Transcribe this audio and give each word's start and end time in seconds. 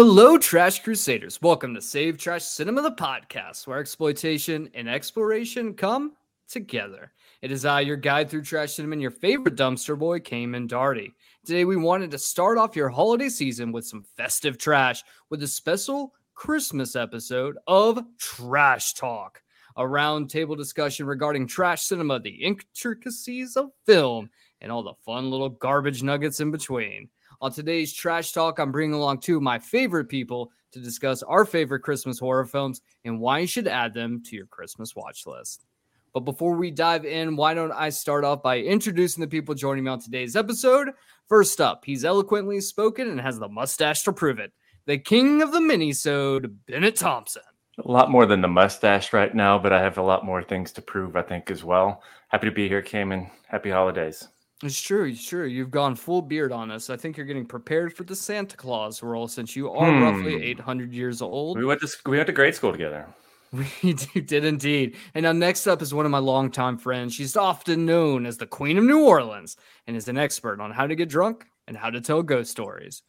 Hello, 0.00 0.38
Trash 0.38 0.84
Crusaders. 0.84 1.42
Welcome 1.42 1.74
to 1.74 1.80
Save 1.80 2.18
Trash 2.18 2.44
Cinema, 2.44 2.82
the 2.82 2.92
podcast 2.92 3.66
where 3.66 3.80
exploitation 3.80 4.70
and 4.72 4.88
exploration 4.88 5.74
come 5.74 6.12
together. 6.48 7.10
It 7.42 7.50
is 7.50 7.64
I, 7.64 7.80
your 7.80 7.96
guide 7.96 8.30
through 8.30 8.42
trash 8.42 8.74
cinema, 8.74 8.92
and 8.92 9.02
your 9.02 9.10
favorite 9.10 9.56
dumpster 9.56 9.98
boy, 9.98 10.20
Cayman 10.20 10.68
Darty. 10.68 11.14
Today, 11.44 11.64
we 11.64 11.74
wanted 11.74 12.12
to 12.12 12.18
start 12.18 12.58
off 12.58 12.76
your 12.76 12.88
holiday 12.88 13.28
season 13.28 13.72
with 13.72 13.86
some 13.86 14.04
festive 14.16 14.56
trash 14.56 15.02
with 15.30 15.42
a 15.42 15.48
special 15.48 16.14
Christmas 16.32 16.94
episode 16.94 17.58
of 17.66 18.00
Trash 18.18 18.94
Talk, 18.94 19.42
a 19.76 19.82
roundtable 19.82 20.56
discussion 20.56 21.06
regarding 21.06 21.48
trash 21.48 21.82
cinema, 21.82 22.20
the 22.20 22.30
intricacies 22.30 23.56
of 23.56 23.72
film, 23.84 24.30
and 24.60 24.70
all 24.70 24.84
the 24.84 24.94
fun 25.04 25.28
little 25.28 25.48
garbage 25.48 26.04
nuggets 26.04 26.38
in 26.38 26.52
between. 26.52 27.08
On 27.40 27.52
today's 27.52 27.92
Trash 27.92 28.32
Talk, 28.32 28.58
I'm 28.58 28.72
bringing 28.72 28.94
along 28.94 29.20
two 29.20 29.36
of 29.36 29.44
my 29.44 29.60
favorite 29.60 30.08
people 30.08 30.50
to 30.72 30.80
discuss 30.80 31.22
our 31.22 31.44
favorite 31.44 31.82
Christmas 31.84 32.18
horror 32.18 32.44
films 32.44 32.80
and 33.04 33.20
why 33.20 33.38
you 33.38 33.46
should 33.46 33.68
add 33.68 33.94
them 33.94 34.20
to 34.26 34.34
your 34.34 34.46
Christmas 34.46 34.96
watch 34.96 35.24
list. 35.24 35.64
But 36.12 36.24
before 36.24 36.56
we 36.56 36.72
dive 36.72 37.04
in, 37.04 37.36
why 37.36 37.54
don't 37.54 37.70
I 37.70 37.90
start 37.90 38.24
off 38.24 38.42
by 38.42 38.58
introducing 38.58 39.20
the 39.20 39.28
people 39.28 39.54
joining 39.54 39.84
me 39.84 39.90
on 39.92 40.00
today's 40.00 40.34
episode? 40.34 40.88
First 41.28 41.60
up, 41.60 41.84
he's 41.84 42.04
eloquently 42.04 42.60
spoken 42.60 43.08
and 43.08 43.20
has 43.20 43.38
the 43.38 43.48
mustache 43.48 44.02
to 44.02 44.12
prove 44.12 44.40
it. 44.40 44.52
The 44.86 44.98
king 44.98 45.40
of 45.40 45.52
the 45.52 45.60
minisode, 45.60 46.52
Bennett 46.66 46.96
Thompson. 46.96 47.42
A 47.84 47.88
lot 47.88 48.10
more 48.10 48.26
than 48.26 48.40
the 48.40 48.48
mustache 48.48 49.12
right 49.12 49.32
now, 49.32 49.60
but 49.60 49.72
I 49.72 49.80
have 49.80 49.98
a 49.98 50.02
lot 50.02 50.26
more 50.26 50.42
things 50.42 50.72
to 50.72 50.82
prove, 50.82 51.14
I 51.14 51.22
think, 51.22 51.52
as 51.52 51.62
well. 51.62 52.02
Happy 52.30 52.48
to 52.48 52.52
be 52.52 52.66
here, 52.66 52.82
Cayman. 52.82 53.30
Happy 53.46 53.70
holidays. 53.70 54.26
It's 54.62 54.80
true. 54.80 55.04
It's 55.04 55.24
true. 55.24 55.46
You've 55.46 55.70
gone 55.70 55.94
full 55.94 56.20
beard 56.20 56.50
on 56.50 56.70
us. 56.70 56.90
I 56.90 56.96
think 56.96 57.16
you're 57.16 57.26
getting 57.26 57.46
prepared 57.46 57.92
for 57.94 58.02
the 58.02 58.16
Santa 58.16 58.56
Claus 58.56 59.02
role 59.02 59.28
since 59.28 59.54
you 59.54 59.70
are 59.70 59.90
hmm. 59.90 60.02
roughly 60.02 60.42
800 60.42 60.92
years 60.92 61.22
old. 61.22 61.58
We 61.58 61.64
went 61.64 61.80
to 61.80 61.88
we 62.06 62.16
went 62.16 62.26
to 62.26 62.32
grade 62.32 62.54
school 62.54 62.72
together. 62.72 63.06
We 63.82 63.94
did 63.94 64.44
indeed. 64.44 64.96
And 65.14 65.22
now 65.22 65.32
next 65.32 65.66
up 65.66 65.80
is 65.80 65.94
one 65.94 66.04
of 66.04 66.10
my 66.10 66.18
longtime 66.18 66.76
friends. 66.76 67.14
She's 67.14 67.34
often 67.34 67.86
known 67.86 68.26
as 68.26 68.36
the 68.36 68.46
Queen 68.46 68.76
of 68.76 68.84
New 68.84 69.06
Orleans 69.06 69.56
and 69.86 69.96
is 69.96 70.08
an 70.08 70.18
expert 70.18 70.60
on 70.60 70.70
how 70.70 70.86
to 70.86 70.94
get 70.94 71.08
drunk 71.08 71.46
and 71.66 71.74
how 71.74 71.88
to 71.88 72.02
tell 72.02 72.22
ghost 72.22 72.50
stories. 72.50 73.02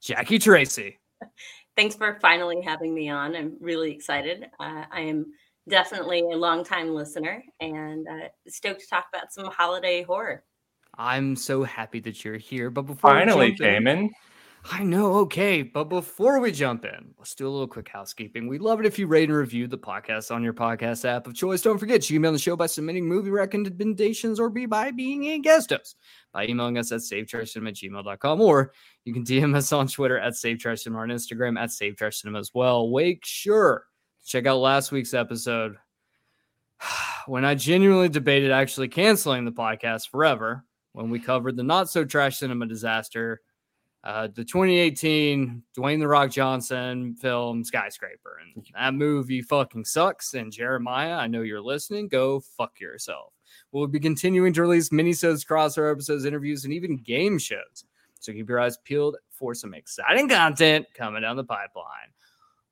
Jackie 0.00 0.40
Tracy. 0.40 0.98
Thanks 1.76 1.94
for 1.94 2.18
finally 2.20 2.60
having 2.60 2.92
me 2.92 3.08
on. 3.08 3.36
I'm 3.36 3.56
really 3.60 3.92
excited. 3.92 4.46
Uh, 4.58 4.82
I 4.90 5.02
am 5.02 5.26
definitely 5.68 6.20
a 6.20 6.36
longtime 6.36 6.92
listener 6.92 7.44
and 7.60 8.06
uh, 8.08 8.28
stoked 8.48 8.80
to 8.80 8.88
talk 8.88 9.06
about 9.14 9.32
some 9.32 9.46
holiday 9.46 10.02
horror. 10.02 10.42
I'm 10.98 11.36
so 11.36 11.62
happy 11.62 12.00
that 12.00 12.24
you're 12.24 12.36
here. 12.36 12.70
But 12.70 12.82
before 12.82 13.10
finally 13.10 13.52
Damon. 13.52 13.98
in, 13.98 14.10
I 14.70 14.82
know, 14.82 15.14
okay. 15.18 15.62
But 15.62 15.84
before 15.84 16.40
we 16.40 16.50
jump 16.50 16.84
in, 16.84 17.14
let's 17.16 17.34
do 17.36 17.46
a 17.46 17.50
little 17.50 17.68
quick 17.68 17.88
housekeeping. 17.88 18.48
We'd 18.48 18.60
love 18.60 18.80
it 18.80 18.86
if 18.86 18.98
you 18.98 19.06
rate 19.06 19.28
and 19.28 19.38
review 19.38 19.68
the 19.68 19.78
podcast 19.78 20.34
on 20.34 20.42
your 20.42 20.52
podcast 20.52 21.04
app 21.04 21.28
of 21.28 21.34
choice. 21.34 21.62
Don't 21.62 21.78
forget, 21.78 22.10
you 22.10 22.16
email 22.16 22.32
the 22.32 22.38
show 22.38 22.56
by 22.56 22.66
submitting 22.66 23.06
movie 23.06 23.30
recommendations 23.30 24.40
or 24.40 24.50
be 24.50 24.66
by 24.66 24.90
being 24.90 25.26
a 25.26 25.38
guest 25.38 25.70
host 25.70 25.96
by 26.32 26.46
emailing 26.46 26.76
us 26.76 26.90
at 26.90 27.00
savetrashcinema 27.00 27.68
at 27.68 27.74
gmail.com 27.74 28.40
or 28.40 28.72
you 29.04 29.14
can 29.14 29.24
DM 29.24 29.54
us 29.54 29.72
on 29.72 29.86
Twitter 29.86 30.18
at 30.18 30.32
savetrashcinema 30.32 30.94
or 30.96 31.02
on 31.02 31.08
Instagram 31.10 31.58
at 31.58 31.70
savetrashcinema 31.70 32.38
as 32.38 32.50
well. 32.52 32.90
Make 32.90 33.24
sure 33.24 33.84
to 34.20 34.26
check 34.26 34.46
out 34.46 34.58
last 34.58 34.90
week's 34.90 35.14
episode 35.14 35.76
when 37.26 37.44
I 37.44 37.54
genuinely 37.54 38.08
debated 38.08 38.50
actually 38.50 38.88
canceling 38.88 39.44
the 39.44 39.52
podcast 39.52 40.10
forever 40.10 40.64
when 40.98 41.10
we 41.10 41.20
covered 41.20 41.56
the 41.56 41.62
not 41.62 41.88
so 41.88 42.04
trash 42.04 42.38
cinema 42.38 42.66
disaster, 42.66 43.40
uh, 44.02 44.26
the 44.34 44.44
2018 44.44 45.62
Dwayne 45.76 46.00
the 46.00 46.08
Rock 46.08 46.32
Johnson 46.32 47.14
film 47.14 47.62
Skyscraper. 47.62 48.40
And 48.42 48.66
that 48.74 48.94
movie 48.94 49.40
fucking 49.40 49.84
sucks. 49.84 50.34
And 50.34 50.50
Jeremiah, 50.50 51.14
I 51.14 51.28
know 51.28 51.42
you're 51.42 51.60
listening. 51.60 52.08
Go 52.08 52.40
fuck 52.40 52.80
yourself. 52.80 53.32
We'll 53.70 53.86
be 53.86 54.00
continuing 54.00 54.52
to 54.54 54.62
release 54.62 54.88
minisodes, 54.88 55.46
crossover 55.46 55.92
episodes, 55.92 56.24
interviews, 56.24 56.64
and 56.64 56.74
even 56.74 56.96
game 56.96 57.38
shows. 57.38 57.84
So 58.18 58.32
keep 58.32 58.48
your 58.48 58.58
eyes 58.58 58.76
peeled 58.78 59.18
for 59.30 59.54
some 59.54 59.74
exciting 59.74 60.28
content 60.28 60.86
coming 60.94 61.22
down 61.22 61.36
the 61.36 61.44
pipeline. 61.44 62.10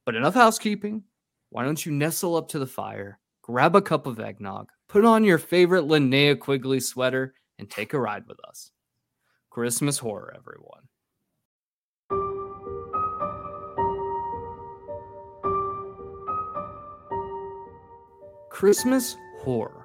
But 0.04 0.16
enough 0.16 0.34
housekeeping. 0.34 1.04
Why 1.50 1.64
don't 1.64 1.86
you 1.86 1.92
nestle 1.92 2.34
up 2.34 2.48
to 2.48 2.58
the 2.58 2.66
fire, 2.66 3.20
grab 3.42 3.76
a 3.76 3.80
cup 3.80 4.08
of 4.08 4.18
eggnog, 4.18 4.70
put 4.88 5.04
on 5.04 5.22
your 5.22 5.38
favorite 5.38 5.84
Linnea 5.84 6.36
Quigley 6.36 6.80
sweater, 6.80 7.32
and 7.58 7.70
take 7.70 7.92
a 7.92 8.00
ride 8.00 8.26
with 8.26 8.38
us. 8.48 8.70
Christmas 9.50 9.98
horror, 9.98 10.34
everyone. 10.36 10.88
Christmas 18.50 19.16
horror. 19.40 19.84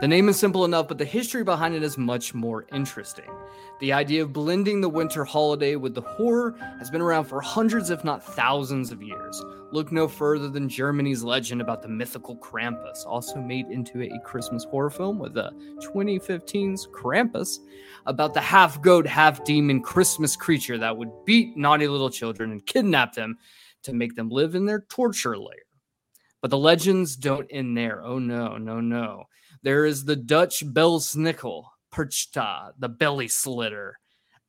The 0.00 0.06
name 0.06 0.28
is 0.28 0.38
simple 0.38 0.64
enough, 0.64 0.88
but 0.88 0.98
the 0.98 1.04
history 1.04 1.42
behind 1.42 1.74
it 1.74 1.82
is 1.82 1.96
much 1.96 2.34
more 2.34 2.66
interesting. 2.72 3.30
The 3.80 3.92
idea 3.92 4.22
of 4.22 4.32
blending 4.32 4.80
the 4.80 4.88
winter 4.88 5.24
holiday 5.24 5.74
with 5.76 5.94
the 5.94 6.02
horror 6.02 6.54
has 6.78 6.90
been 6.90 7.00
around 7.00 7.24
for 7.24 7.40
hundreds, 7.40 7.90
if 7.90 8.04
not 8.04 8.22
thousands, 8.22 8.92
of 8.92 9.02
years. 9.02 9.42
Look 9.72 9.90
no 9.90 10.06
further 10.06 10.48
than 10.48 10.68
Germany's 10.68 11.24
legend 11.24 11.60
about 11.60 11.82
the 11.82 11.88
mythical 11.88 12.36
Krampus, 12.36 13.04
also 13.04 13.40
made 13.40 13.66
into 13.66 14.02
a 14.02 14.20
Christmas 14.24 14.64
horror 14.64 14.90
film 14.90 15.18
with 15.18 15.34
the 15.34 15.50
2015's 15.80 16.86
Krampus, 16.88 17.58
about 18.06 18.32
the 18.32 18.40
half 18.40 18.80
goat, 18.80 19.06
half 19.06 19.44
demon 19.44 19.82
Christmas 19.82 20.36
creature 20.36 20.78
that 20.78 20.96
would 20.96 21.10
beat 21.24 21.56
naughty 21.56 21.88
little 21.88 22.10
children 22.10 22.52
and 22.52 22.64
kidnap 22.66 23.14
them 23.14 23.36
to 23.82 23.92
make 23.92 24.14
them 24.14 24.28
live 24.28 24.54
in 24.54 24.66
their 24.66 24.82
torture 24.82 25.36
lair. 25.36 25.56
But 26.40 26.50
the 26.50 26.58
legends 26.58 27.16
don't 27.16 27.48
end 27.50 27.76
there. 27.76 28.04
Oh 28.04 28.20
no, 28.20 28.56
no, 28.56 28.80
no. 28.80 29.24
There 29.62 29.84
is 29.84 30.04
the 30.04 30.16
Dutch 30.16 30.64
Belsnickel, 30.64 31.64
Perchta, 31.92 32.72
the 32.78 32.88
belly 32.88 33.26
slitter, 33.26 33.98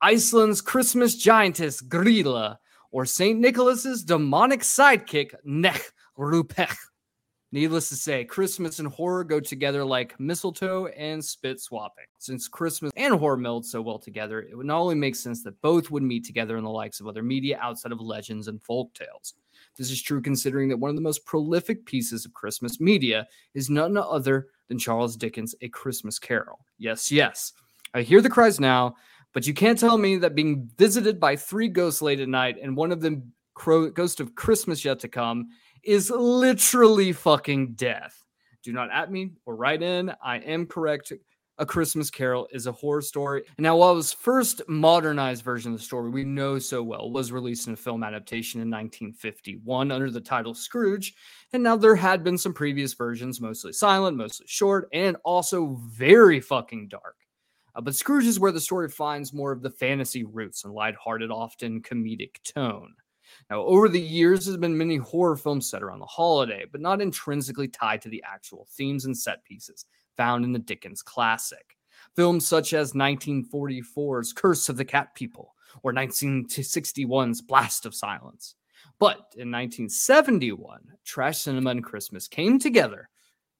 Iceland's 0.00 0.60
Christmas 0.60 1.16
giantess, 1.16 1.82
Grilla, 1.82 2.58
or 2.90 3.04
St. 3.04 3.38
Nicholas's 3.38 4.02
demonic 4.02 4.60
sidekick, 4.60 5.34
Nech 5.46 5.92
Rupech. 6.18 6.76
Needless 7.50 7.88
to 7.88 7.96
say, 7.96 8.26
Christmas 8.26 8.78
and 8.78 8.88
horror 8.88 9.24
go 9.24 9.40
together 9.40 9.82
like 9.82 10.18
mistletoe 10.20 10.86
and 10.88 11.24
spit 11.24 11.58
swapping. 11.60 12.04
Since 12.18 12.46
Christmas 12.46 12.92
and 12.94 13.14
horror 13.14 13.38
meld 13.38 13.64
so 13.64 13.80
well 13.80 13.98
together, 13.98 14.42
it 14.42 14.54
would 14.54 14.66
not 14.66 14.80
only 14.80 14.96
make 14.96 15.16
sense 15.16 15.42
that 15.44 15.58
both 15.62 15.90
would 15.90 16.02
meet 16.02 16.26
together 16.26 16.58
in 16.58 16.64
the 16.64 16.70
likes 16.70 17.00
of 17.00 17.06
other 17.06 17.22
media 17.22 17.58
outside 17.62 17.90
of 17.90 18.02
legends 18.02 18.48
and 18.48 18.62
folk 18.62 18.92
tales. 18.92 19.32
This 19.78 19.90
is 19.90 20.02
true 20.02 20.20
considering 20.20 20.68
that 20.68 20.76
one 20.76 20.90
of 20.90 20.96
the 20.96 21.02
most 21.02 21.24
prolific 21.24 21.86
pieces 21.86 22.26
of 22.26 22.34
Christmas 22.34 22.80
media 22.80 23.26
is 23.54 23.70
none 23.70 23.96
other 23.96 24.48
than 24.68 24.78
Charles 24.78 25.16
Dickens' 25.16 25.54
A 25.62 25.70
Christmas 25.70 26.18
Carol. 26.18 26.58
Yes, 26.76 27.10
yes. 27.10 27.54
I 27.94 28.02
hear 28.02 28.20
the 28.20 28.28
cries 28.28 28.60
now, 28.60 28.96
but 29.32 29.46
you 29.46 29.54
can't 29.54 29.78
tell 29.78 29.98
me 29.98 30.16
that 30.16 30.34
being 30.34 30.70
visited 30.76 31.20
by 31.20 31.36
three 31.36 31.68
ghosts 31.68 32.02
late 32.02 32.20
at 32.20 32.28
night 32.28 32.56
and 32.62 32.76
one 32.76 32.92
of 32.92 33.00
them, 33.00 33.32
Ghost 33.54 34.20
of 34.20 34.34
Christmas 34.34 34.84
Yet 34.84 35.00
to 35.00 35.08
Come, 35.08 35.48
is 35.82 36.10
literally 36.10 37.12
fucking 37.12 37.74
death. 37.74 38.24
Do 38.62 38.72
not 38.72 38.90
at 38.90 39.10
me 39.10 39.30
or 39.46 39.56
write 39.56 39.82
in. 39.82 40.12
I 40.22 40.38
am 40.38 40.66
correct. 40.66 41.12
A 41.60 41.66
Christmas 41.66 42.08
Carol 42.08 42.46
is 42.52 42.66
a 42.66 42.72
horror 42.72 43.02
story. 43.02 43.42
And 43.56 43.64
now, 43.64 43.76
while 43.76 43.92
it 43.92 43.96
was 43.96 44.12
first 44.12 44.62
modernized 44.68 45.42
version 45.42 45.72
of 45.72 45.78
the 45.78 45.84
story 45.84 46.08
we 46.08 46.22
know 46.22 46.60
so 46.60 46.84
well 46.84 47.10
was 47.10 47.32
released 47.32 47.66
in 47.66 47.72
a 47.72 47.76
film 47.76 48.04
adaptation 48.04 48.60
in 48.60 48.70
1951 48.70 49.90
under 49.90 50.10
the 50.10 50.20
title 50.20 50.54
Scrooge, 50.54 51.14
and 51.52 51.62
now 51.62 51.76
there 51.76 51.96
had 51.96 52.22
been 52.22 52.38
some 52.38 52.54
previous 52.54 52.94
versions, 52.94 53.40
mostly 53.40 53.72
silent, 53.72 54.16
mostly 54.16 54.46
short, 54.46 54.88
and 54.92 55.16
also 55.24 55.80
very 55.88 56.40
fucking 56.40 56.88
dark. 56.88 57.16
Uh, 57.78 57.80
but 57.80 57.94
Scrooge 57.94 58.26
is 58.26 58.40
where 58.40 58.50
the 58.50 58.60
story 58.60 58.88
finds 58.88 59.32
more 59.32 59.52
of 59.52 59.62
the 59.62 59.70
fantasy 59.70 60.24
roots 60.24 60.64
and 60.64 60.74
lighthearted, 60.74 61.30
often 61.30 61.80
comedic 61.80 62.42
tone. 62.42 62.92
Now, 63.50 63.60
over 63.60 63.88
the 63.88 64.00
years, 64.00 64.44
there's 64.44 64.56
been 64.56 64.76
many 64.76 64.96
horror 64.96 65.36
films 65.36 65.70
set 65.70 65.82
around 65.82 66.00
the 66.00 66.06
holiday, 66.06 66.64
but 66.70 66.80
not 66.80 67.00
intrinsically 67.00 67.68
tied 67.68 68.02
to 68.02 68.08
the 68.08 68.24
actual 68.26 68.66
themes 68.72 69.04
and 69.04 69.16
set 69.16 69.44
pieces 69.44 69.84
found 70.16 70.44
in 70.44 70.52
the 70.52 70.58
Dickens 70.58 71.02
classic. 71.02 71.76
Films 72.16 72.48
such 72.48 72.72
as 72.72 72.94
1944's 72.94 74.32
Curse 74.32 74.68
of 74.68 74.76
the 74.76 74.84
Cat 74.84 75.14
People 75.14 75.54
or 75.84 75.92
1961's 75.92 77.42
Blast 77.42 77.86
of 77.86 77.94
Silence. 77.94 78.56
But 78.98 79.34
in 79.36 79.52
1971, 79.52 80.80
trash 81.04 81.38
cinema 81.38 81.70
and 81.70 81.84
Christmas 81.84 82.26
came 82.26 82.58
together 82.58 83.08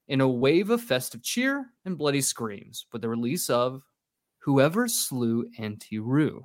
in 0.09 0.23
a 0.23 0.29
wave 0.29 0.71
of 0.71 0.81
festive 0.81 1.23
cheer 1.23 1.67
and 1.85 1.97
bloody 1.97 2.23
screams 2.23 2.87
with 2.93 3.03
the 3.03 3.09
release 3.09 3.49
of 3.51 3.83
Whoever 4.49 4.89
Slew 4.89 5.45
Auntie 5.59 5.99
Roo. 5.99 6.43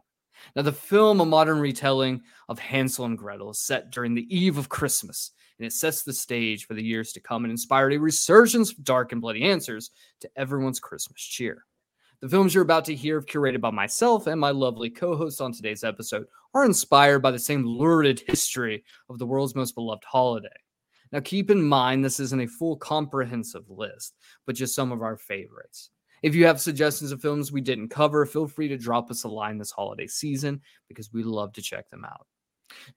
Now, 0.57 0.63
the 0.63 0.73
film, 0.73 1.21
a 1.21 1.25
modern 1.25 1.61
retelling 1.61 2.21
of 2.49 2.59
Hansel 2.59 3.05
and 3.05 3.17
Gretel, 3.17 3.51
is 3.51 3.61
set 3.61 3.91
during 3.91 4.13
the 4.13 4.27
eve 4.29 4.57
of 4.57 4.67
Christmas, 4.67 5.31
and 5.57 5.65
it 5.65 5.71
sets 5.71 6.03
the 6.03 6.11
stage 6.11 6.67
for 6.67 6.73
the 6.73 6.83
years 6.83 7.13
to 7.13 7.21
come 7.21 7.45
and 7.45 7.51
inspired 7.51 7.93
a 7.93 7.97
resurgence 7.97 8.73
of 8.73 8.83
dark 8.83 9.13
and 9.13 9.21
bloody 9.21 9.43
answers 9.43 9.91
to 10.19 10.29
everyone's 10.35 10.81
Christmas 10.81 11.21
cheer. 11.21 11.63
The 12.19 12.27
films 12.27 12.53
you're 12.53 12.63
about 12.63 12.83
to 12.85 12.93
hear, 12.93 13.21
curated 13.21 13.61
by 13.61 13.71
myself 13.71 14.27
and 14.27 14.37
my 14.37 14.51
lovely 14.51 14.89
co 14.89 15.15
host 15.15 15.39
on 15.39 15.53
today's 15.53 15.85
episode, 15.85 16.25
are 16.53 16.65
inspired 16.65 17.19
by 17.19 17.31
the 17.31 17.39
same 17.39 17.65
lurid 17.65 18.21
history 18.27 18.83
of 19.09 19.17
the 19.17 19.25
world's 19.25 19.55
most 19.55 19.75
beloved 19.75 20.03
holiday. 20.03 20.49
Now, 21.13 21.21
keep 21.21 21.49
in 21.49 21.63
mind, 21.63 22.03
this 22.03 22.19
isn't 22.19 22.41
a 22.41 22.47
full 22.47 22.75
comprehensive 22.75 23.69
list, 23.69 24.17
but 24.45 24.57
just 24.57 24.75
some 24.75 24.91
of 24.91 25.01
our 25.01 25.15
favorites. 25.15 25.89
If 26.23 26.35
you 26.35 26.45
have 26.45 26.61
suggestions 26.61 27.11
of 27.11 27.21
films 27.21 27.51
we 27.51 27.59
didn't 27.59 27.89
cover, 27.89 28.25
feel 28.25 28.47
free 28.47 28.69
to 28.69 28.77
drop 28.77 29.11
us 29.11 29.25
a 29.25 29.27
line 29.27 29.57
this 29.57 29.71
holiday 29.71 30.07
season 30.07 30.61
because 30.87 31.11
we 31.11 31.21
love 31.21 31.51
to 31.53 31.61
check 31.61 31.89
them 31.89 32.05
out. 32.05 32.25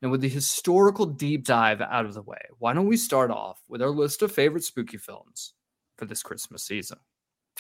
Now, 0.01 0.11
with 0.11 0.21
the 0.21 0.29
historical 0.29 1.05
deep 1.05 1.45
dive 1.45 1.81
out 1.81 2.07
of 2.07 2.15
the 2.15 2.23
way, 2.23 2.39
why 2.61 2.73
don't 2.73 2.87
we 2.87 2.97
start 2.97 3.33
off 3.33 3.61
with 3.69 3.83
our 3.83 3.91
list 3.91 4.23
of 4.23 4.31
favorite 4.31 4.65
spooky 4.65 4.97
films 4.97 5.55
for 5.99 6.05
this 6.05 6.23
Christmas 6.23 6.63
season? 6.63 6.99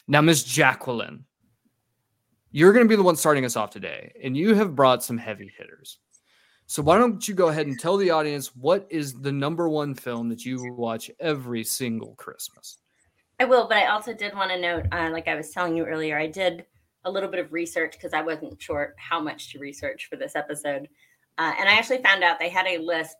Now, 0.06 0.20
Miss 0.20 0.44
Jacqueline, 0.44 1.24
you're 2.52 2.72
going 2.72 2.86
to 2.86 2.88
be 2.88 2.96
the 2.96 3.02
one 3.02 3.16
starting 3.16 3.44
us 3.44 3.56
off 3.56 3.70
today, 3.70 4.12
and 4.22 4.36
you 4.36 4.54
have 4.54 4.76
brought 4.76 5.02
some 5.02 5.18
heavy 5.18 5.52
hitters. 5.58 5.98
So 6.66 6.80
why 6.80 6.96
don't 6.96 7.26
you 7.26 7.34
go 7.34 7.48
ahead 7.48 7.66
and 7.66 7.78
tell 7.78 7.96
the 7.96 8.10
audience 8.10 8.54
what 8.54 8.86
is 8.88 9.20
the 9.20 9.32
number 9.32 9.68
one 9.68 9.94
film 9.94 10.28
that 10.28 10.44
you 10.44 10.72
watch 10.72 11.10
every 11.20 11.64
single 11.64 12.14
Christmas? 12.14 12.78
I 13.38 13.44
will, 13.44 13.68
but 13.68 13.76
I 13.76 13.86
also 13.86 14.14
did 14.14 14.34
want 14.34 14.50
to 14.50 14.60
note, 14.60 14.86
uh, 14.92 15.10
like 15.12 15.28
I 15.28 15.34
was 15.34 15.50
telling 15.50 15.76
you 15.76 15.84
earlier, 15.84 16.18
I 16.18 16.26
did 16.26 16.64
a 17.04 17.10
little 17.10 17.28
bit 17.28 17.40
of 17.40 17.52
research 17.52 17.92
because 17.92 18.14
I 18.14 18.22
wasn't 18.22 18.60
sure 18.60 18.94
how 18.96 19.20
much 19.20 19.52
to 19.52 19.58
research 19.58 20.08
for 20.08 20.16
this 20.16 20.34
episode. 20.34 20.88
Uh, 21.38 21.52
and 21.58 21.68
I 21.68 21.74
actually 21.74 22.02
found 22.02 22.24
out 22.24 22.38
they 22.38 22.48
had 22.48 22.66
a 22.66 22.78
list. 22.78 23.16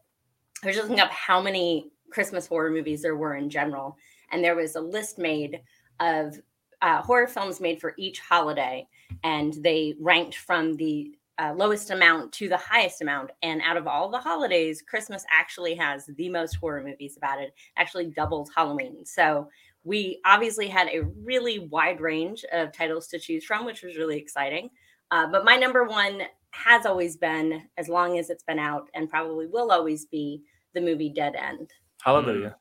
I 0.63 0.69
was 0.69 0.77
just 0.77 0.89
looking 0.89 1.03
up 1.03 1.11
how 1.11 1.41
many 1.41 1.91
Christmas 2.11 2.47
horror 2.47 2.71
movies 2.71 3.03
there 3.03 3.17
were 3.17 3.37
in 3.37 3.51
general. 3.51 3.97
And 4.33 4.43
there 4.43 4.57
was 4.57 4.75
a 4.75 4.81
list 4.81 5.19
made 5.19 5.61
of 6.01 6.41
uh, 6.81 7.03
horror 7.03 7.27
films 7.27 7.61
made 7.61 7.81
for 7.81 7.95
each 7.99 8.21
holiday. 8.21 8.89
And 9.23 9.53
they 9.63 9.95
ranked 10.01 10.37
from 10.37 10.77
the 10.77 11.13
uh, 11.39 11.53
lowest 11.55 11.91
amount 11.91 12.33
to 12.33 12.49
the 12.49 12.57
highest 12.57 13.03
amount. 13.03 13.31
And 13.43 13.61
out 13.63 13.77
of 13.77 13.87
all 13.87 14.09
the 14.09 14.19
holidays, 14.19 14.83
Christmas 14.83 15.25
actually 15.31 15.75
has 15.75 16.07
the 16.17 16.31
most 16.31 16.55
horror 16.55 16.83
movies 16.83 17.17
about 17.19 17.41
it, 17.41 17.55
actually 17.77 18.07
doubles 18.07 18.51
Halloween. 18.55 19.05
So 19.05 19.49
we 19.87 20.21
obviously 20.25 20.67
had 20.67 20.89
a 20.89 21.05
really 21.23 21.61
wide 21.61 22.01
range 22.01 22.45
of 22.53 22.73
titles 22.73 23.07
to 23.07 23.21
choose 23.21 23.45
from, 23.45 23.65
which 23.65 23.83
was 23.83 23.97
really 23.97 24.19
exciting. 24.19 24.69
Uh, 25.13 25.29
but 25.29 25.45
my 25.45 25.57
number 25.57 25.85
one 25.85 26.23
has 26.51 26.85
always 26.85 27.17
been, 27.17 27.63
as 27.79 27.89
long 27.89 28.19
as 28.19 28.29
it's 28.29 28.43
been 28.43 28.59
out, 28.59 28.89
and 28.95 29.09
probably 29.09 29.47
will 29.47 29.71
always 29.71 30.05
be, 30.07 30.43
the 30.75 30.81
movie 30.81 31.09
Dead 31.09 31.37
End. 31.37 31.71
Hallelujah. 32.03 32.57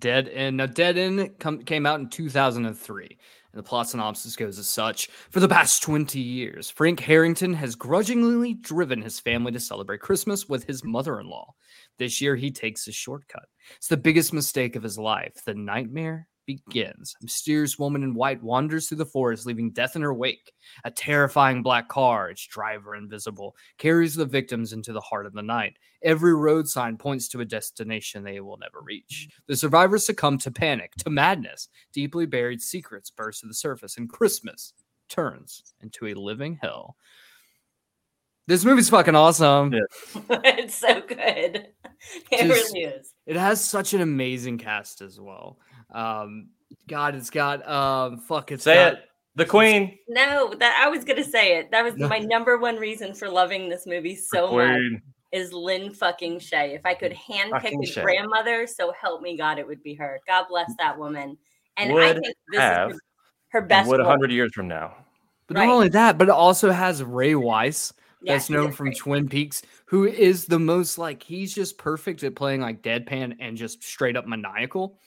Dead 0.00 0.28
End. 0.28 0.56
Now, 0.56 0.66
Dead 0.66 0.98
End 0.98 1.38
come, 1.38 1.62
came 1.62 1.86
out 1.86 2.00
in 2.00 2.08
2003. 2.08 3.04
And 3.06 3.58
the 3.58 3.62
plot 3.62 3.88
synopsis 3.88 4.34
goes 4.34 4.58
as 4.58 4.66
such 4.66 5.06
For 5.30 5.38
the 5.38 5.48
past 5.48 5.80
20 5.84 6.18
years, 6.18 6.70
Frank 6.70 6.98
Harrington 6.98 7.54
has 7.54 7.76
grudgingly 7.76 8.54
driven 8.54 9.00
his 9.00 9.20
family 9.20 9.52
to 9.52 9.60
celebrate 9.60 10.00
Christmas 10.00 10.48
with 10.48 10.64
his 10.64 10.82
mother 10.82 11.20
in 11.20 11.28
law. 11.28 11.54
This 11.98 12.20
year, 12.20 12.34
he 12.34 12.50
takes 12.50 12.88
a 12.88 12.92
shortcut. 12.92 13.46
It's 13.76 13.86
the 13.86 13.96
biggest 13.96 14.32
mistake 14.32 14.74
of 14.74 14.82
his 14.82 14.98
life. 14.98 15.40
The 15.46 15.54
nightmare 15.54 16.26
begins. 16.46 17.14
A 17.20 17.24
mysterious 17.24 17.78
woman 17.78 18.02
in 18.02 18.14
white 18.14 18.42
wanders 18.42 18.88
through 18.88 18.98
the 18.98 19.06
forest, 19.06 19.46
leaving 19.46 19.70
death 19.70 19.96
in 19.96 20.02
her 20.02 20.14
wake. 20.14 20.52
A 20.84 20.90
terrifying 20.90 21.62
black 21.62 21.88
car, 21.88 22.30
its 22.30 22.46
driver 22.46 22.94
invisible, 22.94 23.56
carries 23.78 24.14
the 24.14 24.24
victims 24.24 24.72
into 24.72 24.92
the 24.92 25.00
heart 25.00 25.26
of 25.26 25.32
the 25.32 25.42
night. 25.42 25.76
Every 26.02 26.34
road 26.34 26.68
sign 26.68 26.96
points 26.96 27.28
to 27.28 27.40
a 27.40 27.44
destination 27.44 28.22
they 28.22 28.40
will 28.40 28.58
never 28.58 28.80
reach. 28.82 29.28
The 29.46 29.56
survivors 29.56 30.04
succumb 30.04 30.38
to 30.38 30.50
panic, 30.50 30.92
to 30.98 31.10
madness. 31.10 31.68
Deeply 31.92 32.26
buried 32.26 32.60
secrets 32.60 33.10
burst 33.10 33.40
to 33.40 33.46
the 33.46 33.54
surface, 33.54 33.96
and 33.96 34.08
Christmas 34.08 34.74
turns 35.08 35.74
into 35.80 36.06
a 36.06 36.14
living 36.14 36.58
hell. 36.60 36.96
This 38.46 38.64
movie's 38.64 38.90
fucking 38.90 39.14
awesome. 39.14 39.72
Yeah. 39.72 39.80
it's 40.44 40.74
so 40.74 41.00
good. 41.00 41.68
It 42.30 42.46
Just- 42.46 42.74
really 42.74 42.80
is. 42.84 43.14
It 43.26 43.36
has 43.36 43.64
such 43.64 43.94
an 43.94 44.02
amazing 44.02 44.58
cast 44.58 45.00
as 45.00 45.18
well. 45.18 45.58
Um, 45.90 46.48
God, 46.88 47.14
it's 47.14 47.30
got 47.30 47.66
um, 47.68 48.18
fuck, 48.18 48.52
it's 48.52 48.64
Say 48.64 48.74
got, 48.74 48.94
it. 48.94 48.98
The 49.36 49.44
Queen. 49.44 49.98
No, 50.08 50.54
that 50.58 50.80
I 50.84 50.88
was 50.88 51.04
gonna 51.04 51.24
say 51.24 51.58
it. 51.58 51.70
That 51.70 51.82
was 51.82 51.96
my 51.96 52.18
number 52.18 52.58
one 52.58 52.76
reason 52.76 53.14
for 53.14 53.28
loving 53.28 53.68
this 53.68 53.86
movie 53.86 54.14
so 54.14 54.52
much 54.52 54.80
is 55.32 55.52
Lin 55.52 55.92
fucking 55.92 56.38
Shaye. 56.38 56.74
If 56.76 56.86
I 56.86 56.94
could 56.94 57.12
handpick 57.12 57.50
Fucking 57.50 57.82
a 57.82 57.86
Shay. 57.86 58.02
grandmother, 58.02 58.66
so 58.68 58.92
help 58.92 59.20
me 59.20 59.36
God, 59.36 59.58
it 59.58 59.66
would 59.66 59.82
be 59.82 59.94
her. 59.94 60.20
God 60.28 60.46
bless 60.48 60.70
that 60.78 60.96
woman. 60.96 61.36
And 61.76 61.90
I 61.90 61.92
Would 61.92 62.20
think 62.20 62.36
this 62.52 62.60
have, 62.60 62.90
is 62.92 63.00
her, 63.50 63.60
her 63.60 63.66
best. 63.66 63.88
What 63.88 63.98
role. 63.98 64.08
100 64.08 64.30
years 64.30 64.52
from 64.54 64.68
now? 64.68 64.94
But 65.48 65.56
Right. 65.56 65.66
not 65.66 65.72
only 65.72 65.88
that, 65.88 66.18
but 66.18 66.28
it 66.28 66.34
also 66.34 66.70
has 66.70 67.02
Ray 67.02 67.34
Wise, 67.34 67.92
that's 68.22 68.46
he 68.46 68.54
known 68.54 68.72
from 68.72 68.86
great. 68.86 68.98
Twin 68.98 69.28
Peaks, 69.28 69.62
who 69.86 70.04
is 70.04 70.46
the 70.46 70.58
most 70.58 70.98
like 70.98 71.22
he's 71.22 71.54
just 71.54 71.76
perfect 71.76 72.22
at 72.22 72.36
playing 72.36 72.60
like 72.60 72.82
deadpan 72.82 73.36
and 73.40 73.56
just 73.56 73.82
straight 73.82 74.16
up 74.16 74.26
maniacal. 74.26 74.98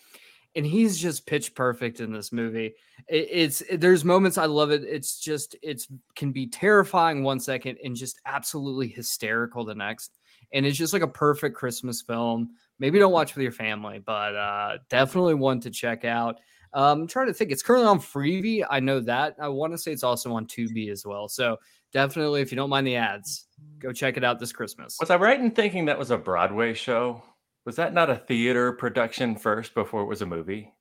And 0.58 0.66
he's 0.66 0.98
just 0.98 1.26
pitch 1.26 1.56
perfect 1.56 2.02
in 2.02 2.12
this 2.12 2.34
movie. 2.34 2.74
It, 3.08 3.28
it's 3.32 3.62
it- 3.62 3.80
there's 3.80 4.04
moments 4.04 4.38
I 4.38 4.46
love 4.48 4.72
it. 4.72 4.84
It's 4.84 5.20
just 5.20 5.56
it's 5.62 5.88
can 6.16 6.32
be 6.34 6.48
terrifying 6.48 7.24
one 7.24 7.40
second 7.40 7.78
and 7.84 7.96
just 7.96 8.20
absolutely 8.26 8.90
hysterical 8.90 9.64
the 9.64 9.76
next. 9.76 10.18
And 10.52 10.66
it's 10.66 10.78
just 10.78 10.92
like 10.94 11.02
a 11.04 11.08
perfect 11.08 11.56
Christmas 11.56 12.02
film. 12.02 12.50
Maybe 12.80 13.00
don't 13.00 13.12
watch 13.12 13.36
with 13.36 13.44
your 13.44 13.52
family, 13.52 14.00
but 14.00 14.36
uh, 14.36 14.78
definitely 14.90 15.36
one 15.36 15.60
to 15.62 15.70
check 15.70 16.04
out. 16.06 16.40
Um, 16.74 17.02
I'm 17.02 17.08
trying 17.08 17.28
to 17.28 17.34
think. 17.34 17.52
It's 17.52 17.64
currently 17.64 17.88
on 17.88 18.00
Freevee. 18.00 18.66
I 18.70 18.80
know 18.80 19.00
that. 19.00 19.36
I 19.40 19.48
want 19.48 19.74
to 19.74 19.78
say 19.78 19.92
it's 19.92 20.04
also 20.04 20.34
on 20.34 20.46
Tubi 20.48 20.92
as 20.92 21.06
well. 21.06 21.28
So 21.28 21.58
definitely, 21.94 22.42
if 22.42 22.52
you 22.52 22.56
don't 22.56 22.70
mind 22.70 22.86
the 22.86 22.96
ads, 22.98 23.46
go 23.80 23.92
check 23.94 24.18
it 24.18 24.24
out 24.24 24.40
this 24.40 24.52
Christmas. 24.52 24.98
Was 25.00 25.10
I 25.10 25.16
right 25.16 25.40
in 25.40 25.52
thinking 25.52 25.86
that 25.86 25.98
was 25.98 26.12
a 26.12 26.18
Broadway 26.18 26.74
show? 26.74 27.24
Was 27.68 27.76
that 27.76 27.94
not 27.94 28.10
a 28.10 28.16
theater 28.16 28.72
production 28.72 29.36
first 29.36 29.74
before 29.74 30.02
it 30.02 30.06
was 30.06 30.22
a 30.22 30.26
movie? 30.26 30.72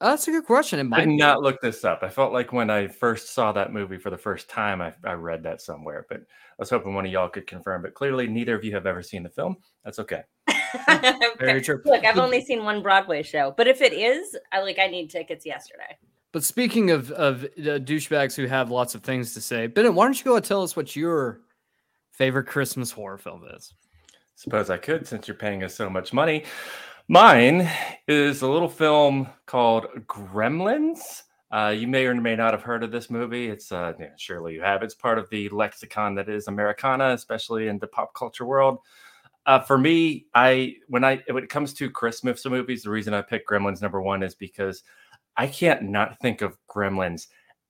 Uh, 0.00 0.10
that's 0.10 0.26
a 0.26 0.32
good 0.32 0.44
question. 0.44 0.80
It 0.80 0.92
I 0.92 0.98
did 0.98 1.10
be. 1.10 1.16
not 1.16 1.42
look 1.42 1.60
this 1.60 1.84
up. 1.84 2.02
I 2.02 2.08
felt 2.08 2.32
like 2.32 2.52
when 2.52 2.70
I 2.70 2.88
first 2.88 3.32
saw 3.32 3.52
that 3.52 3.72
movie 3.72 3.98
for 3.98 4.10
the 4.10 4.18
first 4.18 4.50
time, 4.50 4.82
I, 4.82 4.92
I 5.04 5.12
read 5.12 5.44
that 5.44 5.62
somewhere, 5.62 6.04
but 6.08 6.18
I 6.18 6.54
was 6.58 6.70
hoping 6.70 6.96
one 6.96 7.06
of 7.06 7.12
y'all 7.12 7.28
could 7.28 7.46
confirm. 7.46 7.82
But 7.82 7.94
clearly, 7.94 8.26
neither 8.26 8.56
of 8.56 8.64
you 8.64 8.74
have 8.74 8.84
ever 8.84 9.00
seen 9.00 9.22
the 9.22 9.28
film. 9.28 9.58
That's 9.84 10.00
okay. 10.00 10.22
Very 11.38 11.62
true. 11.62 11.80
Look, 11.84 12.04
I've 12.04 12.18
only 12.18 12.44
seen 12.44 12.64
one 12.64 12.82
Broadway 12.82 13.22
show, 13.22 13.54
but 13.56 13.68
if 13.68 13.80
it 13.80 13.92
is, 13.92 14.36
I 14.50 14.60
like 14.60 14.80
I 14.80 14.88
need 14.88 15.08
tickets 15.08 15.46
yesterday. 15.46 15.96
But 16.32 16.42
speaking 16.42 16.90
of 16.90 17.12
of 17.12 17.44
uh, 17.44 17.78
douchebags 17.78 18.34
who 18.34 18.48
have 18.48 18.72
lots 18.72 18.96
of 18.96 19.04
things 19.04 19.34
to 19.34 19.40
say, 19.40 19.68
Bennett, 19.68 19.94
why 19.94 20.06
don't 20.06 20.18
you 20.18 20.24
go 20.24 20.34
and 20.34 20.44
tell 20.44 20.64
us 20.64 20.74
what 20.74 20.96
your 20.96 21.42
favorite 22.10 22.48
Christmas 22.48 22.90
horror 22.90 23.18
film 23.18 23.44
is? 23.54 23.72
Suppose 24.34 24.70
I 24.70 24.76
could, 24.76 25.06
since 25.06 25.28
you're 25.28 25.36
paying 25.36 25.62
us 25.62 25.74
so 25.74 25.88
much 25.88 26.12
money. 26.12 26.44
Mine 27.08 27.68
is 28.08 28.42
a 28.42 28.48
little 28.48 28.68
film 28.68 29.28
called 29.46 29.86
Gremlins. 30.06 31.22
Uh, 31.52 31.68
you 31.68 31.86
may 31.86 32.06
or 32.06 32.14
may 32.14 32.34
not 32.34 32.54
have 32.54 32.62
heard 32.62 32.82
of 32.82 32.90
this 32.90 33.10
movie. 33.10 33.48
It's 33.48 33.70
uh, 33.70 33.92
yeah, 34.00 34.12
surely 34.16 34.54
you 34.54 34.62
have. 34.62 34.82
It's 34.82 34.94
part 34.94 35.18
of 35.18 35.28
the 35.28 35.48
lexicon 35.50 36.14
that 36.14 36.30
is 36.30 36.48
Americana, 36.48 37.10
especially 37.10 37.68
in 37.68 37.78
the 37.78 37.86
pop 37.86 38.14
culture 38.14 38.46
world. 38.46 38.78
Uh, 39.44 39.60
for 39.60 39.76
me, 39.76 40.26
I 40.34 40.76
when 40.88 41.04
I 41.04 41.22
when 41.28 41.44
it 41.44 41.50
comes 41.50 41.74
to 41.74 41.90
Christmas 41.90 42.44
movies, 42.46 42.84
the 42.84 42.90
reason 42.90 43.12
I 43.12 43.20
picked 43.20 43.50
Gremlins 43.50 43.82
number 43.82 44.00
one 44.00 44.22
is 44.22 44.34
because 44.34 44.82
I 45.36 45.46
can't 45.46 45.82
not 45.82 46.18
think 46.20 46.40
of 46.40 46.56
Gremlins 46.68 47.26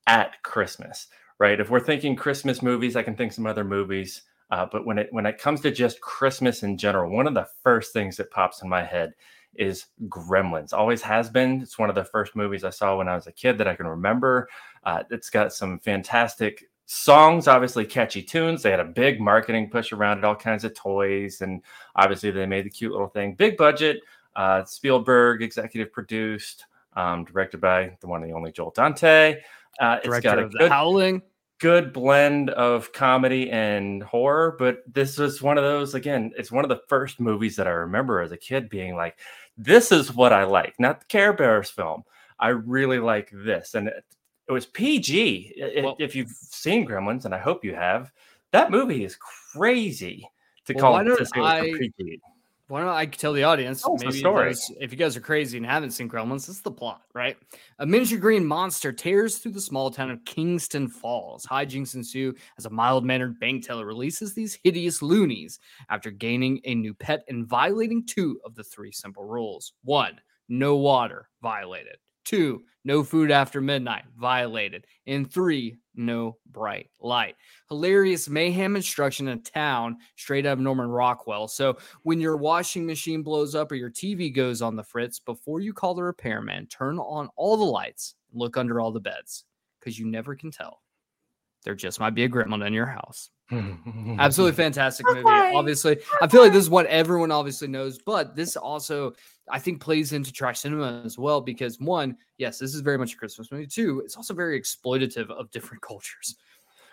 at 0.07 0.41
Christmas. 0.45 1.09
Right? 1.41 1.59
If 1.59 1.71
we're 1.71 1.81
thinking 1.81 2.15
Christmas 2.15 2.63
movies, 2.63 2.95
I 2.95 3.03
can 3.03 3.17
think 3.17 3.33
some 3.33 3.47
other 3.47 3.65
movies. 3.65 4.23
Uh, 4.53 4.67
but 4.71 4.85
when 4.85 4.99
it 4.99 5.09
when 5.13 5.25
it 5.25 5.39
comes 5.39 5.63
to 5.63 5.71
just 5.71 6.03
Christmas 6.03 6.63
in 6.63 6.77
general, 6.77 7.11
one 7.11 7.27
of 7.27 7.33
the 7.33 7.49
first 7.63 7.95
things 7.95 8.19
that 8.19 8.31
pops 8.31 8.63
in 8.63 8.69
my 8.69 8.85
head 8.85 9.15
is 9.55 9.87
Gremlins. 10.09 10.75
Always 10.75 11.01
has 11.01 11.31
been. 11.31 11.63
It's 11.63 11.79
one 11.79 11.89
of 11.89 11.95
the 11.95 12.05
first 12.05 12.37
movies 12.37 12.63
I 12.63 12.69
saw 12.69 12.99
when 12.99 13.09
I 13.09 13.15
was 13.15 13.27
a 13.27 13.33
kid 13.33 13.57
that 13.59 13.67
I 13.67 13.75
can 13.75 13.87
remember. 13.87 14.51
Uh, 14.85 15.05
it's 15.11 15.31
got 15.31 15.55
some 15.55 15.79
fantastic 15.79 16.69
songs, 16.85 17.49
obviously 17.49 17.87
catchy 17.87 18.23
tunes. 18.23 18.63
They 18.63 18.71
had 18.71 18.79
a 18.81 18.85
big 18.85 19.23
marketing 19.23 19.71
push 19.71 19.91
around 19.91 20.19
it, 20.19 20.25
all 20.25 20.37
kinds 20.37 20.65
of 20.65 20.75
toys, 20.75 21.41
and 21.41 21.63
obviously 21.97 22.31
they 22.31 22.45
made 22.45 22.67
the 22.67 22.71
cute 22.71 22.93
little 22.93 23.09
thing. 23.09 23.35
Big 23.35 23.57
budget. 23.57 24.03
Uh, 24.37 24.65
Spielberg 24.65 25.43
executive 25.43 25.91
produced, 25.95 26.67
um, 26.93 27.25
directed 27.25 27.63
by 27.63 27.97
the 28.01 28.07
one 28.07 28.23
and 28.23 28.31
the 28.31 28.37
only 28.37 28.53
Joe 28.53 28.71
Dante. 28.75 29.41
Uh, 29.81 29.97
it's 29.97 30.05
Director 30.05 30.29
got 30.29 30.39
a 30.39 30.43
of 30.43 30.53
The 30.53 30.59
good 30.59 30.71
Howling. 30.71 31.23
Good 31.63 31.93
blend 31.93 32.51
of 32.51 32.93
comedy 32.93 33.49
and 33.53 34.03
horror, 34.03 34.57
but 34.59 34.83
this 34.93 35.17
was 35.17 35.41
one 35.41 35.57
of 35.57 35.63
those 35.63 35.95
again, 35.95 36.33
it's 36.37 36.51
one 36.51 36.65
of 36.65 36.69
the 36.69 36.83
first 36.89 37.21
movies 37.21 37.55
that 37.55 37.69
I 37.69 37.71
remember 37.71 38.21
as 38.21 38.33
a 38.33 38.37
kid 38.37 38.69
being 38.69 38.97
like, 38.97 39.17
this 39.57 39.93
is 39.93 40.13
what 40.13 40.33
I 40.33 40.43
like. 40.43 40.75
Not 40.81 40.99
the 40.99 41.07
Care 41.07 41.33
Bears 41.33 41.71
film, 41.71 42.03
I 42.41 42.49
really 42.49 42.99
like 42.99 43.31
this, 43.33 43.75
and 43.77 43.87
it, 43.87 44.05
it 44.49 44.53
was 44.53 44.67
PG. 44.67 45.55
I- 45.79 45.81
Well- 45.83 45.97
if 46.01 46.17
you've 46.17 46.31
seen 46.31 46.85
Gremlins, 46.87 47.27
and 47.27 47.35
I 47.35 47.39
hope 47.39 47.65
you 47.65 47.75
have, 47.77 48.11
that 48.51 48.73
movie 48.73 49.05
is 49.05 49.17
crazy 49.55 50.29
to 50.65 50.75
Well, 50.75 50.81
call 50.83 50.99
it 50.99 51.05
don't 51.05 51.17
to 51.19 51.27
say 51.27 51.41
it 51.41 51.45
I- 51.45 51.61
PG. 51.79 52.21
Why 52.69 52.81
don't 52.81 52.89
I 52.89 53.05
tell 53.07 53.33
the 53.35 53.43
audience? 53.45 53.83
Oh, 53.85 53.99
the 53.99 54.07
maybe 54.07 54.19
story. 54.19 54.49
those- 54.51 54.73
if 54.81 54.93
you 54.93 54.97
guys 54.97 55.17
are 55.17 55.21
crazy 55.21 55.59
and 55.59 55.67
haven't 55.67 55.91
seen 55.91 56.09
Gremlins, 56.09 56.47
this 56.47 56.57
is 56.57 56.63
the 56.63 56.71
plot, 56.71 57.03
right? 57.13 57.37
A 57.81 57.87
miniature 57.87 58.19
green 58.19 58.45
monster 58.47 58.93
tears 58.93 59.39
through 59.39 59.53
the 59.53 59.61
small 59.61 59.91
town 59.91 60.11
of 60.11 60.25
Kingston 60.25 60.89
Falls. 60.89 61.45
Hijinks 61.45 61.95
ensue 61.95 62.35
as 62.57 62.65
a 62.65 62.71
mild 62.71 63.05
mannered 63.05 63.39
bank 63.41 63.67
teller 63.67 63.85
releases 63.85 64.33
these 64.33 64.59
hideous 64.65 65.03
loonies 65.03 65.59
after 65.91 66.11
gaining 66.11 66.61
a 66.65 66.75
new 66.75 66.95
pet 66.95 67.25
and 67.29 67.47
violating 67.47 68.07
two 68.07 68.41
of 68.45 68.55
the 68.55 68.65
three 68.65 68.93
simple 68.93 69.25
rules. 69.25 69.75
One, 69.83 70.19
no 70.49 70.77
water, 70.77 71.29
violated. 71.43 71.97
Two, 72.25 72.63
no 72.85 73.03
food 73.03 73.31
after 73.31 73.61
midnight, 73.61 74.05
violated. 74.17 74.87
And 75.07 75.31
three, 75.31 75.79
no 75.95 76.39
bright 76.51 76.91
light. 77.01 77.37
Hilarious 77.69 78.29
mayhem 78.29 78.77
instruction 78.77 79.29
in 79.29 79.43
town, 79.43 79.99
straight 80.17 80.47
of 80.47 80.59
Norman 80.59 80.89
Rockwell. 80.89 81.49
So 81.49 81.79
when 82.03 82.21
your 82.21 82.37
washing 82.37 82.87
machine 82.87 83.23
blows 83.23 83.55
up 83.55 83.73
or 83.73 83.77
your 83.77 83.91
TV 83.91 84.35
goes 84.35 84.63
on 84.63 84.77
the 84.77 84.85
fritz, 84.85 85.19
before 85.19 85.61
you 85.61 85.73
call 85.73 85.95
the 85.95 86.03
repairman, 86.03 86.67
turn 86.67 86.99
on 86.99 87.29
all 87.37 87.57
the 87.57 87.65
lights 87.65 88.15
and 88.31 88.41
look 88.41 88.57
under 88.57 88.81
all 88.81 88.93
the 88.93 89.01
beds 89.01 89.45
because 89.81 89.99
you 89.99 90.07
never 90.07 90.35
can 90.35 90.51
tell. 90.51 90.82
There 91.65 91.75
just 91.75 92.01
might 92.01 92.15
be 92.15 92.25
a 92.25 92.29
gremlin 92.29 92.67
in 92.67 92.73
your 92.73 92.87
house. 92.87 93.31
Absolutely 94.19 94.57
fantastic 94.57 95.07
movie. 95.07 95.21
Okay. 95.21 95.53
Obviously, 95.55 95.99
I 96.21 96.27
feel 96.27 96.43
like 96.43 96.53
this 96.53 96.63
is 96.65 96.71
what 96.71 96.87
everyone 96.87 97.31
obviously 97.31 97.69
knows, 97.69 97.99
but 97.99 98.35
this 98.35 98.57
also, 98.57 99.13
I 99.49 99.59
think, 99.59 99.81
plays 99.81 100.13
into 100.13 100.33
trash 100.33 100.61
cinema 100.61 101.03
as 101.05 101.19
well 101.19 101.41
because 101.41 101.79
one, 101.79 102.17
yes, 102.39 102.59
this 102.59 102.75
is 102.75 102.81
very 102.81 102.99
much 102.99 103.15
a 103.15 103.17
Christmas 103.17 103.53
movie. 103.53 103.67
Two, 103.67 104.01
it's 104.05 104.17
also 104.17 104.35
very 104.35 104.61
exploitative 104.61 105.31
of 105.31 105.51
different 105.51 105.83
cultures. 105.89 106.37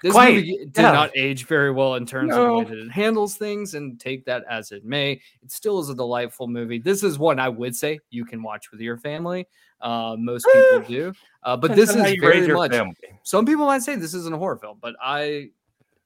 This 0.01 0.13
Quite, 0.13 0.35
movie 0.35 0.57
did 0.65 0.81
yeah. 0.81 0.91
not 0.91 1.11
age 1.15 1.45
very 1.45 1.71
well 1.71 1.95
in 1.95 2.05
terms 2.05 2.33
of 2.33 2.39
the 2.39 2.53
way 2.53 2.63
that 2.63 2.77
it 2.77 2.91
handles 2.91 3.35
things, 3.35 3.73
and 3.73 3.99
take 3.99 4.25
that 4.25 4.43
as 4.49 4.71
it 4.71 4.85
may, 4.85 5.21
it 5.41 5.51
still 5.51 5.79
is 5.79 5.89
a 5.89 5.95
delightful 5.95 6.47
movie. 6.47 6.79
This 6.79 7.03
is 7.03 7.19
one 7.19 7.39
I 7.39 7.49
would 7.49 7.75
say 7.75 7.99
you 8.09 8.23
can 8.25 8.41
watch 8.41 8.71
with 8.71 8.79
your 8.79 8.97
family. 8.97 9.47
Uh, 9.81 10.15
most 10.19 10.45
people 10.51 10.81
do, 10.87 11.13
uh, 11.43 11.55
but 11.55 11.75
this 11.75 11.89
is 11.89 12.19
very 12.19 12.47
much. 12.47 12.71
family. 12.71 12.95
Some 13.23 13.45
people 13.45 13.65
might 13.65 13.81
say 13.81 13.95
this 13.95 14.13
isn't 14.13 14.33
a 14.33 14.37
horror 14.37 14.57
film, 14.57 14.77
but 14.81 14.95
I, 15.01 15.49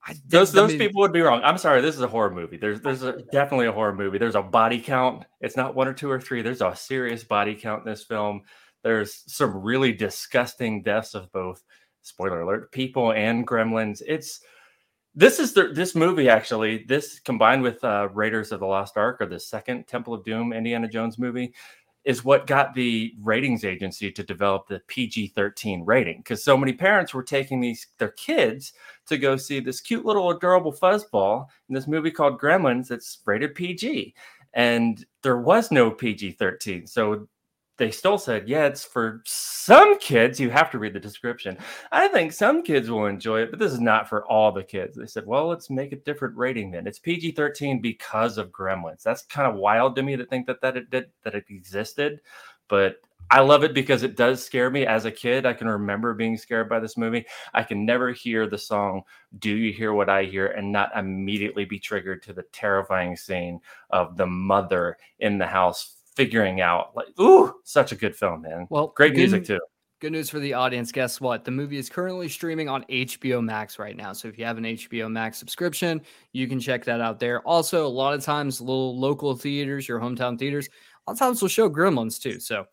I 0.05 0.15
Those 0.27 0.51
those 0.51 0.71
movie- 0.71 0.87
people 0.87 1.01
would 1.01 1.13
be 1.13 1.21
wrong. 1.21 1.41
I'm 1.43 1.57
sorry. 1.57 1.81
This 1.81 1.95
is 1.95 2.01
a 2.01 2.07
horror 2.07 2.29
movie. 2.31 2.57
There's 2.57 2.81
there's 2.81 3.03
a, 3.03 3.21
definitely 3.31 3.67
a 3.67 3.71
horror 3.71 3.95
movie. 3.95 4.17
There's 4.17 4.35
a 4.35 4.43
body 4.43 4.79
count. 4.79 5.25
It's 5.41 5.57
not 5.57 5.75
one 5.75 5.87
or 5.87 5.93
two 5.93 6.09
or 6.09 6.19
three. 6.19 6.41
There's 6.41 6.61
a 6.61 6.75
serious 6.75 7.23
body 7.23 7.55
count 7.55 7.85
in 7.85 7.91
this 7.91 8.03
film. 8.03 8.41
There's 8.83 9.23
some 9.27 9.55
really 9.63 9.93
disgusting 9.93 10.83
deaths 10.83 11.15
of 11.15 11.31
both 11.31 11.63
spoiler 12.03 12.41
alert 12.41 12.71
people 12.71 13.13
and 13.13 13.47
gremlins. 13.47 14.01
It's 14.05 14.41
this 15.15 15.39
is 15.39 15.53
the 15.53 15.69
this 15.69 15.95
movie 15.95 16.29
actually. 16.29 16.85
This 16.87 17.19
combined 17.19 17.63
with 17.63 17.83
uh, 17.83 18.09
Raiders 18.13 18.51
of 18.51 18.59
the 18.59 18.65
Lost 18.65 18.97
Ark 18.97 19.17
or 19.19 19.25
the 19.25 19.39
second 19.39 19.87
Temple 19.87 20.13
of 20.13 20.23
Doom 20.23 20.53
Indiana 20.53 20.87
Jones 20.87 21.17
movie 21.17 21.53
is 22.03 22.25
what 22.25 22.47
got 22.47 22.73
the 22.73 23.13
ratings 23.21 23.63
agency 23.63 24.11
to 24.11 24.23
develop 24.23 24.67
the 24.67 24.81
PG-13 24.87 25.83
rating 25.85 26.17
because 26.17 26.43
so 26.43 26.57
many 26.57 26.73
parents 26.73 27.13
were 27.13 27.23
taking 27.23 27.61
these 27.61 27.87
their 27.97 28.09
kids 28.11 28.73
to 29.05 29.17
go 29.17 29.37
see 29.37 29.59
this 29.59 29.79
cute 29.79 30.05
little 30.05 30.29
adorable 30.29 30.73
fuzzball 30.73 31.45
in 31.69 31.75
this 31.75 31.87
movie 31.87 32.11
called 32.11 32.39
Gremlins 32.39 32.87
that's 32.87 33.19
rated 33.25 33.55
PG. 33.55 34.13
And 34.53 35.03
there 35.21 35.39
was 35.39 35.71
no 35.71 35.89
PG 35.89 36.33
13. 36.33 36.85
So 36.85 37.27
they 37.77 37.89
still 37.89 38.17
said, 38.17 38.47
yeah, 38.47 38.65
it's 38.65 38.83
for 38.83 39.21
some 39.25 39.97
kids. 39.99 40.39
You 40.39 40.51
have 40.51 40.69
to 40.71 40.79
read 40.79 40.93
the 40.93 40.99
description. 40.99 41.57
I 41.91 42.07
think 42.07 42.31
some 42.31 42.61
kids 42.61 42.89
will 42.89 43.07
enjoy 43.07 43.41
it, 43.41 43.49
but 43.49 43.59
this 43.59 43.71
is 43.71 43.79
not 43.79 44.07
for 44.07 44.25
all 44.27 44.51
the 44.51 44.63
kids. 44.63 44.95
They 44.95 45.07
said, 45.07 45.25
well, 45.25 45.47
let's 45.47 45.69
make 45.69 45.91
a 45.91 45.97
different 45.97 46.37
rating 46.37 46.71
then. 46.71 46.85
It's 46.85 46.99
PG 46.99 47.31
13 47.31 47.81
because 47.81 48.37
of 48.37 48.51
Gremlins. 48.51 49.01
That's 49.01 49.23
kind 49.23 49.51
of 49.51 49.55
wild 49.57 49.95
to 49.95 50.03
me 50.03 50.15
to 50.15 50.25
think 50.25 50.45
that, 50.47 50.61
that 50.61 50.77
it 50.77 50.91
did, 50.91 51.09
that 51.23 51.33
it 51.33 51.45
existed. 51.49 52.21
But 52.67 52.97
I 53.31 53.39
love 53.39 53.63
it 53.63 53.73
because 53.73 54.03
it 54.03 54.15
does 54.15 54.45
scare 54.45 54.69
me 54.69 54.85
as 54.85 55.05
a 55.05 55.11
kid. 55.11 55.47
I 55.47 55.53
can 55.53 55.67
remember 55.67 56.13
being 56.13 56.37
scared 56.37 56.69
by 56.69 56.79
this 56.79 56.97
movie. 56.97 57.25
I 57.55 57.63
can 57.63 57.85
never 57.85 58.11
hear 58.11 58.47
the 58.47 58.57
song 58.57 59.01
Do 59.39 59.49
You 59.49 59.73
Hear 59.73 59.93
What 59.93 60.09
I 60.09 60.25
Hear 60.25 60.47
and 60.47 60.71
not 60.71 60.95
immediately 60.95 61.65
be 61.65 61.79
triggered 61.79 62.21
to 62.23 62.33
the 62.33 62.43
terrifying 62.51 63.15
scene 63.15 63.59
of 63.89 64.17
the 64.17 64.27
mother 64.27 64.97
in 65.17 65.39
the 65.39 65.47
house 65.47 65.95
figuring 66.15 66.61
out 66.61 66.95
like 66.95 67.07
ooh, 67.19 67.53
such 67.63 67.91
a 67.91 67.95
good 67.95 68.15
film, 68.15 68.41
man. 68.41 68.67
Well, 68.69 68.93
Great 68.95 69.13
good- 69.13 69.19
music 69.19 69.45
too. 69.45 69.59
Good 70.01 70.11
news 70.11 70.29
for 70.29 70.39
the 70.39 70.51
audience. 70.53 70.91
Guess 70.91 71.21
what? 71.21 71.45
The 71.45 71.51
movie 71.51 71.77
is 71.77 71.89
currently 71.89 72.27
streaming 72.27 72.67
on 72.67 72.83
HBO 72.89 73.41
Max 73.41 73.79
right 73.79 73.95
now. 73.95 74.11
So 74.11 74.27
if 74.27 74.37
you 74.37 74.43
have 74.43 74.57
an 74.57 74.65
HBO 74.65 75.09
Max 75.09 75.37
subscription, 75.37 76.01
you 76.33 76.45
can 76.45 76.59
check 76.59 76.83
that 76.83 76.99
out 76.99 77.19
there. 77.21 77.39
Also, 77.47 77.85
a 77.85 77.87
lot 77.87 78.13
of 78.13 78.21
times, 78.21 78.59
little 78.59 78.99
local 78.99 79.33
theaters, 79.33 79.87
your 79.87 80.01
hometown 80.01 80.37
theaters, 80.37 80.67
a 80.67 81.11
lot 81.11 81.13
of 81.13 81.19
times 81.19 81.41
will 81.41 81.47
show 81.47 81.69
Gremlins 81.69 82.19
too. 82.21 82.41
So 82.41 82.65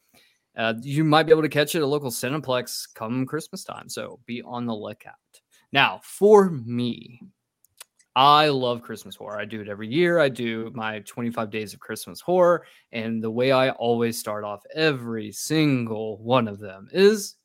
uh, 0.57 0.75
you 0.83 1.05
might 1.05 1.23
be 1.23 1.31
able 1.31 1.43
to 1.43 1.49
catch 1.49 1.77
it 1.77 1.79
at 1.79 1.85
a 1.85 1.87
local 1.87 2.11
Cineplex 2.11 2.89
come 2.97 3.25
Christmas 3.27 3.63
time. 3.63 3.89
So 3.89 4.19
be 4.27 4.43
on 4.43 4.67
the 4.67 4.75
lookout. 4.75 5.15
Now, 5.73 6.01
for 6.03 6.51
me, 6.51 7.21
I 8.17 8.49
love 8.49 8.83
Christmas 8.83 9.15
horror. 9.15 9.39
I 9.39 9.45
do 9.45 9.61
it 9.61 9.69
every 9.69 9.89
year. 9.89 10.19
I 10.19 10.29
do 10.29 10.67
mm-hmm. 10.67 10.77
my 10.77 10.99
25 11.01 11.51
days 11.51 11.75
of 11.75 11.81
Christmas 11.81 12.21
horror. 12.21 12.67
And 12.93 13.23
the 13.23 13.31
way 13.31 13.53
I 13.53 13.71
always 13.71 14.19
start 14.19 14.45
off 14.45 14.63
every 14.75 15.31
single 15.33 16.19
one 16.19 16.49
of 16.49 16.59
them 16.59 16.89
is 16.93 17.37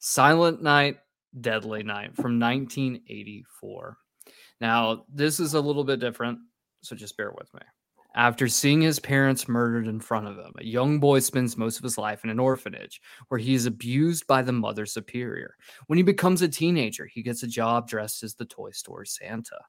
Silent 0.00 0.62
Night, 0.62 0.98
Deadly 1.40 1.82
Night 1.82 2.16
from 2.16 2.40
1984. 2.40 3.96
Now, 4.60 5.04
this 5.12 5.38
is 5.40 5.54
a 5.54 5.60
little 5.60 5.84
bit 5.84 6.00
different, 6.00 6.38
so 6.82 6.96
just 6.96 7.16
bear 7.16 7.30
with 7.30 7.52
me. 7.54 7.60
After 8.16 8.48
seeing 8.48 8.80
his 8.80 8.98
parents 8.98 9.48
murdered 9.48 9.86
in 9.86 10.00
front 10.00 10.26
of 10.26 10.36
him, 10.36 10.52
a 10.58 10.64
young 10.64 10.98
boy 10.98 11.20
spends 11.20 11.56
most 11.56 11.78
of 11.78 11.84
his 11.84 11.96
life 11.96 12.24
in 12.24 12.30
an 12.30 12.40
orphanage 12.40 13.00
where 13.28 13.38
he 13.38 13.54
is 13.54 13.66
abused 13.66 14.26
by 14.26 14.42
the 14.42 14.52
mother 14.52 14.84
superior. 14.84 15.54
When 15.86 15.96
he 15.96 16.02
becomes 16.02 16.42
a 16.42 16.48
teenager, 16.48 17.06
he 17.06 17.22
gets 17.22 17.44
a 17.44 17.46
job 17.46 17.88
dressed 17.88 18.24
as 18.24 18.34
the 18.34 18.46
Toy 18.46 18.72
Store 18.72 19.04
Santa 19.04 19.60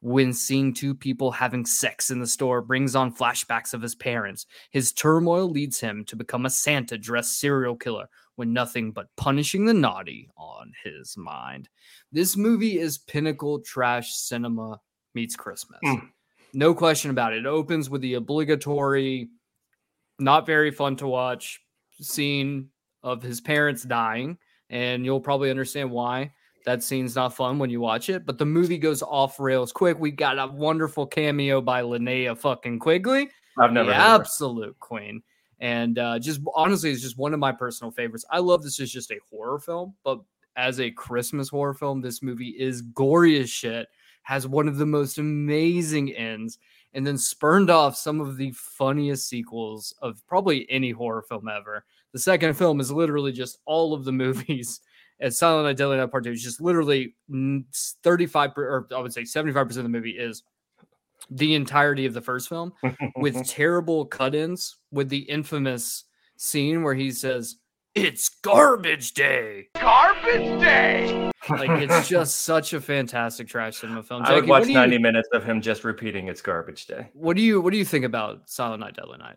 when 0.00 0.32
seeing 0.32 0.72
two 0.72 0.94
people 0.94 1.30
having 1.30 1.66
sex 1.66 2.10
in 2.10 2.20
the 2.20 2.26
store 2.26 2.62
brings 2.62 2.96
on 2.96 3.14
flashbacks 3.14 3.74
of 3.74 3.82
his 3.82 3.94
parents. 3.94 4.46
His 4.70 4.92
turmoil 4.92 5.48
leads 5.48 5.78
him 5.78 6.04
to 6.06 6.16
become 6.16 6.46
a 6.46 6.50
Santa 6.50 6.96
dressed 6.96 7.38
serial 7.38 7.76
killer 7.76 8.08
with 8.36 8.48
nothing 8.48 8.92
but 8.92 9.14
punishing 9.16 9.66
the 9.66 9.74
naughty 9.74 10.30
on 10.36 10.72
his 10.82 11.16
mind. 11.18 11.68
This 12.10 12.36
movie 12.36 12.78
is 12.78 12.98
pinnacle 12.98 13.60
trash 13.60 14.14
cinema 14.14 14.80
meets 15.14 15.36
Christmas. 15.36 15.80
Mm. 15.84 16.08
No 16.54 16.74
question 16.74 17.10
about 17.10 17.34
it. 17.34 17.40
It 17.40 17.46
opens 17.46 17.90
with 17.90 18.00
the 18.00 18.14
obligatory, 18.14 19.28
not 20.18 20.46
very 20.46 20.70
fun 20.70 20.96
to 20.96 21.06
watch 21.06 21.60
scene 22.00 22.70
of 23.02 23.22
his 23.22 23.40
parents 23.40 23.82
dying, 23.82 24.38
and 24.70 25.04
you'll 25.04 25.20
probably 25.20 25.50
understand 25.50 25.90
why 25.90 26.32
that 26.64 26.82
scene's 26.82 27.16
not 27.16 27.34
fun 27.34 27.58
when 27.58 27.70
you 27.70 27.80
watch 27.80 28.08
it, 28.08 28.26
but 28.26 28.38
the 28.38 28.46
movie 28.46 28.78
goes 28.78 29.02
off 29.02 29.40
rails 29.40 29.72
quick. 29.72 29.98
We 29.98 30.10
got 30.10 30.38
a 30.38 30.46
wonderful 30.46 31.06
cameo 31.06 31.60
by 31.60 31.82
Linnea 31.82 32.36
fucking 32.36 32.78
Quigley, 32.78 33.30
I've 33.58 33.72
never 33.72 33.90
the 33.90 33.94
heard 33.94 34.02
of 34.02 34.20
it. 34.20 34.20
absolute 34.22 34.78
queen. 34.78 35.22
And 35.60 35.98
uh, 35.98 36.18
just 36.18 36.40
honestly, 36.54 36.90
it's 36.90 37.02
just 37.02 37.18
one 37.18 37.34
of 37.34 37.40
my 37.40 37.52
personal 37.52 37.90
favorites. 37.90 38.24
I 38.30 38.38
love 38.38 38.62
this 38.62 38.80
is 38.80 38.90
just 38.90 39.10
a 39.10 39.20
horror 39.30 39.58
film, 39.58 39.94
but 40.04 40.20
as 40.56 40.80
a 40.80 40.90
Christmas 40.90 41.48
horror 41.48 41.74
film, 41.74 42.00
this 42.00 42.22
movie 42.22 42.54
is 42.58 42.82
gory 42.82 43.38
as 43.40 43.50
shit, 43.50 43.88
has 44.22 44.46
one 44.46 44.68
of 44.68 44.78
the 44.78 44.86
most 44.86 45.18
amazing 45.18 46.12
ends, 46.12 46.58
and 46.94 47.06
then 47.06 47.18
spurned 47.18 47.70
off 47.70 47.96
some 47.96 48.20
of 48.20 48.36
the 48.36 48.52
funniest 48.52 49.28
sequels 49.28 49.94
of 50.02 50.26
probably 50.26 50.66
any 50.70 50.90
horror 50.90 51.22
film 51.22 51.48
ever. 51.48 51.84
The 52.12 52.18
second 52.18 52.54
film 52.54 52.80
is 52.80 52.90
literally 52.90 53.32
just 53.32 53.58
all 53.64 53.94
of 53.94 54.04
the 54.04 54.12
movies 54.24 54.80
as 55.20 55.38
Silent 55.38 55.66
Night 55.66 55.76
Deadly 55.76 55.96
Night 55.96 56.10
Part 56.10 56.24
Two 56.24 56.32
is 56.32 56.42
just 56.42 56.60
literally 56.60 57.14
thirty-five 58.02 58.54
per, 58.54 58.62
or 58.62 58.88
I 58.94 59.00
would 59.00 59.12
say 59.12 59.24
seventy-five 59.24 59.66
percent 59.66 59.86
of 59.86 59.92
the 59.92 59.96
movie 59.96 60.18
is 60.18 60.42
the 61.30 61.54
entirety 61.54 62.06
of 62.06 62.14
the 62.14 62.20
first 62.20 62.48
film 62.48 62.72
with 63.16 63.46
terrible 63.46 64.06
cut-ins 64.06 64.76
with 64.90 65.08
the 65.08 65.18
infamous 65.18 66.04
scene 66.36 66.82
where 66.82 66.94
he 66.94 67.10
says 67.10 67.56
it's 67.94 68.28
garbage 68.42 69.12
day 69.12 69.68
Garbage 69.74 70.60
day! 70.60 71.30
like 71.48 71.70
it's 71.82 72.08
just 72.08 72.42
such 72.42 72.72
a 72.72 72.80
fantastic 72.80 73.48
trash 73.48 73.76
cinema 73.78 74.02
film 74.02 74.22
I 74.22 74.34
would 74.34 74.48
watch 74.48 74.66
90 74.68 74.94
you, 74.94 75.00
minutes 75.00 75.28
of 75.32 75.44
him 75.44 75.60
just 75.60 75.84
repeating 75.84 76.28
it's 76.28 76.40
garbage 76.40 76.86
day. 76.86 77.08
what 77.12 77.36
do 77.36 77.42
you 77.42 77.60
what 77.60 77.72
do 77.72 77.78
you 77.78 77.84
think 77.84 78.04
about 78.04 78.48
Silent 78.48 78.80
Night 78.80 78.94
Deadly 78.94 79.18
Night 79.18 79.36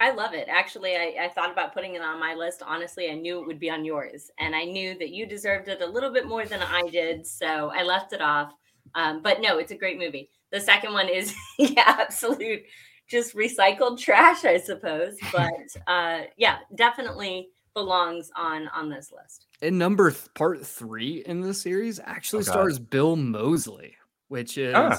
I 0.00 0.12
love 0.12 0.32
it. 0.32 0.48
Actually, 0.48 0.96
I, 0.96 1.14
I 1.24 1.28
thought 1.28 1.52
about 1.52 1.74
putting 1.74 1.94
it 1.94 2.00
on 2.02 2.18
my 2.18 2.34
list. 2.34 2.62
Honestly, 2.66 3.10
I 3.10 3.14
knew 3.14 3.40
it 3.40 3.46
would 3.46 3.60
be 3.60 3.68
on 3.70 3.84
yours, 3.84 4.30
and 4.38 4.54
I 4.56 4.64
knew 4.64 4.96
that 4.98 5.10
you 5.10 5.26
deserved 5.26 5.68
it 5.68 5.82
a 5.82 5.86
little 5.86 6.10
bit 6.12 6.26
more 6.26 6.46
than 6.46 6.62
I 6.62 6.82
did, 6.90 7.26
so 7.26 7.70
I 7.74 7.82
left 7.82 8.12
it 8.14 8.22
off. 8.22 8.52
Um, 8.94 9.20
but 9.22 9.40
no, 9.40 9.58
it's 9.58 9.72
a 9.72 9.76
great 9.76 9.98
movie. 9.98 10.30
The 10.50 10.60
second 10.60 10.92
one 10.94 11.08
is 11.08 11.34
yeah, 11.58 11.84
absolute 11.86 12.62
just 13.08 13.34
recycled 13.36 13.98
trash, 13.98 14.44
I 14.44 14.56
suppose. 14.56 15.16
But 15.32 15.52
uh, 15.86 16.22
yeah, 16.36 16.58
definitely 16.74 17.48
belongs 17.74 18.30
on 18.34 18.68
on 18.68 18.88
this 18.88 19.12
list. 19.12 19.46
And 19.62 19.78
number 19.78 20.10
th- 20.10 20.32
part 20.34 20.66
three 20.66 21.22
in 21.26 21.40
the 21.42 21.52
series 21.54 22.00
actually 22.02 22.40
Okay. 22.40 22.50
stars 22.52 22.78
Bill 22.78 23.16
Moseley, 23.16 23.96
which 24.28 24.56
is 24.58 24.74
Ah. 24.74 24.96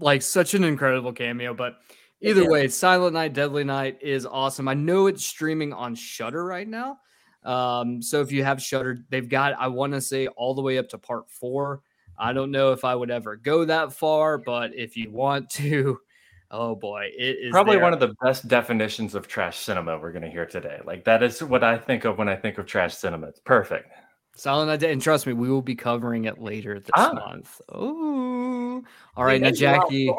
like 0.00 0.22
such 0.22 0.54
an 0.54 0.64
incredible 0.64 1.12
cameo. 1.12 1.54
But 1.54 1.78
either 2.20 2.42
is. 2.42 2.48
way, 2.48 2.68
Silent 2.68 3.14
Night, 3.14 3.32
Deadly 3.32 3.64
Night 3.64 3.98
is 4.02 4.26
awesome. 4.26 4.68
I 4.68 4.74
know 4.74 5.06
it's 5.06 5.24
streaming 5.24 5.72
on 5.72 5.94
Shudder 5.94 6.44
right 6.44 6.68
now. 6.68 6.98
Um, 7.44 8.02
so 8.02 8.20
if 8.20 8.32
you 8.32 8.44
have 8.44 8.60
Shudder, 8.62 8.98
they've 9.10 9.28
got 9.28 9.54
I 9.58 9.68
want 9.68 9.92
to 9.94 10.00
say 10.00 10.26
all 10.28 10.54
the 10.54 10.62
way 10.62 10.78
up 10.78 10.88
to 10.90 10.98
part 10.98 11.30
four. 11.30 11.80
I 12.18 12.32
don't 12.32 12.50
know 12.50 12.72
if 12.72 12.84
I 12.84 12.94
would 12.94 13.10
ever 13.12 13.36
go 13.36 13.64
that 13.64 13.92
far, 13.92 14.38
but 14.38 14.74
if 14.74 14.96
you 14.96 15.10
want 15.10 15.48
to, 15.50 16.00
oh 16.50 16.74
boy, 16.74 17.10
it 17.16 17.36
is 17.40 17.52
Probably 17.52 17.76
there. 17.76 17.84
one 17.84 17.92
of 17.94 18.00
the 18.00 18.12
best 18.22 18.48
definitions 18.48 19.14
of 19.14 19.28
trash 19.28 19.58
cinema 19.58 19.96
we're 19.98 20.10
going 20.12 20.24
to 20.24 20.30
hear 20.30 20.44
today. 20.46 20.80
Like 20.84 21.04
that 21.04 21.22
is 21.22 21.42
what 21.42 21.62
I 21.62 21.78
think 21.78 22.04
of 22.04 22.18
when 22.18 22.28
I 22.28 22.34
think 22.34 22.58
of 22.58 22.66
trash 22.66 22.96
cinema. 22.96 23.28
It's 23.28 23.38
perfect. 23.40 23.92
Silent 24.34 24.68
Night, 24.68 24.82
and 24.90 25.00
trust 25.02 25.26
me, 25.26 25.32
we 25.32 25.48
will 25.50 25.62
be 25.62 25.74
covering 25.74 26.24
it 26.26 26.40
later 26.40 26.78
this 26.80 26.90
Ah. 26.96 27.12
month. 27.12 27.60
Oh, 27.72 28.82
all 29.16 29.24
right, 29.24 29.40
now 29.40 29.48
guys 29.50 29.62
are 29.62 29.74
all 29.76 29.80
Jackie. 29.90 30.12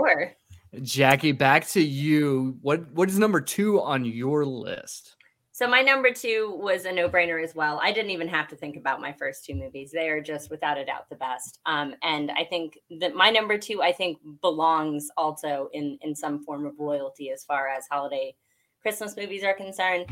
Jackie, 0.81 1.31
back 1.31 1.67
to 1.69 1.81
you. 1.81 2.57
What 2.61 2.91
what 2.91 3.09
is 3.09 3.17
number 3.17 3.41
two 3.41 3.81
on 3.81 4.05
your 4.05 4.45
list? 4.45 5.15
So 5.51 5.67
my 5.67 5.81
number 5.81 6.11
two 6.13 6.57
was 6.57 6.85
a 6.85 6.91
no-brainer 6.91 7.43
as 7.43 7.53
well. 7.53 7.81
I 7.83 7.91
didn't 7.91 8.11
even 8.11 8.29
have 8.29 8.47
to 8.47 8.55
think 8.55 8.77
about 8.77 9.01
my 9.01 9.11
first 9.19 9.43
two 9.43 9.55
movies. 9.55 9.91
They 9.91 10.07
are 10.07 10.21
just 10.21 10.49
without 10.49 10.77
a 10.77 10.85
doubt 10.85 11.09
the 11.09 11.17
best. 11.17 11.59
Um, 11.65 11.95
and 12.01 12.31
I 12.31 12.45
think 12.45 12.79
that 13.01 13.13
my 13.13 13.29
number 13.29 13.57
two, 13.57 13.81
I 13.81 13.91
think, 13.91 14.19
belongs 14.41 15.09
also 15.17 15.69
in 15.73 15.97
in 16.01 16.15
some 16.15 16.43
form 16.45 16.65
of 16.65 16.79
royalty 16.79 17.31
as 17.31 17.43
far 17.43 17.67
as 17.67 17.87
holiday 17.91 18.35
Christmas 18.81 19.17
movies 19.17 19.43
are 19.43 19.53
concerned. 19.53 20.05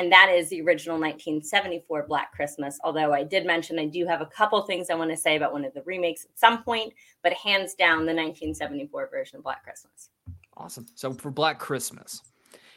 And 0.00 0.10
that 0.12 0.30
is 0.34 0.48
the 0.48 0.62
original 0.62 0.98
1974 0.98 2.06
Black 2.08 2.32
Christmas. 2.32 2.78
Although 2.82 3.12
I 3.12 3.22
did 3.22 3.44
mention 3.44 3.78
I 3.78 3.84
do 3.84 4.06
have 4.06 4.22
a 4.22 4.26
couple 4.26 4.62
things 4.62 4.88
I 4.88 4.94
want 4.94 5.10
to 5.10 5.16
say 5.16 5.36
about 5.36 5.52
one 5.52 5.62
of 5.62 5.74
the 5.74 5.82
remakes 5.82 6.24
at 6.24 6.38
some 6.38 6.62
point, 6.62 6.94
but 7.22 7.34
hands 7.34 7.74
down 7.74 8.06
the 8.06 8.14
1974 8.14 9.10
version 9.10 9.36
of 9.36 9.44
Black 9.44 9.62
Christmas. 9.62 10.08
Awesome. 10.56 10.86
So 10.94 11.12
for 11.12 11.30
Black 11.30 11.58
Christmas, 11.58 12.22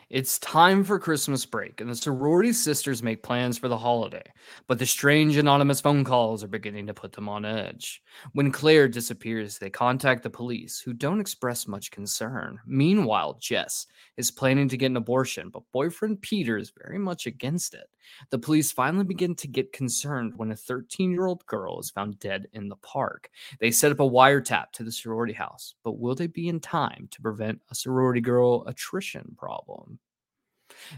it's 0.10 0.40
time 0.40 0.84
for 0.84 1.00
Christmas 1.00 1.46
break, 1.46 1.82
and 1.82 1.90
the 1.90 1.96
sorority 1.96 2.54
sisters 2.54 3.02
make 3.02 3.24
plans 3.24 3.58
for 3.58 3.68
the 3.68 3.78
holiday. 3.78 4.24
But 4.68 4.80
the 4.80 4.86
strange 4.86 5.38
anonymous 5.38 5.82
phone 5.82 6.04
calls 6.04 6.44
are 6.44 6.48
beginning 6.48 6.88
to 6.88 6.94
put 6.94 7.14
them 7.14 7.30
on 7.30 7.46
edge. 7.46 8.02
When 8.34 8.52
Claire 8.52 8.88
disappears, 8.88 9.58
they 9.58 9.70
contact 9.70 10.24
the 10.24 10.30
police, 10.30 10.80
who 10.80 10.94
don't 10.94 11.20
express 11.20 11.68
much 11.68 11.92
concern. 11.92 12.60
Meanwhile, 12.66 13.38
Jess 13.40 13.88
is 14.18 14.32
planning 14.32 14.68
to 14.70 14.78
get 14.78 14.88
an 14.88 14.98
abortion, 14.98 15.50
but 15.50 15.64
boyfriend 15.72 16.22
Peter 16.22 16.58
is 16.58 16.72
very 16.78 17.00
much 17.00 17.26
against 17.26 17.74
it. 17.74 17.90
The 18.30 18.40
police 18.40 18.72
finally 18.72 19.06
begin 19.06 19.36
to 19.36 19.48
get 19.48 19.74
concerned 19.74 20.34
when 20.36 20.52
a 20.52 20.56
13 20.56 21.12
year 21.12 21.26
old 21.26 21.46
girl 21.46 21.80
is 21.80 21.90
found 21.90 22.20
dead 22.20 22.48
in 22.54 22.70
the 22.70 22.76
park. 22.78 23.30
They 23.60 23.72
set 23.72 23.92
up 23.92 24.00
a 24.00 24.10
wiretap 24.10 24.72
to 24.74 24.84
the 24.84 24.92
sorority 24.92 25.34
house, 25.34 25.76
but 25.84 26.00
will 26.00 26.16
they 26.16 26.28
be 26.28 26.50
in 26.50 26.60
time 26.60 27.08
to 27.12 27.22
prevent 27.22 27.62
a 27.72 27.76
sorority 27.76 28.22
girl 28.22 28.66
attrition 28.68 29.36
problem? 29.38 30.00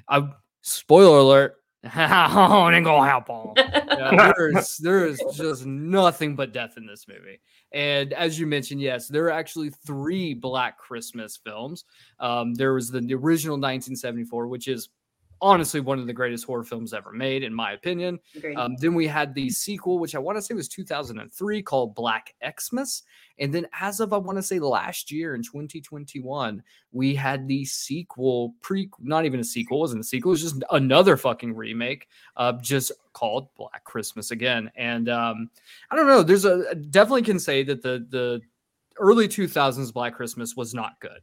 I 0.07 0.29
spoiler 0.61 1.19
alert. 1.19 1.55
it 1.83 1.89
ain't 1.89 2.85
gonna 2.85 3.05
happen. 3.07 3.53
Yeah, 3.57 4.33
there 4.37 4.57
is 4.57 4.77
there 4.77 5.05
is 5.05 5.21
just 5.35 5.65
nothing 5.67 6.35
but 6.35 6.51
death 6.51 6.77
in 6.77 6.87
this 6.87 7.07
movie. 7.07 7.39
And 7.71 8.11
as 8.13 8.39
you 8.39 8.47
mentioned, 8.47 8.81
yes, 8.81 9.07
there 9.07 9.25
are 9.25 9.31
actually 9.31 9.69
three 9.69 10.33
Black 10.33 10.79
Christmas 10.79 11.37
films. 11.37 11.85
Um, 12.19 12.55
there 12.55 12.73
was 12.73 12.89
the 12.89 12.99
original 13.13 13.55
1974, 13.55 14.47
which 14.47 14.67
is 14.67 14.89
honestly 15.41 15.79
one 15.79 15.99
of 15.99 16.07
the 16.07 16.13
greatest 16.13 16.45
horror 16.45 16.63
films 16.63 16.93
ever 16.93 17.11
made, 17.11 17.43
in 17.43 17.53
my 17.53 17.73
opinion. 17.73 18.19
Um, 18.55 18.75
then 18.79 18.93
we 18.93 19.07
had 19.07 19.33
the 19.33 19.49
sequel, 19.49 19.99
which 19.99 20.15
I 20.15 20.19
want 20.19 20.37
to 20.37 20.41
say 20.41 20.53
was 20.53 20.67
2003, 20.67 21.61
called 21.61 21.95
Black 21.95 22.33
Xmas. 22.59 23.03
And 23.37 23.53
then, 23.53 23.67
as 23.79 23.99
of 23.99 24.13
I 24.13 24.17
want 24.17 24.37
to 24.37 24.43
say 24.43 24.59
last 24.59 25.11
year 25.11 25.35
in 25.35 25.43
2021, 25.43 26.63
we 26.91 27.13
had 27.13 27.47
the 27.47 27.65
sequel, 27.65 28.55
pre 28.61 28.89
not 28.99 29.25
even 29.25 29.41
a 29.41 29.43
sequel, 29.43 29.77
it 29.77 29.81
wasn't 29.81 30.01
a 30.01 30.05
sequel, 30.05 30.31
it 30.31 30.33
was 30.33 30.41
just 30.41 30.63
another 30.71 31.17
fucking 31.17 31.53
remake, 31.53 32.07
uh, 32.37 32.53
just 32.53 32.93
called 33.13 33.49
Black 33.55 33.83
Christmas 33.83 34.31
again. 34.31 34.71
And 34.75 35.09
um, 35.09 35.49
I 35.91 35.95
don't 35.95 36.07
know, 36.07 36.23
there's 36.23 36.45
a 36.45 36.75
definitely 36.75 37.23
can 37.23 37.39
say 37.39 37.63
that 37.63 37.81
the 37.81 38.05
the 38.09 38.41
early 38.97 39.27
2000s 39.27 39.93
Black 39.93 40.15
Christmas 40.15 40.55
was 40.55 40.73
not 40.73 40.99
good. 41.01 41.21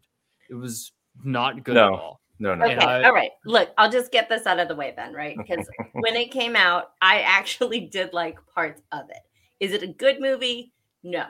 It 0.51 0.55
was 0.55 0.92
not 1.25 1.64
good 1.64 1.77
at 1.77 2.01
all. 2.01 2.21
No, 2.42 2.57
no. 2.57 2.64
Okay, 2.64 2.74
I- 2.74 3.05
all 3.05 3.14
right. 3.14 3.31
Look, 3.46 3.70
I'll 3.78 3.90
just 3.90 4.11
get 4.11 4.28
this 4.28 4.46
out 4.46 4.59
of 4.59 4.66
the 4.66 4.74
way 4.74 4.92
then, 4.96 5.14
right? 5.14 5.37
Because 5.42 5.64
when 5.92 6.16
it 6.16 6.33
came 6.33 6.57
out, 6.57 6.92
I 7.00 7.20
actually 7.20 7.81
did 7.92 8.12
like 8.12 8.37
parts 8.52 8.83
of 8.90 9.09
it. 9.11 9.22
Is 9.61 9.72
it 9.72 9.85
a 9.85 9.87
good 9.87 10.20
movie? 10.20 10.72
No. 11.05 11.26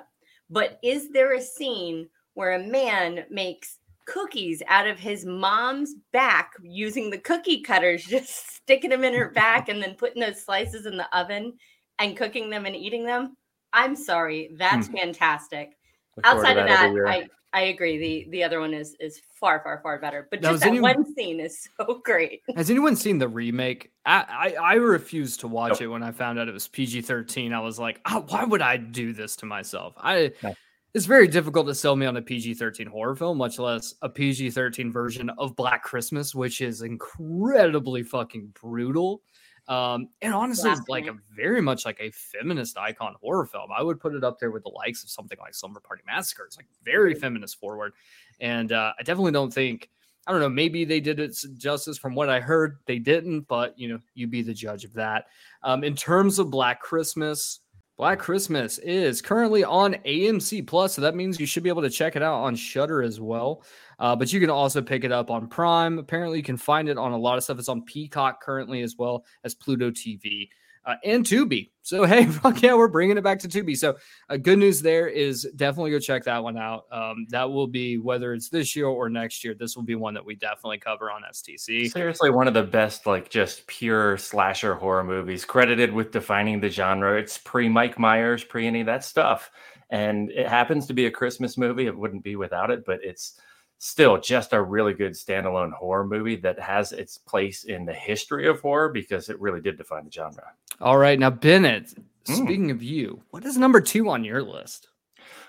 But 0.48 0.79
is 0.83 1.11
there 1.11 1.35
a 1.35 1.40
scene 1.40 2.09
where 2.33 2.53
a 2.53 2.66
man 2.66 3.27
makes 3.31 3.79
cookies 4.07 4.62
out 4.68 4.87
of 4.87 4.98
his 4.98 5.27
mom's 5.27 5.94
back 6.12 6.53
using 6.62 7.11
the 7.11 7.18
cookie 7.18 7.61
cutters, 7.61 8.05
just 8.09 8.55
sticking 8.57 8.90
them 8.90 9.05
in 9.05 9.12
her 9.12 9.29
back 9.29 9.68
and 9.68 9.83
then 9.83 9.94
putting 9.94 10.22
those 10.22 10.42
slices 10.42 10.87
in 10.87 10.96
the 10.96 11.16
oven 11.16 11.53
and 11.98 12.16
cooking 12.16 12.48
them 12.48 12.64
and 12.64 12.75
eating 12.75 13.05
them? 13.05 13.37
I'm 13.75 13.96
sorry. 13.96 14.51
That's 14.57 14.87
hmm. 14.87 14.96
fantastic. 14.96 15.72
Look 16.16 16.25
forward 16.25 16.42
to 16.42 16.48
Outside 16.48 16.59
of 16.59 16.66
every 16.68 17.05
that. 17.05 17.11
I, 17.11 17.29
I 17.55 17.62
agree. 17.65 17.99
The 17.99 18.31
the 18.31 18.45
other 18.45 18.61
one 18.61 18.73
is 18.73 18.97
is 18.99 19.21
far, 19.38 19.61
far, 19.62 19.81
far 19.83 19.99
better. 19.99 20.27
But 20.31 20.41
Now, 20.43 20.53
just 20.53 20.62
that 20.62 20.69
anyone- 20.71 20.97
one 21.05 21.15
scene 21.15 21.38
is 21.41 21.69
so 21.81 22.01
great. 22.05 22.41
Has 22.57 22.71
anyone 22.71 22.97
seen 22.97 23.19
the 23.19 23.29
remake? 23.29 23.91
I 24.07 24.55
I, 24.59 24.73
I 24.73 24.75
refused 24.75 25.41
to 25.41 25.49
watch 25.49 25.73
Nope. 25.73 25.83
it 25.83 25.87
when 25.88 26.03
I 26.03 26.12
found 26.12 26.38
out 26.38 26.49
it 26.49 26.53
was 26.55 26.67
PG 26.69 27.03
thirteen. 27.03 27.53
I 27.53 27.61
was 27.61 27.79
like, 27.79 28.01
oh, 28.07 28.25
why 28.29 28.45
would 28.45 28.62
I 28.62 28.77
do 28.79 29.12
this 29.12 29.37
to 29.37 29.47
myself? 29.47 29.95
I 29.99 30.33
No. 30.43 30.55
it's 30.95 31.05
very 31.07 31.29
difficult 31.29 31.67
to 31.67 31.75
sell 31.75 31.95
me 31.95 32.07
on 32.07 32.17
a 32.17 32.23
PG 32.23 32.55
thirteen 32.55 32.87
horror 32.87 33.15
film, 33.17 33.37
much 33.38 33.59
less 33.59 33.95
a 34.01 34.09
PG 34.09 34.51
thirteen 34.53 34.91
version 34.91 35.29
of 35.37 35.55
Black 35.55 35.83
Christmas, 35.83 36.35
which 36.35 36.61
is 36.62 36.81
incredibly 36.83 38.03
fucking 38.03 38.53
brutal. 38.61 39.21
Um, 39.68 40.09
and 40.20 40.35
honestly, 40.35 40.70
it's 40.70 40.88
like 40.88 41.07
a 41.07 41.16
very 41.35 41.61
much 41.61 41.85
like 41.85 41.98
a 42.01 42.11
feminist 42.11 42.77
icon 42.77 43.14
horror 43.20 43.46
film. 43.46 43.70
I 43.77 43.83
would 43.83 44.01
put 44.01 44.14
it 44.14 44.25
up 44.25 44.38
there 44.38 44.51
with 44.51 44.64
the 44.64 44.70
likes 44.70 45.03
of 45.05 45.11
something 45.11 45.38
like 45.40 45.55
Slumber 45.55 45.81
Party 45.81 46.03
Massacre. 46.07 46.44
It's 46.44 46.57
like 46.57 46.66
very 46.85 47.14
feminist 47.14 47.61
forward, 47.61 47.92
and 48.40 48.72
uh, 48.72 48.92
I 48.98 49.03
definitely 49.03 49.33
don't 49.33 49.55
think 49.55 49.88
I 50.27 50.33
don't 50.33 50.40
know. 50.40 50.48
Maybe 50.48 50.85
they 50.85 51.01
did 51.01 51.18
it 51.18 51.37
justice 51.57 51.98
from 51.98 52.14
what 52.14 52.29
I 52.29 52.38
heard. 52.38 52.79
They 52.87 52.98
didn't, 52.98 53.42
but 53.48 53.77
you 53.79 53.88
know, 53.88 53.98
you 54.14 54.27
be 54.27 54.42
the 54.42 54.55
judge 54.55 54.85
of 54.85 54.92
that. 54.94 55.27
Um, 55.62 55.83
in 55.83 55.96
terms 55.96 56.38
of 56.38 56.51
Black 56.51 56.81
Christmas, 56.81 57.61
Black 57.96 58.20
Christmas 58.20 58.79
is 58.79 59.20
currently 59.20 59.64
on 59.64 59.94
AMC 60.07 60.66
Plus, 60.66 60.94
so 60.94 61.01
that 61.03 61.16
means 61.16 61.40
you 61.40 61.46
should 61.46 61.64
be 61.64 61.68
able 61.68 61.83
to 61.83 61.90
check 61.90 62.14
it 62.14 62.22
out 62.22 62.40
on 62.40 62.55
Shudder 62.55 63.03
as 63.03 63.20
well. 63.20 63.64
Uh, 64.03 64.17
but 64.17 64.33
you 64.33 64.41
can 64.41 64.51
also 64.51 64.83
pick 64.83 65.05
it 65.05 65.12
up 65.12 65.31
on 65.31 65.47
Prime. 65.47 66.01
Apparently, 66.01 66.37
you 66.37 66.43
can 66.43 66.57
find 66.57 66.88
it 66.88 66.99
on 66.99 67.12
a 67.12 67.17
lot 67.17 67.38
of 67.38 67.45
stuff. 67.45 67.61
It's 67.61 67.69
on 67.69 67.83
Peacock 67.83 68.43
currently 68.43 68.83
as 68.83 68.97
well 68.99 69.25
as 69.45 69.55
Pluto 69.55 69.93
TV 69.93 70.49
uh, 70.85 70.97
and 71.05 71.25
Tubi. 71.25 71.71
So 71.83 72.05
hey, 72.07 72.27
fuck 72.27 72.61
yeah, 72.62 72.75
we're 72.75 72.88
bringing 72.88 73.17
it 73.17 73.23
back 73.23 73.38
to 73.38 73.49
Tubi. 73.49 73.77
So 73.77 73.97
uh, 74.29 74.38
good 74.38 74.59
news 74.59 74.83
there 74.83 75.07
is 75.07 75.47
definitely 75.55 75.93
go 75.93 76.01
check 76.01 76.25
that 76.25 76.43
one 76.43 76.59
out. 76.59 76.87
Um, 76.91 77.29
that 77.31 77.49
will 77.49 77.69
be 77.69 77.97
whether 77.97 78.35
it's 78.35 78.49
this 78.49 78.75
year 78.75 78.87
or 78.87 79.09
next 79.09 79.45
year. 79.45 79.55
This 79.55 79.77
will 79.77 79.85
be 79.85 79.95
one 79.95 80.15
that 80.15 80.25
we 80.25 80.35
definitely 80.35 80.79
cover 80.79 81.09
on 81.09 81.23
STC. 81.31 81.88
Seriously, 81.88 82.31
one 82.31 82.49
of 82.49 82.55
the 82.55 82.65
best, 82.65 83.07
like 83.07 83.31
just 83.31 83.65
pure 83.69 84.19
slasher 84.19 84.75
horror 84.75 85.05
movies, 85.05 85.45
credited 85.45 85.93
with 85.93 86.11
defining 86.11 86.61
the 86.61 86.69
genre. 86.69 87.19
It's 87.19 87.38
pre 87.38 87.69
Mike 87.69 88.01
Myers, 88.01 88.43
pre 88.43 88.67
any 88.67 88.81
of 88.81 88.87
that 88.87 89.05
stuff. 89.05 89.51
And 89.91 90.31
it 90.31 90.49
happens 90.49 90.87
to 90.87 90.95
be 90.95 91.07
a 91.07 91.11
Christmas 91.11 91.59
movie. 91.59 91.87
It 91.87 91.97
wouldn't 91.97 92.25
be 92.25 92.35
without 92.35 92.71
it, 92.71 92.85
but 92.87 93.01
it's 93.03 93.38
still 93.83 94.16
just 94.16 94.53
a 94.53 94.62
really 94.62 94.95
good 94.95 95.11
standalone 95.11 95.73
horror 95.73 96.07
movie 96.07 96.37
that 96.37 96.57
has 96.57 96.92
its 96.92 97.18
place 97.18 97.64
in 97.64 97.85
the 97.85 97.92
history 97.92 98.47
of 98.47 98.61
horror 98.61 98.88
because 98.88 99.29
it 99.29 99.40
really 99.40 99.61
did 99.61 99.77
define 99.77 100.05
the 100.05 100.12
genre. 100.12 100.53
All 100.81 100.99
right, 100.99 101.18
now 101.18 101.31
Bennett. 101.31 101.92
Mm. 102.27 102.37
Speaking 102.37 102.71
of 102.71 102.81
you, 102.81 103.21
what 103.31 103.45
is 103.45 103.59
number 103.59 103.81
two 103.81 104.09
on 104.09 104.23
your 104.23 104.40
list? 104.40 104.87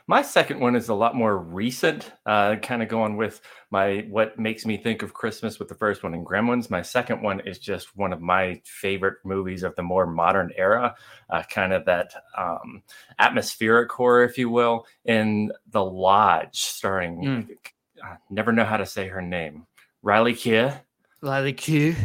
My 0.08 0.24
second 0.24 0.60
one 0.60 0.76
is 0.76 0.90
a 0.90 0.96
lot 0.96 1.16
more 1.16 1.38
recent, 1.38 2.12
uh, 2.26 2.56
kind 2.56 2.82
of 2.82 2.90
going 2.90 3.18
with 3.18 3.40
my 3.70 4.08
what 4.10 4.38
makes 4.40 4.66
me 4.66 4.78
think 4.78 5.04
of 5.04 5.14
Christmas 5.14 5.60
with 5.60 5.68
the 5.68 5.76
first 5.76 6.02
one 6.02 6.16
in 6.16 6.26
Gremlins. 6.26 6.72
My 6.72 6.82
second 6.82 7.22
one 7.22 7.40
is 7.42 7.60
just 7.60 7.96
one 7.96 8.12
of 8.12 8.20
my 8.20 8.60
favorite 8.66 9.20
movies 9.24 9.62
of 9.62 9.76
the 9.76 9.84
more 9.84 10.08
modern 10.08 10.52
era, 10.58 10.96
uh, 11.30 11.44
kind 11.44 11.72
of 11.72 11.86
that 11.86 12.12
um, 12.36 12.82
atmospheric 13.20 13.92
horror, 13.92 14.24
if 14.24 14.40
you 14.40 14.50
will, 14.50 14.88
in 15.06 15.52
The 15.70 15.86
Lodge, 15.86 16.62
starring. 16.62 17.22
Mm. 17.22 17.58
I 18.04 18.18
never 18.30 18.52
know 18.52 18.66
how 18.66 18.78
to 18.78 18.86
say 18.86 19.08
her 19.08 19.22
name. 19.22 19.66
Riley 20.02 20.34
Keough. 20.34 20.78
Riley. 21.22 21.54
Really 21.54 21.54
Q. 21.54 21.96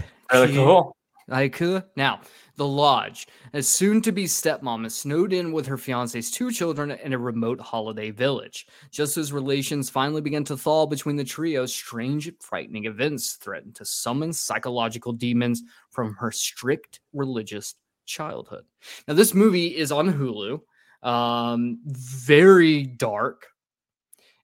cool. 0.55 0.97
Haiku. 1.29 1.85
Now, 1.97 2.21
the 2.57 2.67
lodge, 2.67 3.29
a 3.53 3.63
soon 3.63 4.01
to 4.03 4.13
be 4.13 4.25
stepmom, 4.25 4.87
is 4.87 4.95
snowed 4.95 5.33
in 5.33 5.53
with 5.53 5.67
her 5.67 5.77
fiance's 5.77 6.31
two 6.31 6.51
children 6.51 6.93
in 6.93 7.13
a 7.13 7.19
remote 7.19 7.61
holiday 7.61 8.11
village. 8.11 8.67
Just 8.91 9.17
as 9.17 9.33
relations 9.33 9.91
finally 9.91 10.21
begin 10.21 10.45
to 10.45 10.57
thaw 10.57 10.87
between 10.87 11.17
the 11.17 11.25
trio, 11.25 11.67
strange 11.67 12.29
and 12.29 12.37
frightening 12.41 12.87
events 12.87 13.35
threaten 13.35 13.73
to 13.75 13.85
summon 13.85 14.33
psychological 14.33 15.13
demons 15.13 15.63
from 15.91 16.15
her 16.15 16.31
strict 16.31 17.01
religious 17.13 17.75
childhood. 18.07 18.65
Now, 19.07 19.15
this 19.15 19.35
movie 19.35 19.77
is 19.77 19.93
on 19.93 20.13
Hulu. 20.13 20.61
Um, 21.03 21.79
very 21.85 22.85
dark, 22.85 23.47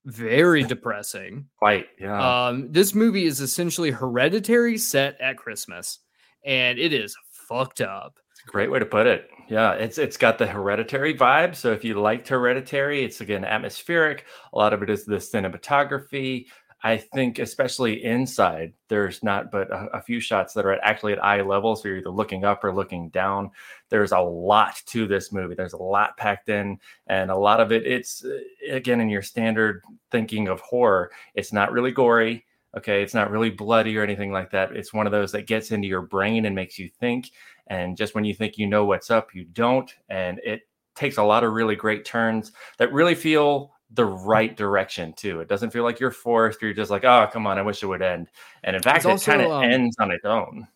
very 0.04 0.62
depressing. 0.62 1.46
Quite, 1.58 1.86
yeah. 1.98 2.46
Um, 2.46 2.70
this 2.70 2.94
movie 2.94 3.24
is 3.24 3.40
essentially 3.40 3.90
hereditary 3.90 4.78
set 4.78 5.20
at 5.20 5.36
Christmas, 5.36 6.00
and 6.44 6.78
it 6.78 6.92
is 6.92 7.16
fucked 7.30 7.80
up. 7.80 8.18
Great 8.46 8.70
way 8.70 8.78
to 8.78 8.86
put 8.86 9.06
it. 9.06 9.30
Yeah, 9.48 9.72
it's 9.72 9.96
it's 9.96 10.16
got 10.16 10.38
the 10.38 10.46
hereditary 10.46 11.14
vibe. 11.14 11.54
So 11.54 11.72
if 11.72 11.84
you 11.84 11.98
liked 11.98 12.28
hereditary, 12.28 13.02
it's 13.04 13.20
again 13.20 13.44
atmospheric. 13.44 14.26
A 14.52 14.58
lot 14.58 14.72
of 14.72 14.82
it 14.82 14.90
is 14.90 15.04
the 15.04 15.16
cinematography. 15.16 16.46
I 16.84 16.98
think 16.98 17.38
especially 17.38 18.04
inside, 18.04 18.74
there's 18.88 19.22
not 19.22 19.50
but 19.50 19.70
a, 19.70 19.88
a, 19.94 20.02
few 20.02 20.20
shots 20.20 20.52
that 20.52 20.66
are 20.66 20.78
actually 20.84 21.14
at 21.14 21.24
eye 21.24 21.40
level. 21.40 21.74
So 21.74 21.88
you're 21.88 21.96
either 21.96 22.10
looking 22.10 22.44
up 22.44 22.62
or 22.62 22.74
looking 22.74 23.08
down. 23.08 23.50
There's 23.88 24.12
a 24.12 24.20
lot 24.20 24.82
to 24.88 25.06
this 25.06 25.32
movie. 25.32 25.54
There's 25.54 25.72
a 25.72 25.78
lot 25.78 26.18
packed 26.18 26.50
in, 26.50 26.78
and 27.06 27.30
a 27.30 27.36
lot 27.36 27.60
of 27.60 27.72
it, 27.72 27.86
it's 27.86 28.22
uh, 28.22 28.38
again 28.70 29.00
in 29.00 29.08
your 29.08 29.22
standard 29.22 29.82
thinking 30.10 30.46
of 30.48 30.60
horror. 30.60 31.10
It's 31.34 31.54
not 31.54 31.72
really 31.72 31.90
gory. 31.90 32.44
Okay, 32.76 33.02
it's 33.02 33.14
not 33.14 33.30
really 33.30 33.50
bloody 33.50 33.96
or 33.96 34.02
anything 34.02 34.30
like 34.30 34.50
that. 34.50 34.76
It's 34.76 34.92
one 34.92 35.06
of 35.06 35.12
those 35.12 35.32
that 35.32 35.46
gets 35.46 35.70
into 35.70 35.88
your 35.88 36.02
brain 36.02 36.44
and 36.44 36.54
makes 36.54 36.78
you 36.78 36.90
think. 37.00 37.30
And 37.68 37.96
just 37.96 38.14
when 38.14 38.24
you 38.24 38.34
think 38.34 38.58
you 38.58 38.66
know 38.66 38.84
what's 38.84 39.10
up, 39.10 39.34
you 39.34 39.44
don't. 39.44 39.90
And 40.10 40.38
it 40.44 40.68
takes 40.94 41.16
a 41.16 41.22
lot 41.22 41.44
of 41.44 41.52
really 41.52 41.76
great 41.76 42.04
turns 42.04 42.52
that 42.76 42.92
really 42.92 43.14
feel 43.14 43.73
the 43.94 44.04
right 44.04 44.56
direction 44.56 45.12
too. 45.14 45.40
It 45.40 45.48
doesn't 45.48 45.70
feel 45.70 45.84
like 45.84 46.00
you're 46.00 46.10
forced. 46.10 46.60
You're 46.60 46.74
just 46.74 46.90
like, 46.90 47.04
oh, 47.04 47.28
come 47.32 47.46
on, 47.46 47.58
I 47.58 47.62
wish 47.62 47.82
it 47.82 47.86
would 47.86 48.02
end. 48.02 48.28
And 48.62 48.76
in 48.76 48.82
fact, 48.82 49.04
it's 49.04 49.22
it 49.22 49.30
kind 49.30 49.42
of 49.42 49.50
um, 49.50 49.64
ends 49.64 49.96
on 49.98 50.10
its 50.10 50.24
own. 50.24 50.68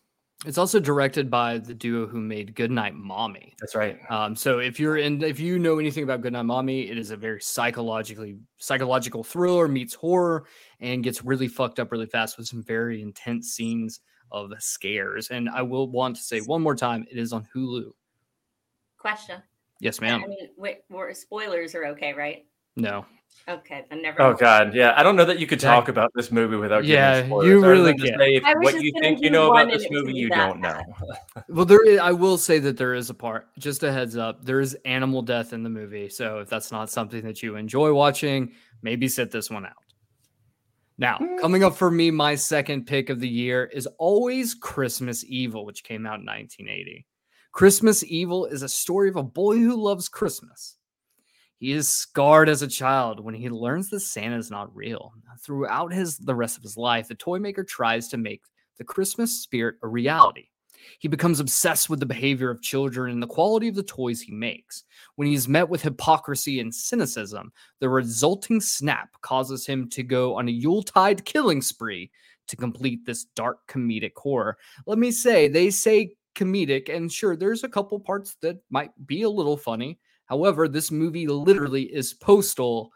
It's 0.45 0.57
also 0.57 0.79
directed 0.79 1.29
by 1.29 1.57
the 1.57 1.73
duo 1.73 2.07
who 2.07 2.21
made 2.21 2.55
Goodnight 2.55 2.95
Mommy. 2.95 3.55
That's 3.59 3.75
right. 3.75 3.99
Um, 4.09 4.37
so 4.37 4.59
if 4.59 4.79
you're 4.79 4.95
in, 4.95 5.21
if 5.21 5.37
you 5.37 5.59
know 5.59 5.79
anything 5.79 6.05
about 6.05 6.21
Goodnight 6.21 6.45
Mommy, 6.45 6.89
it 6.89 6.97
is 6.97 7.11
a 7.11 7.17
very 7.17 7.41
psychologically 7.41 8.37
psychological 8.57 9.21
thriller 9.21 9.67
meets 9.67 9.93
horror 9.93 10.45
and 10.79 11.03
gets 11.03 11.25
really 11.25 11.49
fucked 11.49 11.77
up 11.77 11.91
really 11.91 12.05
fast 12.05 12.37
with 12.37 12.47
some 12.47 12.63
very 12.63 13.01
intense 13.01 13.49
scenes 13.49 13.99
of 14.31 14.51
scares. 14.59 15.29
And 15.29 15.49
I 15.49 15.61
will 15.61 15.89
want 15.89 16.15
to 16.15 16.23
say 16.23 16.39
one 16.39 16.61
more 16.61 16.75
time, 16.75 17.05
it 17.11 17.17
is 17.17 17.33
on 17.33 17.45
Hulu. 17.53 17.91
Question. 18.97 19.43
Yes, 19.81 19.99
ma'am. 19.99 20.23
I 20.23 20.27
mean, 20.27 20.49
wait, 20.57 20.79
spoilers 21.17 21.75
are 21.75 21.85
okay, 21.87 22.13
right? 22.13 22.45
No. 22.75 23.05
Okay, 23.49 23.83
then 23.89 24.03
never. 24.03 24.21
Oh 24.21 24.33
God, 24.35 24.75
yeah. 24.75 24.93
I 24.95 25.01
don't 25.01 25.15
know 25.15 25.25
that 25.25 25.39
you 25.39 25.47
could 25.47 25.59
talk 25.59 25.87
about 25.87 26.11
this 26.13 26.31
movie 26.31 26.55
without. 26.55 26.85
Yeah, 26.85 27.25
you 27.25 27.65
really 27.65 27.95
can. 27.95 28.19
Say 28.19 28.35
if 28.35 28.43
what 28.59 28.79
you 28.79 28.93
think 28.99 29.21
you 29.21 29.31
know 29.31 29.51
about 29.51 29.71
this 29.71 29.87
movie, 29.89 30.13
you 30.13 30.29
don't 30.29 30.59
know. 30.59 30.79
well, 31.49 31.65
there. 31.65 31.83
Is, 31.83 31.99
I 31.99 32.11
will 32.11 32.37
say 32.37 32.59
that 32.59 32.77
there 32.77 32.93
is 32.93 33.09
a 33.09 33.13
part. 33.15 33.47
Just 33.57 33.81
a 33.81 33.91
heads 33.91 34.15
up, 34.15 34.45
there 34.45 34.59
is 34.59 34.77
animal 34.85 35.23
death 35.23 35.51
in 35.51 35.63
the 35.63 35.69
movie. 35.69 36.09
So 36.09 36.39
if 36.39 36.49
that's 36.49 36.71
not 36.71 36.91
something 36.91 37.23
that 37.23 37.41
you 37.41 37.55
enjoy 37.55 37.91
watching, 37.91 38.51
maybe 38.83 39.07
sit 39.07 39.31
this 39.31 39.49
one 39.49 39.65
out. 39.65 39.73
Now, 40.99 41.17
mm. 41.17 41.39
coming 41.39 41.63
up 41.63 41.75
for 41.75 41.89
me, 41.89 42.11
my 42.11 42.35
second 42.35 42.85
pick 42.85 43.09
of 43.09 43.19
the 43.19 43.29
year 43.29 43.65
is 43.65 43.87
always 43.97 44.53
Christmas 44.53 45.23
Evil, 45.27 45.65
which 45.65 45.83
came 45.83 46.05
out 46.05 46.19
in 46.19 46.25
1980. 46.25 47.07
Christmas 47.51 48.03
Evil 48.03 48.45
is 48.45 48.61
a 48.61 48.69
story 48.69 49.09
of 49.09 49.15
a 49.15 49.23
boy 49.23 49.57
who 49.57 49.75
loves 49.75 50.07
Christmas 50.07 50.75
he 51.59 51.73
is 51.73 51.89
scarred 51.89 52.49
as 52.49 52.61
a 52.61 52.67
child 52.67 53.19
when 53.19 53.35
he 53.35 53.49
learns 53.49 53.89
that 53.89 53.99
Santa 53.99 54.37
is 54.37 54.49
not 54.49 54.73
real. 54.75 55.13
Throughout 55.43 55.93
his 55.93 56.17
the 56.17 56.35
rest 56.35 56.57
of 56.57 56.63
his 56.63 56.77
life, 56.77 57.07
the 57.07 57.15
toy 57.15 57.37
maker 57.37 57.63
tries 57.63 58.07
to 58.09 58.17
make 58.17 58.41
the 58.77 58.83
Christmas 58.85 59.41
spirit 59.41 59.75
a 59.83 59.87
reality. 59.87 60.47
He 60.99 61.09
becomes 61.09 61.41
obsessed 61.41 61.89
with 61.89 61.99
the 61.99 62.05
behavior 62.05 62.49
of 62.49 62.61
children 62.61 63.11
and 63.11 63.21
the 63.21 63.27
quality 63.27 63.67
of 63.67 63.75
the 63.75 63.83
toys 63.83 64.21
he 64.21 64.31
makes. 64.31 64.85
When 65.15 65.27
he 65.27 65.33
is 65.33 65.49
met 65.49 65.67
with 65.67 65.81
hypocrisy 65.81 66.61
and 66.61 66.73
cynicism, 66.73 67.51
the 67.79 67.89
resulting 67.89 68.61
snap 68.61 69.09
causes 69.21 69.65
him 69.65 69.89
to 69.89 70.03
go 70.03 70.35
on 70.35 70.47
a 70.47 70.51
Yuletide 70.51 71.25
killing 71.25 71.61
spree 71.61 72.09
to 72.47 72.55
complete 72.55 73.05
this 73.05 73.25
dark 73.35 73.59
comedic 73.67 74.13
horror. 74.15 74.57
Let 74.87 74.97
me 74.97 75.11
say, 75.11 75.49
they 75.49 75.69
say 75.69 76.13
comedic, 76.35 76.93
and 76.93 77.11
sure, 77.11 77.35
there's 77.35 77.65
a 77.65 77.69
couple 77.69 77.99
parts 77.99 78.37
that 78.41 78.57
might 78.69 78.91
be 79.05 79.23
a 79.23 79.29
little 79.29 79.57
funny, 79.57 79.99
However, 80.29 80.67
this 80.67 80.91
movie 80.91 81.27
literally 81.27 81.83
is 81.83 82.13
Postal 82.13 82.91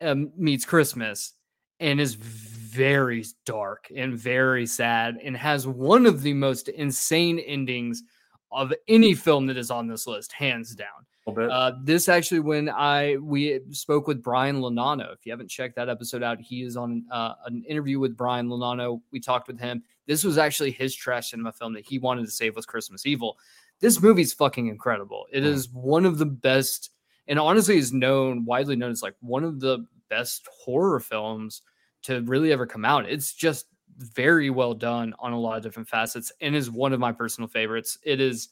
um, 0.00 0.32
meets 0.36 0.64
Christmas 0.64 1.34
and 1.78 2.00
is 2.00 2.14
very 2.14 3.24
dark 3.46 3.86
and 3.94 4.18
very 4.18 4.66
sad 4.66 5.18
and 5.22 5.36
has 5.36 5.66
one 5.68 6.04
of 6.04 6.22
the 6.22 6.34
most 6.34 6.68
insane 6.68 7.38
endings 7.38 8.02
of 8.50 8.72
any 8.88 9.14
film 9.14 9.46
that 9.46 9.56
is 9.56 9.70
on 9.70 9.86
this 9.86 10.06
list, 10.06 10.32
hands 10.32 10.74
down. 10.74 11.06
Uh, 11.26 11.72
this 11.82 12.08
actually, 12.08 12.40
when 12.40 12.68
I 12.68 13.16
we 13.16 13.60
spoke 13.70 14.06
with 14.06 14.22
Brian 14.22 14.60
Lonano, 14.60 15.12
if 15.14 15.24
you 15.24 15.32
haven't 15.32 15.48
checked 15.48 15.76
that 15.76 15.88
episode 15.88 16.22
out, 16.22 16.38
he 16.38 16.62
is 16.62 16.76
on 16.76 17.04
uh, 17.10 17.34
an 17.46 17.64
interview 17.66 17.98
with 17.98 18.14
Brian 18.14 18.48
Lonano. 18.48 19.00
We 19.10 19.20
talked 19.20 19.48
with 19.48 19.58
him. 19.58 19.82
This 20.06 20.22
was 20.22 20.36
actually 20.36 20.72
his 20.72 20.94
trash 20.94 21.30
cinema 21.30 21.52
film 21.52 21.72
that 21.74 21.86
he 21.86 21.98
wanted 21.98 22.26
to 22.26 22.30
save 22.30 22.56
was 22.56 22.66
Christmas 22.66 23.06
Evil 23.06 23.38
this 23.80 24.00
movie's 24.00 24.32
fucking 24.32 24.68
incredible. 24.68 25.26
It 25.32 25.44
is 25.44 25.68
one 25.70 26.06
of 26.06 26.18
the 26.18 26.26
best, 26.26 26.90
and 27.26 27.38
honestly, 27.38 27.76
is 27.76 27.92
known 27.92 28.44
widely 28.44 28.76
known 28.76 28.90
as 28.90 29.02
like 29.02 29.16
one 29.20 29.44
of 29.44 29.60
the 29.60 29.86
best 30.08 30.48
horror 30.64 31.00
films 31.00 31.62
to 32.04 32.22
really 32.22 32.52
ever 32.52 32.66
come 32.66 32.84
out. 32.84 33.08
It's 33.08 33.34
just 33.34 33.66
very 33.96 34.50
well 34.50 34.74
done 34.74 35.14
on 35.18 35.32
a 35.32 35.38
lot 35.38 35.56
of 35.56 35.62
different 35.62 35.88
facets, 35.88 36.32
and 36.40 36.54
is 36.56 36.70
one 36.70 36.92
of 36.92 37.00
my 37.00 37.12
personal 37.12 37.48
favorites. 37.48 37.98
It 38.02 38.20
is, 38.20 38.48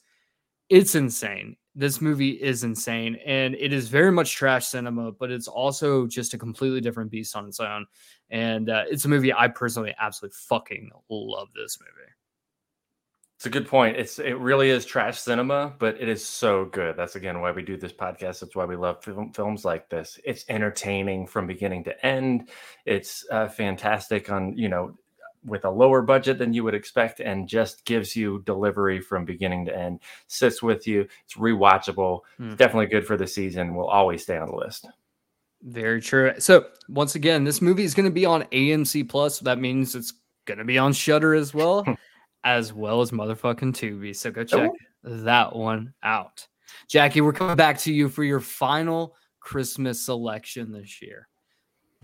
it's 0.69 0.95
insane. 0.95 1.57
This 1.75 1.99
movie 1.99 2.31
is 2.31 2.63
insane, 2.63 3.17
and 3.25 3.55
it 3.55 3.73
is 3.73 3.87
very 3.87 4.11
much 4.11 4.35
trash 4.35 4.67
cinema, 4.67 5.11
but 5.11 5.31
it's 5.31 5.47
also 5.47 6.05
just 6.05 6.35
a 6.35 6.37
completely 6.37 6.81
different 6.81 7.09
beast 7.09 7.35
on 7.35 7.47
its 7.47 7.59
own. 7.59 7.87
And 8.29 8.69
uh, 8.69 8.83
it's 8.87 9.05
a 9.05 9.09
movie 9.09 9.33
I 9.33 9.47
personally 9.47 9.95
absolutely 9.99 10.35
fucking 10.47 10.91
love. 11.09 11.49
This 11.55 11.79
movie. 11.79 12.12
It's 13.35 13.45
a 13.45 13.49
good 13.49 13.67
point. 13.67 13.97
It's 13.97 14.19
it 14.19 14.37
really 14.37 14.69
is 14.69 14.85
trash 14.85 15.19
cinema, 15.19 15.73
but 15.77 15.99
it 15.99 16.07
is 16.07 16.25
so 16.25 16.65
good. 16.65 16.95
That's 16.95 17.15
again 17.15 17.41
why 17.41 17.51
we 17.51 17.61
do 17.61 17.75
this 17.75 17.91
podcast. 17.91 18.39
That's 18.39 18.55
why 18.55 18.65
we 18.65 18.75
love 18.75 19.03
film, 19.03 19.33
films 19.33 19.65
like 19.65 19.89
this. 19.89 20.19
It's 20.23 20.45
entertaining 20.47 21.27
from 21.27 21.47
beginning 21.47 21.83
to 21.85 22.05
end. 22.05 22.49
It's 22.85 23.25
uh, 23.31 23.49
fantastic 23.49 24.31
on 24.31 24.57
you 24.57 24.69
know 24.69 24.97
with 25.45 25.65
a 25.65 25.69
lower 25.69 26.01
budget 26.01 26.37
than 26.37 26.53
you 26.53 26.63
would 26.63 26.73
expect, 26.73 27.19
and 27.19 27.47
just 27.47 27.83
gives 27.83 28.15
you 28.15 28.41
delivery 28.45 29.01
from 29.01 29.25
beginning 29.25 29.65
to 29.65 29.77
end. 29.77 29.99
Sits 30.27 30.63
with 30.63 30.87
you. 30.87 31.07
It's 31.25 31.35
rewatchable. 31.35 32.21
Mm. 32.39 32.55
Definitely 32.55 32.87
good 32.87 33.05
for 33.05 33.17
the 33.17 33.27
season. 33.27 33.75
Will 33.75 33.89
always 33.89 34.23
stay 34.23 34.37
on 34.37 34.49
the 34.49 34.55
list. 34.55 34.87
Very 35.63 36.01
true. 36.01 36.33
So 36.39 36.67
once 36.87 37.15
again, 37.15 37.43
this 37.43 37.61
movie 37.61 37.83
is 37.83 37.93
going 37.93 38.05
to 38.05 38.11
be 38.11 38.25
on 38.25 38.43
AMC 38.43 39.09
Plus. 39.09 39.39
So 39.39 39.45
that 39.45 39.59
means 39.59 39.95
it's 39.95 40.13
going 40.45 40.57
to 40.57 40.65
be 40.65 40.77
on 40.77 40.93
Shudder 40.93 41.33
as 41.33 41.53
well. 41.53 41.85
as 42.43 42.73
well 42.73 43.01
as 43.01 43.11
motherfucking 43.11 43.73
Tubi. 43.73 44.15
So 44.15 44.31
go 44.31 44.41
oh, 44.41 44.45
check 44.45 44.71
oh. 44.71 45.23
that 45.23 45.55
one 45.55 45.93
out. 46.03 46.47
Jackie, 46.87 47.21
we're 47.21 47.33
coming 47.33 47.55
back 47.55 47.77
to 47.79 47.93
you 47.93 48.09
for 48.09 48.23
your 48.23 48.39
final 48.39 49.15
Christmas 49.39 50.01
selection 50.01 50.71
this 50.71 51.01
year. 51.01 51.27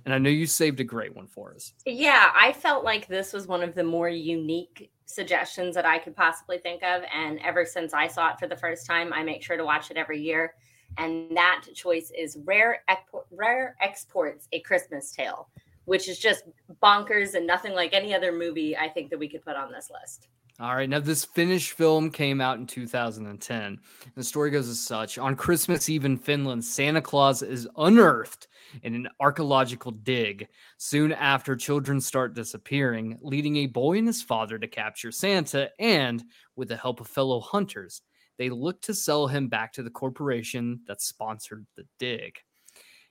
And 0.06 0.13
I 0.13 0.17
know 0.17 0.30
you 0.30 0.47
saved 0.47 0.80
a 0.80 0.84
great 0.84 1.15
one 1.15 1.28
for 1.28 1.54
us. 1.54 1.73
Yeah, 1.86 2.32
I 2.36 2.54
felt 2.54 2.84
like 2.84 3.08
this 3.08 3.34
was 3.34 3.47
one 3.47 3.62
of 3.62 3.75
the 3.75 3.84
more 3.84 4.10
unique 4.10 4.91
suggestions 5.06 5.75
that 5.75 5.86
I 5.86 5.99
could 5.99 6.15
possibly 6.15 6.58
think 6.58 6.84
of. 6.84 7.04
And 7.13 7.39
ever 7.39 7.65
since 7.65 7.93
I 7.93 8.08
saw 8.08 8.32
it 8.32 8.39
for 8.39 8.47
the 8.47 8.56
first 8.56 8.86
time, 8.86 9.12
I 9.13 9.23
make 9.23 9.43
sure 9.43 9.58
to 9.58 9.65
watch 9.65 9.91
it 9.91 9.97
every 9.97 10.21
year. 10.21 10.54
And 10.97 11.36
that 11.36 11.65
choice 11.75 12.12
is 12.17 12.38
Rare, 12.45 12.84
Rare 13.32 13.75
Exports 13.82 14.47
A 14.52 14.62
Christmas 14.62 15.12
Tale 15.12 15.49
which 15.89 16.08
is 16.08 16.19
just 16.19 16.43
bonkers 16.84 17.34
and 17.34 17.47
nothing 17.47 17.73
like 17.73 17.93
any 17.93 18.13
other 18.13 18.32
movie 18.32 18.78
I 18.78 18.88
think 18.88 19.10
that 19.10 19.17
we 19.17 19.28
could 19.28 19.43
put 19.43 19.56
on 19.56 19.71
this 19.71 19.89
list. 19.91 20.28
All 20.60 20.75
right. 20.75 20.89
Now, 20.89 20.99
this 20.99 21.25
Finnish 21.25 21.71
film 21.71 22.12
came 22.12 22.39
out 22.41 22.60
in 22.60 22.67
2010. 22.67 23.80
The 24.13 24.23
story 24.23 24.52
goes 24.52 24.67
as 24.67 24.80
such 24.80 25.17
On 25.17 25.36
Christmas 25.36 25.89
Eve 25.89 26.06
in 26.06 26.17
Finland, 26.17 26.63
Santa 26.63 27.02
Claus 27.02 27.41
is 27.41 27.67
unearthed 27.78 28.47
in 28.84 28.93
an 28.93 29.08
archaeological 29.19 29.91
dig. 29.91 30.47
Soon 30.78 31.12
after, 31.13 31.56
children 31.56 31.99
start 31.99 32.36
disappearing, 32.36 33.17
leading 33.21 33.56
a 33.56 33.67
boy 33.67 33.97
and 33.97 34.08
his 34.08 34.21
father 34.21 34.60
to 34.60 34.67
capture 34.67 35.12
Santa. 35.12 35.69
And 35.80 36.23
with 36.56 36.67
the 36.67 36.78
help 36.78 36.99
of 36.99 37.08
fellow 37.08 37.39
hunters, 37.39 38.02
they 38.38 38.52
look 38.52 38.80
to 38.82 38.93
sell 38.93 39.28
him 39.28 39.47
back 39.47 39.73
to 39.73 39.84
the 39.84 39.89
corporation 39.89 40.82
that 40.88 41.02
sponsored 41.02 41.65
the 41.78 41.86
dig. 41.97 42.36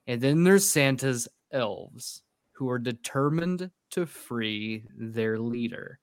And 0.07 0.21
then 0.21 0.45
there's 0.45 0.71
Santa's 0.71 1.27
elves 1.51 2.23
who 2.59 2.69
are 2.69 2.79
determined 2.79 3.71
to 3.93 4.05
free 4.05 4.85
their 4.97 5.39
leader. 5.39 6.01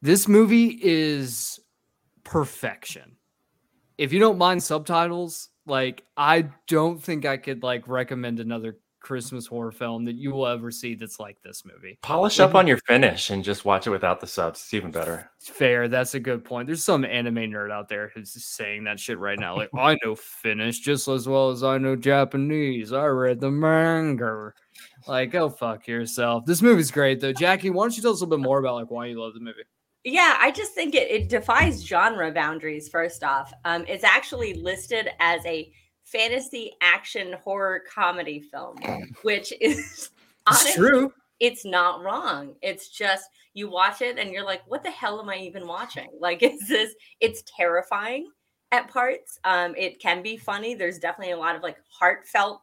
This 0.00 0.26
movie 0.26 0.78
is 0.82 1.60
perfection. 2.24 3.16
If 3.98 4.14
you 4.14 4.18
don't 4.18 4.38
mind 4.38 4.62
subtitles, 4.62 5.50
like 5.66 6.04
I 6.16 6.48
don't 6.68 7.02
think 7.02 7.26
I 7.26 7.36
could 7.36 7.62
like 7.62 7.86
recommend 7.86 8.40
another 8.40 8.78
Christmas 9.06 9.46
horror 9.46 9.70
film 9.70 10.04
that 10.06 10.16
you 10.16 10.32
will 10.32 10.48
ever 10.48 10.72
see 10.72 10.96
that's 10.96 11.20
like 11.20 11.40
this 11.40 11.64
movie. 11.64 11.96
Polish 12.02 12.40
up 12.40 12.56
on 12.56 12.66
your 12.66 12.78
finish 12.88 13.30
and 13.30 13.44
just 13.44 13.64
watch 13.64 13.86
it 13.86 13.90
without 13.90 14.20
the 14.20 14.26
subs. 14.26 14.58
It's 14.58 14.74
even 14.74 14.90
better. 14.90 15.30
Fair, 15.38 15.86
that's 15.86 16.14
a 16.14 16.20
good 16.20 16.44
point. 16.44 16.66
There's 16.66 16.82
some 16.82 17.04
anime 17.04 17.36
nerd 17.36 17.70
out 17.70 17.88
there 17.88 18.10
who's 18.12 18.32
saying 18.44 18.82
that 18.82 18.98
shit 18.98 19.20
right 19.20 19.38
now. 19.38 19.54
Like, 19.54 19.70
I 19.76 19.96
know 20.02 20.16
Finnish 20.16 20.80
just 20.80 21.06
as 21.06 21.28
well 21.28 21.50
as 21.50 21.62
I 21.62 21.78
know 21.78 21.94
Japanese. 21.94 22.92
I 22.92 23.04
read 23.06 23.38
the 23.38 23.52
manga. 23.52 24.52
Like, 25.06 25.30
go 25.30 25.50
fuck 25.50 25.86
yourself. 25.86 26.44
This 26.44 26.60
movie's 26.60 26.90
great 26.90 27.20
though. 27.20 27.32
Jackie, 27.32 27.70
why 27.70 27.84
don't 27.84 27.96
you 27.96 28.02
tell 28.02 28.10
us 28.10 28.20
a 28.20 28.24
little 28.24 28.38
bit 28.38 28.44
more 28.44 28.58
about 28.58 28.74
like 28.74 28.90
why 28.90 29.06
you 29.06 29.20
love 29.20 29.34
the 29.34 29.40
movie? 29.40 29.62
Yeah, 30.02 30.36
I 30.40 30.50
just 30.50 30.72
think 30.72 30.96
it, 30.96 31.08
it 31.08 31.28
defies 31.28 31.86
genre 31.86 32.32
boundaries, 32.32 32.88
first 32.88 33.22
off. 33.22 33.52
Um, 33.64 33.84
it's 33.86 34.04
actually 34.04 34.54
listed 34.54 35.10
as 35.20 35.46
a 35.46 35.70
fantasy 36.06 36.72
action 36.80 37.34
horror 37.44 37.82
comedy 37.92 38.40
film, 38.40 38.76
which 39.22 39.52
is 39.60 40.10
honestly, 40.46 40.72
true. 40.72 41.12
it's 41.40 41.64
not 41.64 42.02
wrong. 42.02 42.54
It's 42.62 42.88
just 42.88 43.28
you 43.54 43.68
watch 43.68 44.02
it 44.02 44.18
and 44.18 44.30
you're 44.30 44.44
like, 44.44 44.62
what 44.66 44.82
the 44.82 44.90
hell 44.90 45.20
am 45.20 45.28
I 45.28 45.36
even 45.38 45.66
watching? 45.66 46.08
Like, 46.20 46.42
is 46.42 46.66
this? 46.68 46.94
It's 47.20 47.42
terrifying 47.56 48.30
at 48.72 48.88
parts. 48.88 49.38
Um, 49.44 49.74
it 49.76 50.00
can 50.00 50.22
be 50.22 50.36
funny. 50.36 50.74
There's 50.74 50.98
definitely 50.98 51.32
a 51.32 51.38
lot 51.38 51.56
of 51.56 51.62
like 51.62 51.76
heartfelt 51.88 52.62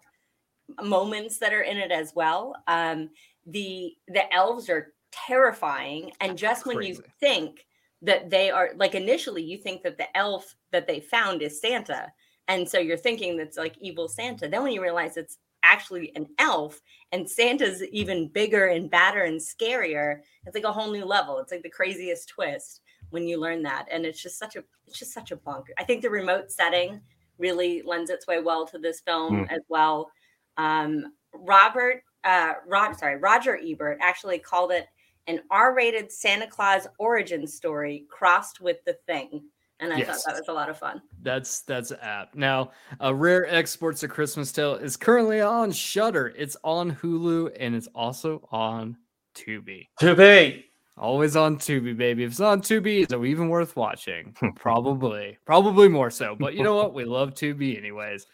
moments 0.81 1.37
that 1.39 1.53
are 1.53 1.61
in 1.61 1.77
it 1.77 1.91
as 1.91 2.13
well. 2.15 2.55
Um, 2.67 3.09
the 3.45 3.93
the 4.07 4.33
elves 4.33 4.69
are 4.69 4.93
terrifying, 5.11 6.11
and 6.21 6.37
just 6.37 6.65
when 6.65 6.81
you 6.81 7.01
think 7.19 7.65
that 8.01 8.29
they 8.29 8.49
are 8.49 8.71
like 8.75 8.95
initially, 8.95 9.43
you 9.43 9.57
think 9.57 9.83
that 9.83 9.97
the 9.97 10.15
elf 10.17 10.55
that 10.71 10.87
they 10.87 10.99
found 10.99 11.41
is 11.41 11.61
Santa, 11.61 12.11
and 12.47 12.67
so 12.67 12.79
you're 12.79 12.97
thinking 12.97 13.37
that's 13.37 13.57
like 13.57 13.77
evil 13.79 14.07
Santa. 14.07 14.47
Then 14.47 14.63
when 14.63 14.73
you 14.73 14.81
realize 14.81 15.17
it's 15.17 15.37
actually 15.63 16.11
an 16.15 16.27
elf 16.39 16.81
and 17.11 17.29
Santa's 17.29 17.81
even 17.91 18.27
bigger 18.27 18.67
and 18.67 18.89
badder 18.89 19.23
and 19.23 19.39
scarier, 19.39 20.19
it's 20.45 20.55
like 20.55 20.65
a 20.65 20.71
whole 20.71 20.91
new 20.91 21.05
level. 21.05 21.39
It's 21.39 21.51
like 21.51 21.63
the 21.63 21.69
craziest 21.69 22.27
twist 22.29 22.81
when 23.11 23.27
you 23.27 23.39
learn 23.39 23.63
that. 23.63 23.87
And 23.89 24.05
it's 24.05 24.21
just 24.21 24.37
such 24.37 24.55
a 24.55 24.63
it's 24.87 24.99
just 24.99 25.13
such 25.13 25.31
a 25.31 25.37
bunk. 25.37 25.67
I 25.77 25.83
think 25.83 26.01
the 26.01 26.09
remote 26.09 26.51
setting 26.51 26.99
really 27.37 27.81
lends 27.85 28.09
its 28.09 28.27
way 28.27 28.41
well 28.41 28.67
to 28.67 28.77
this 28.77 28.99
film 28.99 29.47
as 29.49 29.61
well. 29.69 30.11
Um, 30.57 31.13
Robert 31.33 32.03
uh 32.23 32.53
Rod 32.67 32.97
sorry, 32.97 33.17
Roger 33.17 33.57
Ebert 33.63 33.99
actually 34.01 34.39
called 34.39 34.71
it 34.71 34.87
an 35.27 35.39
R-rated 35.49 36.11
Santa 36.11 36.47
Claus 36.47 36.85
origin 36.99 37.47
story 37.47 38.05
crossed 38.09 38.59
with 38.59 38.83
the 38.85 38.97
thing. 39.07 39.43
And 39.83 39.91
I 39.93 39.97
Yes. 39.97 40.23
thought 40.23 40.33
that 40.33 40.39
was 40.41 40.47
a 40.47 40.53
lot 40.53 40.69
of 40.69 40.77
fun. 40.79 41.01
That's 41.21 41.61
that's 41.61 41.91
app. 42.01 42.35
Now, 42.35 42.71
a 43.01 43.13
rare 43.13 43.45
exports 43.53 44.01
a 44.03 44.07
Christmas 44.07 44.51
Tale 44.51 44.75
is 44.75 44.95
currently 44.95 45.41
on 45.41 45.71
Shudder. 45.71 46.33
It's 46.37 46.55
on 46.63 46.95
Hulu 46.95 47.55
and 47.59 47.75
it's 47.75 47.87
also 47.87 48.47
on 48.51 48.95
Tubi. 49.35 49.87
To 49.99 50.15
be. 50.15 50.65
Always 50.97 51.35
on 51.35 51.57
Tubi, 51.57 51.97
baby. 51.97 52.23
If 52.23 52.31
it's 52.31 52.39
on 52.39 52.61
Tubi, 52.61 53.01
is 53.01 53.11
it 53.11 53.25
even 53.25 53.49
worth 53.49 53.75
watching? 53.75 54.35
Probably, 54.55 55.37
probably 55.45 55.87
more 55.89 56.11
so. 56.11 56.35
But 56.39 56.53
you 56.53 56.63
know 56.63 56.75
what? 56.75 56.93
We 56.93 57.03
love 57.03 57.33
Tubi 57.33 57.77
anyways. 57.77 58.25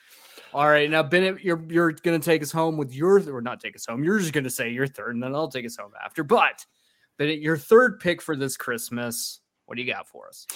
All 0.54 0.68
right, 0.68 0.90
now 0.90 1.02
Bennett, 1.04 1.42
you're 1.44 1.64
you're 1.70 1.92
gonna 1.94 2.20
take 2.20 2.42
us 2.44 2.52
home 2.52 2.76
with 2.76 2.94
your 2.94 3.20
or 3.34 3.42
not 3.42 3.60
take 3.62 3.76
us 3.76 3.86
home. 3.86 4.04
You're 4.04 4.20
just 4.20 4.34
gonna 4.34 4.50
say 4.50 4.70
your 4.72 4.88
third, 4.88 5.14
and 5.14 5.24
then 5.24 5.34
I'll 5.36 5.48
take 5.48 5.66
us 5.66 5.78
home 5.78 5.92
after. 6.04 6.24
But 6.24 6.66
Bennett, 7.18 7.40
your 7.40 7.56
third 7.58 8.00
pick 8.00 8.22
for 8.22 8.36
this 8.36 8.58
Christmas. 8.58 9.40
What 9.68 9.76
do 9.76 9.84
you 9.84 9.94
got 9.94 10.08
for 10.08 10.28
us? 10.28 10.48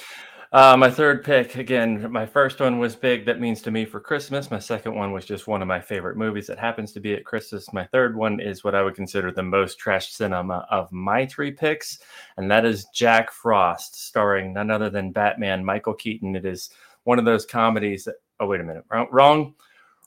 Uh, 0.54 0.78
my 0.78 0.88
third 0.88 1.24
pick, 1.24 1.56
again, 1.56 2.12
my 2.12 2.28
first 2.28 2.60
one 2.60 2.78
was 2.78 2.96
big. 2.96 3.26
That 3.26 3.42
means 3.42 3.60
to 3.64 3.72
me 3.72 3.86
for 3.86 4.00
Christmas. 4.00 4.52
My 4.52 4.60
second 4.60 4.94
one 4.94 5.12
was 5.12 5.26
just 5.26 5.48
one 5.48 5.64
of 5.64 5.68
my 5.68 5.82
favorite 5.82 6.16
movies 6.16 6.46
that 6.46 6.60
happens 6.60 6.92
to 6.92 7.00
be 7.00 7.16
at 7.16 7.26
Christmas. 7.26 7.74
My 7.74 7.86
third 7.86 8.16
one 8.16 8.40
is 8.40 8.64
what 8.64 8.76
I 8.76 8.84
would 8.84 8.94
consider 8.94 9.32
the 9.32 9.42
most 9.42 9.80
trash 9.80 10.12
cinema 10.12 10.68
of 10.70 10.92
my 10.92 11.26
three 11.26 11.50
picks, 11.50 11.98
and 12.38 12.52
that 12.52 12.66
is 12.66 12.86
Jack 12.94 13.32
Frost, 13.32 13.96
starring 13.96 14.54
none 14.54 14.70
other 14.70 14.92
than 14.92 15.12
Batman 15.12 15.66
Michael 15.66 15.96
Keaton. 15.96 16.36
It 16.36 16.46
is 16.46 16.70
one 17.04 17.18
of 17.18 17.26
those 17.26 17.48
comedies 17.48 18.04
that, 18.04 18.18
oh, 18.40 18.46
wait 18.46 18.62
a 18.62 18.64
minute, 18.64 18.86
wrong, 18.92 19.08
wrong, 19.10 19.56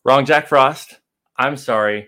wrong 0.04 0.24
Jack 0.24 0.46
Frost. 0.46 1.00
I'm 1.36 1.56
sorry. 1.56 2.06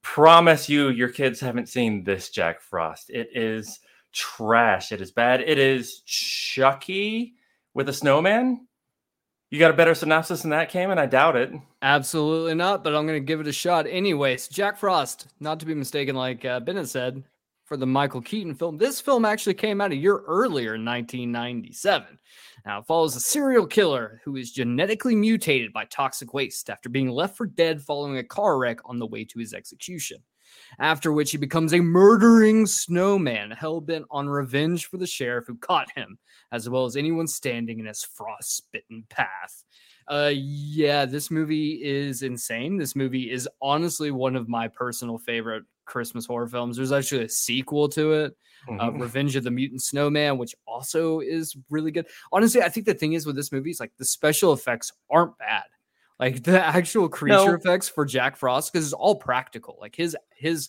Promise 0.00 0.70
you, 0.70 0.88
your 0.88 1.10
kids 1.10 1.40
haven't 1.40 1.68
seen 1.68 2.04
this 2.04 2.30
Jack 2.30 2.62
Frost. 2.62 3.10
It 3.10 3.28
is 3.34 3.80
trash. 4.12 4.92
It 4.92 5.02
is 5.02 5.12
bad. 5.12 5.42
It 5.42 5.58
is 5.58 6.00
Chucky 6.06 7.34
with 7.74 7.88
a 7.88 7.92
snowman. 7.92 8.66
You 9.50 9.58
got 9.58 9.72
a 9.72 9.76
better 9.76 9.94
synopsis 9.96 10.42
than 10.42 10.50
that, 10.50 10.70
Cayman? 10.70 10.98
I 10.98 11.06
doubt 11.06 11.34
it. 11.34 11.52
Absolutely 11.82 12.54
not, 12.54 12.84
but 12.84 12.94
I'm 12.94 13.06
going 13.06 13.20
to 13.20 13.26
give 13.26 13.40
it 13.40 13.48
a 13.48 13.52
shot 13.52 13.86
anyways. 13.88 14.46
Jack 14.46 14.78
Frost, 14.78 15.26
not 15.40 15.58
to 15.60 15.66
be 15.66 15.74
mistaken, 15.74 16.14
like 16.14 16.44
uh, 16.44 16.60
Bennett 16.60 16.88
said, 16.88 17.24
for 17.64 17.76
the 17.76 17.86
Michael 17.86 18.20
Keaton 18.20 18.54
film. 18.54 18.78
This 18.78 19.00
film 19.00 19.24
actually 19.24 19.54
came 19.54 19.80
out 19.80 19.90
a 19.90 19.96
year 19.96 20.18
earlier 20.18 20.74
in 20.74 20.84
1997. 20.84 22.18
Now, 22.64 22.80
it 22.80 22.86
follows 22.86 23.16
a 23.16 23.20
serial 23.20 23.66
killer 23.66 24.20
who 24.24 24.36
is 24.36 24.52
genetically 24.52 25.16
mutated 25.16 25.72
by 25.72 25.84
toxic 25.86 26.34
waste 26.34 26.70
after 26.70 26.88
being 26.88 27.08
left 27.08 27.36
for 27.36 27.46
dead 27.46 27.82
following 27.82 28.18
a 28.18 28.24
car 28.24 28.58
wreck 28.58 28.78
on 28.84 28.98
the 28.98 29.06
way 29.06 29.24
to 29.24 29.38
his 29.38 29.54
execution. 29.54 30.18
After 30.78 31.12
which 31.12 31.30
he 31.30 31.38
becomes 31.38 31.72
a 31.72 31.80
murdering 31.80 32.66
snowman 32.66 33.52
hell 33.52 33.80
bent 33.80 34.04
on 34.10 34.28
revenge 34.28 34.86
for 34.86 34.96
the 34.96 35.06
sheriff 35.06 35.46
who 35.46 35.56
caught 35.56 35.90
him, 35.94 36.18
as 36.52 36.68
well 36.68 36.84
as 36.84 36.96
anyone 36.96 37.26
standing 37.26 37.78
in 37.80 37.86
his 37.86 38.02
frost 38.02 38.62
spitten 38.74 39.08
path. 39.08 39.64
Uh, 40.08 40.32
yeah, 40.34 41.04
this 41.04 41.30
movie 41.30 41.80
is 41.84 42.22
insane. 42.22 42.76
This 42.76 42.96
movie 42.96 43.30
is 43.30 43.48
honestly 43.62 44.10
one 44.10 44.34
of 44.34 44.48
my 44.48 44.66
personal 44.68 45.18
favorite 45.18 45.64
Christmas 45.84 46.26
horror 46.26 46.48
films. 46.48 46.76
There's 46.76 46.92
actually 46.92 47.24
a 47.24 47.28
sequel 47.28 47.88
to 47.90 48.12
it, 48.12 48.36
uh, 48.68 48.90
Mhm. 48.90 49.00
Revenge 49.00 49.36
of 49.36 49.44
the 49.44 49.50
Mutant 49.50 49.82
Snowman, 49.82 50.36
which 50.38 50.54
also 50.66 51.20
is 51.20 51.56
really 51.68 51.90
good. 51.92 52.06
Honestly, 52.32 52.62
I 52.62 52.68
think 52.68 52.86
the 52.86 52.94
thing 52.94 53.12
is 53.12 53.26
with 53.26 53.36
this 53.36 53.52
movie 53.52 53.70
is 53.70 53.80
like 53.80 53.96
the 53.96 54.04
special 54.04 54.52
effects 54.52 54.92
aren't 55.10 55.36
bad. 55.38 55.64
Like 56.18 56.42
the 56.42 56.62
actual 56.64 57.08
creature 57.08 57.36
No. 57.36 57.54
effects 57.54 57.88
for 57.88 58.04
Jack 58.04 58.36
Frost, 58.36 58.72
because 58.72 58.84
it's 58.86 58.92
all 58.92 59.14
practical. 59.16 59.78
Like 59.80 59.96
his 59.96 60.16
his 60.34 60.68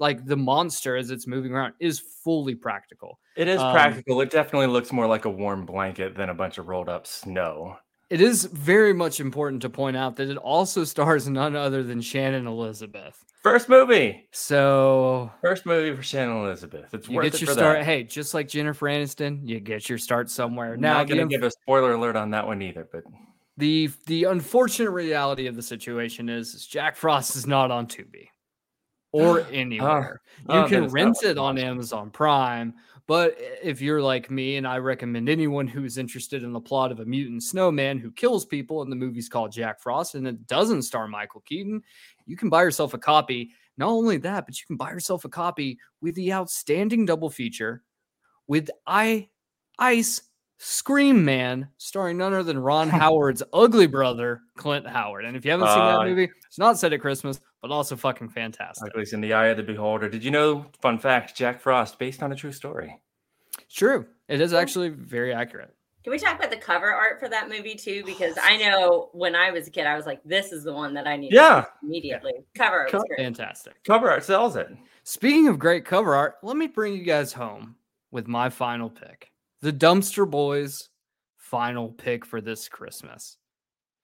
like 0.00 0.24
the 0.26 0.36
monster 0.36 0.96
as 0.96 1.10
it's 1.10 1.26
moving 1.26 1.52
around 1.52 1.74
is 1.78 2.00
fully 2.00 2.54
practical. 2.54 3.20
It 3.36 3.46
is 3.46 3.60
Um, 3.60 3.72
practical. 3.72 4.20
It 4.22 4.30
definitely 4.30 4.66
looks 4.66 4.90
more 4.92 5.06
like 5.06 5.24
a 5.26 5.30
warm 5.30 5.64
blanket 5.66 6.16
than 6.16 6.30
a 6.30 6.34
bunch 6.34 6.58
of 6.58 6.66
rolled 6.68 6.88
up 6.88 7.06
snow. 7.06 7.76
It 8.08 8.20
is 8.20 8.46
very 8.46 8.92
much 8.92 9.20
important 9.20 9.62
to 9.62 9.70
point 9.70 9.96
out 9.96 10.16
that 10.16 10.28
it 10.28 10.36
also 10.36 10.82
stars 10.82 11.28
none 11.28 11.54
other 11.54 11.84
than 11.84 12.00
Shannon 12.00 12.48
Elizabeth. 12.48 13.24
First 13.42 13.68
movie. 13.68 14.26
So 14.32 15.30
First 15.40 15.64
movie 15.64 15.94
for 15.96 16.02
Shannon 16.02 16.38
Elizabeth. 16.38 16.92
It's 16.92 17.08
you 17.08 17.16
worth 17.16 17.24
get 17.24 17.34
it 17.34 17.40
your 17.42 17.52
start. 17.52 17.78
that. 17.78 17.84
Hey, 17.84 18.02
just 18.02 18.34
like 18.34 18.48
Jennifer 18.48 18.86
Aniston, 18.86 19.48
you 19.48 19.60
get 19.60 19.88
your 19.88 19.96
start 19.98 20.28
somewhere. 20.28 20.74
I'm 20.74 20.80
Now, 20.80 20.94
not 20.98 21.08
gonna 21.08 21.26
give 21.26 21.44
a 21.44 21.50
spoiler 21.50 21.92
alert 21.92 22.16
on 22.16 22.30
that 22.32 22.46
one 22.46 22.60
either, 22.62 22.88
but 22.90 23.04
the 23.56 23.90
the 24.06 24.24
unfortunate 24.24 24.90
reality 24.90 25.46
of 25.46 25.54
the 25.54 25.62
situation 25.62 26.28
is, 26.28 26.52
is 26.54 26.66
Jack 26.66 26.96
Frost 26.96 27.36
is 27.36 27.46
not 27.46 27.70
on 27.70 27.86
Tubi 27.86 28.28
or 29.12 29.46
anywhere. 29.52 30.20
oh, 30.48 30.54
you 30.64 30.68
then 30.68 30.82
can 30.84 30.92
rent 30.92 31.18
it 31.22 31.38
on. 31.38 31.58
Amazon 31.58 32.10
Prime, 32.10 32.74
but 33.06 33.36
if 33.62 33.80
you're 33.80 34.00
like 34.02 34.30
me, 34.30 34.56
and 34.56 34.66
I 34.66 34.78
recommend 34.78 35.28
anyone 35.28 35.66
who's 35.66 35.98
interested 35.98 36.42
in 36.44 36.52
the 36.52 36.60
plot 36.60 36.92
of 36.92 37.00
a 37.00 37.04
mutant 37.04 37.42
snowman 37.42 37.98
who 37.98 38.10
kills 38.12 38.44
people, 38.46 38.82
and 38.82 38.90
the 38.92 38.96
movie's 38.96 39.28
called 39.28 39.52
Jack 39.52 39.80
Frost, 39.80 40.14
and 40.14 40.26
it 40.28 40.46
doesn't 40.46 40.82
star 40.82 41.08
Michael 41.08 41.40
Keaton, 41.40 41.82
you 42.26 42.36
can 42.36 42.48
buy 42.48 42.62
yourself 42.62 42.94
a 42.94 42.98
copy. 42.98 43.50
Not 43.76 43.88
only 43.88 44.18
that, 44.18 44.46
but 44.46 44.60
you 44.60 44.66
can 44.66 44.76
buy 44.76 44.90
yourself 44.90 45.24
a 45.24 45.28
copy 45.28 45.78
with 46.00 46.14
the 46.14 46.32
outstanding 46.32 47.06
double 47.06 47.30
feature 47.30 47.82
with 48.46 48.70
I 48.86 49.28
Ice 49.78 50.22
Cream 50.84 51.24
Man, 51.24 51.68
starring 51.78 52.18
none 52.18 52.34
other 52.34 52.42
than 52.42 52.58
Ron 52.58 52.88
Howard's 52.90 53.42
ugly 53.52 53.86
brother, 53.86 54.42
Clint 54.56 54.86
Howard. 54.86 55.24
And 55.24 55.36
if 55.36 55.44
you 55.44 55.50
haven't 55.50 55.68
seen 55.68 55.78
that 55.78 56.00
Uh, 56.00 56.04
movie, 56.04 56.28
it's 56.46 56.58
not 56.58 56.78
set 56.78 56.92
at 56.92 57.00
Christmas, 57.00 57.40
but 57.62 57.70
also 57.70 57.96
fucking 57.96 58.28
fantastic. 58.30 58.90
ugly's 58.90 59.12
in 59.12 59.20
the 59.20 59.32
eye 59.32 59.48
of 59.48 59.56
the 59.56 59.62
beholder. 59.62 60.08
Did 60.08 60.24
you 60.24 60.30
know? 60.30 60.66
Fun 60.80 60.98
fact: 60.98 61.36
Jack 61.36 61.60
Frost, 61.60 61.98
based 61.98 62.22
on 62.22 62.32
a 62.32 62.36
true 62.36 62.52
story. 62.52 63.00
True. 63.70 64.06
It 64.28 64.40
is 64.40 64.52
oh. 64.52 64.58
actually 64.58 64.88
very 64.90 65.32
accurate. 65.32 65.74
Can 66.02 66.12
we 66.12 66.18
talk 66.18 66.38
about 66.38 66.50
the 66.50 66.56
cover 66.56 66.90
art 66.90 67.20
for 67.20 67.28
that 67.28 67.48
movie 67.48 67.74
too? 67.74 68.02
Because 68.10 68.36
I 68.42 68.56
know 68.56 69.10
when 69.12 69.34
I 69.34 69.50
was 69.50 69.68
a 69.68 69.70
kid, 69.70 69.86
I 69.86 69.96
was 69.96 70.06
like, 70.06 70.20
"This 70.24 70.52
is 70.52 70.64
the 70.64 70.72
one 70.72 70.94
that 70.94 71.06
I 71.06 71.16
need." 71.16 71.32
Yeah. 71.32 71.64
see 71.64 71.68
immediately. 71.86 72.32
Cover 72.54 72.80
art 72.80 72.92
was 72.92 73.02
Co- 73.02 73.08
great. 73.08 73.24
Fantastic. 73.24 73.82
Cover 73.84 74.10
art 74.10 74.24
sells 74.24 74.56
it. 74.56 74.68
Speaking 75.04 75.48
of 75.48 75.58
great 75.58 75.84
cover 75.84 76.14
art, 76.14 76.36
let 76.42 76.56
me 76.56 76.66
bring 76.66 76.94
you 76.94 77.04
guys 77.04 77.32
home 77.32 77.76
with 78.10 78.28
my 78.28 78.48
final 78.48 78.90
pick. 78.90 79.30
The 79.60 79.72
Dumpster 79.72 80.28
Boys 80.28 80.88
final 81.36 81.88
pick 81.90 82.24
for 82.24 82.40
this 82.40 82.68
Christmas. 82.68 83.36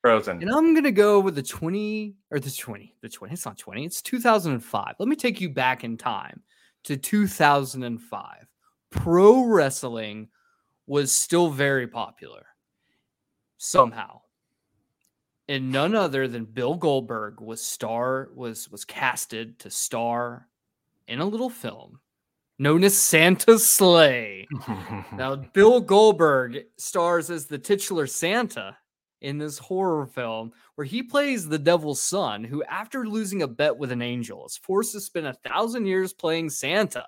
Frozen. 0.06 0.42
And 0.42 0.50
I'm 0.50 0.72
going 0.72 0.84
to 0.84 0.92
go 0.92 1.20
with 1.20 1.34
the 1.34 1.42
20 1.42 2.14
or 2.30 2.38
the 2.38 2.50
20, 2.50 2.94
the 3.02 3.08
20. 3.08 3.32
It's 3.32 3.44
not 3.44 3.58
20, 3.58 3.84
it's 3.84 4.02
2005. 4.02 4.94
Let 4.98 5.08
me 5.08 5.16
take 5.16 5.40
you 5.40 5.50
back 5.50 5.84
in 5.84 5.96
time 5.96 6.42
to 6.84 6.96
2005. 6.96 8.46
pro 8.90 9.44
wrestling 9.44 10.28
was 10.86 11.10
still 11.10 11.50
very 11.50 11.88
popular 11.88 12.46
somehow. 13.58 14.20
And 15.48 15.72
none 15.72 15.94
other 15.94 16.28
than 16.28 16.44
Bill 16.44 16.74
Goldberg 16.74 17.40
was 17.40 17.62
star 17.62 18.30
was 18.34 18.70
was 18.70 18.84
casted 18.84 19.58
to 19.60 19.70
star 19.70 20.48
in 21.08 21.20
a 21.20 21.24
little 21.24 21.50
film 21.50 22.00
known 22.58 22.84
as 22.84 22.98
Santa 22.98 23.58
Slay. 23.58 24.46
Now, 25.12 25.36
Bill 25.36 25.80
Goldberg 25.80 26.64
stars 26.76 27.30
as 27.30 27.46
the 27.46 27.58
titular 27.58 28.06
Santa 28.06 28.76
in 29.20 29.38
this 29.38 29.58
horror 29.58 30.06
film 30.06 30.52
where 30.74 30.84
he 30.84 31.02
plays 31.02 31.48
the 31.48 31.58
devil's 31.58 32.00
son 32.00 32.44
who, 32.44 32.62
after 32.64 33.08
losing 33.08 33.42
a 33.42 33.48
bet 33.48 33.76
with 33.76 33.92
an 33.92 34.02
angel, 34.02 34.46
is 34.46 34.56
forced 34.56 34.92
to 34.92 35.00
spend 35.00 35.26
a 35.26 35.32
thousand 35.32 35.86
years 35.86 36.12
playing 36.12 36.50
Santa. 36.50 37.04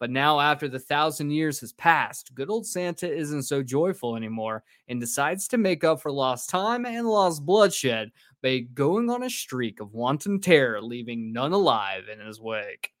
But 0.00 0.10
now, 0.10 0.38
after 0.38 0.68
the 0.68 0.78
thousand 0.78 1.30
years 1.30 1.58
has 1.60 1.72
passed, 1.72 2.32
good 2.34 2.50
old 2.50 2.66
Santa 2.66 3.12
isn't 3.12 3.42
so 3.42 3.62
joyful 3.64 4.14
anymore 4.14 4.62
and 4.86 5.00
decides 5.00 5.48
to 5.48 5.58
make 5.58 5.82
up 5.82 6.00
for 6.00 6.12
lost 6.12 6.50
time 6.50 6.86
and 6.86 7.08
lost 7.08 7.44
bloodshed 7.44 8.12
by 8.40 8.60
going 8.74 9.10
on 9.10 9.24
a 9.24 9.30
streak 9.30 9.80
of 9.80 9.94
wanton 9.94 10.40
terror, 10.40 10.80
leaving 10.80 11.32
none 11.32 11.52
alive 11.52 12.04
in 12.12 12.24
his 12.24 12.40
wake. 12.40 12.92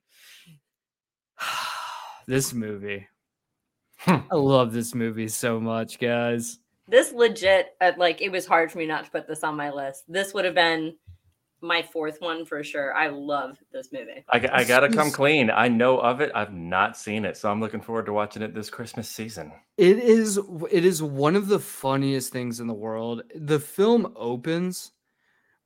this 2.26 2.52
movie. 2.52 3.06
Hmm. 3.98 4.16
I 4.30 4.36
love 4.36 4.72
this 4.72 4.94
movie 4.94 5.28
so 5.28 5.60
much, 5.60 6.00
guys. 6.00 6.58
This 6.88 7.12
legit, 7.12 7.76
uh, 7.80 7.92
like, 7.98 8.22
it 8.22 8.32
was 8.32 8.46
hard 8.46 8.72
for 8.72 8.78
me 8.78 8.86
not 8.86 9.04
to 9.04 9.10
put 9.10 9.28
this 9.28 9.44
on 9.44 9.56
my 9.56 9.70
list. 9.70 10.04
This 10.08 10.32
would 10.32 10.44
have 10.46 10.54
been 10.54 10.96
my 11.60 11.82
fourth 11.82 12.20
one 12.20 12.46
for 12.46 12.62
sure. 12.64 12.94
I 12.94 13.08
love 13.08 13.58
this 13.72 13.92
movie. 13.92 14.24
I, 14.30 14.48
I 14.52 14.64
gotta 14.64 14.88
come 14.88 15.10
clean. 15.10 15.50
I 15.50 15.68
know 15.68 15.98
of 15.98 16.20
it. 16.20 16.30
I've 16.34 16.52
not 16.54 16.96
seen 16.96 17.24
it, 17.24 17.36
so 17.36 17.50
I'm 17.50 17.60
looking 17.60 17.80
forward 17.80 18.06
to 18.06 18.12
watching 18.12 18.42
it 18.42 18.54
this 18.54 18.70
Christmas 18.70 19.08
season. 19.08 19.52
It 19.76 19.98
is 19.98 20.38
it 20.70 20.84
is 20.84 21.02
one 21.02 21.34
of 21.36 21.48
the 21.48 21.58
funniest 21.58 22.32
things 22.32 22.60
in 22.60 22.68
the 22.68 22.74
world. 22.74 23.22
The 23.34 23.58
film 23.60 24.12
opens 24.16 24.92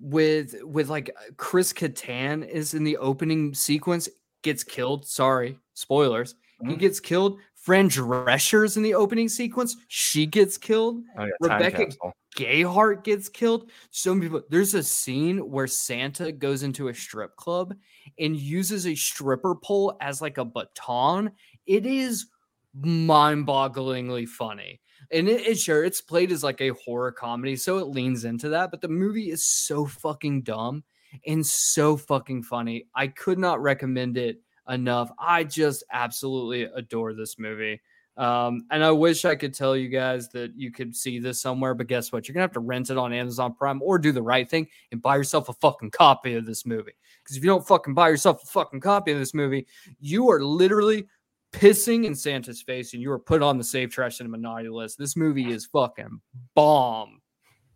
with 0.00 0.56
with 0.62 0.88
like 0.88 1.14
Chris 1.37 1.72
Kattan 1.72 2.48
is 2.48 2.74
in 2.74 2.85
the 2.85 2.96
opening 2.96 3.52
sequence, 3.54 4.08
gets 4.42 4.64
killed. 4.64 5.06
Sorry, 5.06 5.58
spoilers. 5.74 6.35
He 6.66 6.74
Mhm. 6.74 6.78
gets 6.78 7.00
killed. 7.00 7.38
Fran 7.62 7.88
Drescher's 7.88 8.77
in 8.77 8.83
the 8.83 8.94
opening 8.94 9.29
sequence. 9.29 9.77
She 9.87 10.27
gets 10.27 10.59
killed. 10.59 11.05
Oh, 11.16 11.25
yeah, 11.25 11.31
Rebecca-. 11.40 11.92
Gayheart 12.37 13.05
gets 13.05 13.29
killed. 13.29 13.70
So 13.90 14.14
many 14.14 14.27
people. 14.27 14.42
There's 14.51 14.75
a 14.75 14.83
scene 14.83 15.38
where 15.48 15.68
Santa 15.68 16.33
goes 16.33 16.64
into 16.64 16.88
a 16.88 16.94
strip 16.94 17.37
club 17.37 17.75
and 18.18 18.37
uses 18.37 18.87
a 18.87 18.96
stripper 18.96 19.55
pole 19.55 19.96
as 20.01 20.20
like 20.20 20.38
a 20.38 20.44
baton. 20.44 21.31
It 21.66 21.87
is 21.87 22.27
mind-bogglingly 22.75 24.27
funny. 24.27 24.81
And 25.12 25.29
it, 25.29 25.46
it 25.46 25.59
sure 25.59 25.85
it's 25.85 26.01
played 26.01 26.33
as 26.33 26.42
like 26.42 26.61
a 26.61 26.70
horror 26.70 27.12
comedy, 27.12 27.55
so 27.55 27.79
it 27.79 27.88
leans 27.88 28.25
into 28.25 28.48
that. 28.48 28.72
But 28.72 28.81
the 28.81 28.88
movie 28.88 29.31
is 29.31 29.44
so 29.44 29.87
fucking 29.87 30.42
dumb 30.42 30.83
and 31.29 31.46
so 31.46 31.96
fucking 31.96 32.42
funny. 32.42 32.87
I 32.94 33.07
could 33.07 33.38
not 33.38 33.62
recommend 33.62 34.16
it 34.16 34.40
enough. 34.68 35.11
I 35.18 35.44
just 35.44 35.85
absolutely 35.92 36.62
adore 36.62 37.14
this 37.14 37.38
movie. 37.38 37.81
Um, 38.16 38.66
and 38.70 38.85
I 38.85 38.90
wish 38.90 39.25
I 39.25 39.35
could 39.35 39.55
tell 39.55 39.75
you 39.75 39.88
guys 39.88 40.29
that 40.31 40.53
you 40.55 40.70
could 40.70 40.94
see 40.94 41.18
this 41.18 41.40
somewhere, 41.40 41.75
but 41.75 41.87
guess 41.87 42.12
what? 42.12 42.29
You're 42.29 42.35
gonna 42.35 42.42
have 42.42 42.53
to 42.53 42.61
rent 42.61 42.90
it 42.90 42.98
on 42.98 43.12
Amazon 43.12 43.55
Prime 43.55 43.81
or 43.83 43.98
do 43.98 44.12
the 44.12 44.22
right 44.22 44.48
thing 44.48 44.68
and 44.90 45.01
buy 45.01 45.16
yourself 45.16 45.48
a 45.48 45.55
fucking 45.55 45.92
copy 45.92 46.35
of 46.35 46.44
this 46.44 46.66
movie. 46.66 46.92
Because 47.22 47.37
if 47.37 47.42
you 47.42 47.48
don't 47.48 47.66
fucking 47.66 47.94
buy 47.94 48.11
yourself 48.11 48.42
a 48.42 48.46
fucking 48.46 48.81
copy 48.81 49.12
of 49.12 49.18
this 49.18 49.33
movie, 49.33 49.66
you 49.98 50.31
are 50.31 50.42
literally 50.42 51.07
pissing 51.53 52.05
in 52.05 52.14
Santa's 52.14 52.61
face 52.61 52.92
and 52.92 53.03
you 53.03 53.11
are 53.12 53.18
put 53.18 53.42
on 53.42 53.57
the 53.57 53.64
Save 53.64 53.90
Trash 53.90 54.18
Cinema 54.18 54.37
naughty 54.37 54.68
list. 54.68 54.98
This 54.98 55.16
movie 55.16 55.51
is 55.51 55.66
fucking 55.66 56.20
bomb. 56.55 57.20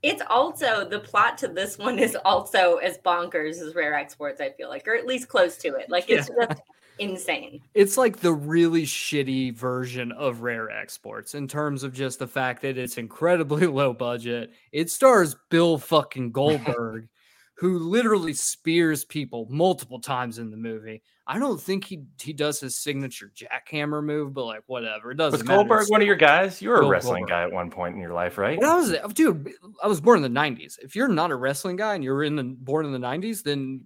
It's 0.02 0.22
also 0.28 0.86
the 0.88 1.00
plot 1.00 1.38
to 1.38 1.48
this 1.48 1.78
one 1.78 1.98
is 1.98 2.16
also 2.24 2.76
as 2.76 2.98
bonkers 2.98 3.60
as 3.60 3.74
Rare 3.74 3.94
Exports, 3.94 4.40
I 4.40 4.50
feel 4.50 4.68
like, 4.68 4.86
or 4.86 4.94
at 4.94 5.06
least 5.06 5.28
close 5.28 5.56
to 5.58 5.68
it. 5.76 5.88
Like 5.88 6.10
it's 6.10 6.28
just 6.28 6.60
insane. 6.98 7.60
It's 7.74 7.96
like 7.96 8.18
the 8.18 8.32
really 8.32 8.84
shitty 8.84 9.54
version 9.54 10.12
of 10.12 10.42
Rare 10.42 10.70
Exports 10.70 11.34
in 11.34 11.48
terms 11.48 11.82
of 11.82 11.92
just 11.92 12.18
the 12.18 12.26
fact 12.26 12.62
that 12.62 12.78
it's 12.78 12.98
incredibly 12.98 13.66
low 13.66 13.92
budget. 13.92 14.52
It 14.72 14.90
stars 14.90 15.36
Bill 15.50 15.78
fucking 15.78 16.32
Goldberg, 16.32 17.08
who 17.58 17.78
literally 17.78 18.32
spears 18.34 19.04
people 19.04 19.46
multiple 19.50 20.00
times 20.00 20.38
in 20.38 20.50
the 20.50 20.56
movie. 20.56 21.02
I 21.28 21.40
don't 21.40 21.60
think 21.60 21.84
he 21.84 22.04
he 22.22 22.32
does 22.32 22.60
his 22.60 22.78
signature 22.78 23.32
jackhammer 23.34 24.00
move, 24.04 24.32
but 24.32 24.44
like 24.44 24.62
whatever, 24.66 25.10
it 25.10 25.16
doesn't 25.16 25.40
Was 25.40 25.44
matter. 25.48 25.56
Goldberg 25.58 25.78
It's- 25.78 25.90
one 25.90 26.00
of 26.00 26.06
your 26.06 26.14
guys? 26.16 26.62
You 26.62 26.68
were 26.68 26.82
a 26.82 26.86
wrestling 26.86 27.22
Goldberg. 27.22 27.28
guy 27.30 27.42
at 27.42 27.52
one 27.52 27.68
point 27.70 27.96
in 27.96 28.00
your 28.00 28.12
life, 28.12 28.38
right? 28.38 28.56
When 28.60 28.68
I 28.68 28.76
was 28.76 28.94
dude, 29.12 29.50
I 29.82 29.88
was 29.88 30.00
born 30.00 30.22
in 30.22 30.32
the 30.32 30.40
'90s. 30.40 30.78
If 30.82 30.94
you're 30.94 31.08
not 31.08 31.32
a 31.32 31.34
wrestling 31.36 31.74
guy 31.74 31.96
and 31.96 32.04
you're 32.04 32.22
in 32.22 32.36
the 32.36 32.44
born 32.44 32.86
in 32.86 32.92
the 32.92 32.98
'90s, 32.98 33.42
then 33.42 33.80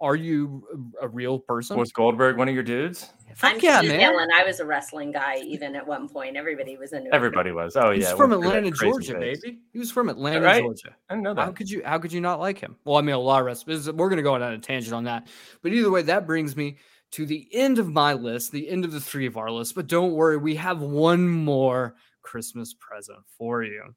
are 0.00 0.16
you 0.16 0.92
a, 1.00 1.06
a 1.06 1.08
real 1.08 1.38
person? 1.38 1.76
Was 1.78 1.92
Goldberg 1.92 2.38
one 2.38 2.48
of 2.48 2.54
your 2.54 2.62
dudes? 2.62 3.10
Fuck 3.34 3.54
I'm 3.54 3.60
yeah, 3.60 3.82
just 3.82 3.88
man. 3.88 4.00
yelling. 4.00 4.28
I 4.34 4.44
was 4.44 4.60
a 4.60 4.64
wrestling 4.64 5.12
guy 5.12 5.38
even 5.38 5.76
at 5.76 5.86
one 5.86 6.08
point. 6.08 6.36
Everybody 6.36 6.76
was 6.76 6.92
into 6.92 7.08
it. 7.08 7.14
Everybody 7.14 7.52
was. 7.52 7.76
Oh 7.76 7.90
He's 7.90 8.04
yeah. 8.04 8.14
from 8.14 8.30
went 8.30 8.42
through 8.42 8.50
Atlanta, 8.50 8.70
Georgia, 8.70 9.14
phase. 9.14 9.40
baby. 9.40 9.58
He 9.72 9.78
was 9.78 9.90
from 9.90 10.08
Atlanta, 10.08 10.44
right? 10.44 10.62
Georgia. 10.62 10.96
I 11.08 11.14
didn't 11.14 11.24
know 11.24 11.34
that. 11.34 11.44
How 11.44 11.52
could 11.52 11.70
you? 11.70 11.82
How 11.84 11.98
could 11.98 12.12
you 12.12 12.20
not 12.20 12.40
like 12.40 12.58
him? 12.58 12.76
Well, 12.84 12.96
I 12.96 13.02
mean, 13.02 13.14
a 13.14 13.18
lot 13.18 13.40
of 13.40 13.46
wrestlers. 13.46 13.90
We're 13.90 14.08
going 14.08 14.16
to 14.16 14.22
go 14.22 14.34
on 14.34 14.42
a 14.42 14.58
tangent 14.58 14.94
on 14.94 15.04
that, 15.04 15.28
but 15.62 15.72
either 15.72 15.90
way, 15.90 16.02
that 16.02 16.26
brings 16.26 16.56
me 16.56 16.78
to 17.12 17.26
the 17.26 17.48
end 17.52 17.78
of 17.78 17.88
my 17.88 18.14
list, 18.14 18.52
the 18.52 18.68
end 18.68 18.84
of 18.84 18.92
the 18.92 19.00
three 19.00 19.26
of 19.26 19.36
our 19.36 19.50
list. 19.50 19.74
But 19.74 19.86
don't 19.86 20.12
worry, 20.12 20.36
we 20.36 20.54
have 20.56 20.80
one 20.80 21.28
more 21.28 21.94
Christmas 22.22 22.74
present 22.74 23.18
for 23.38 23.62
you, 23.62 23.94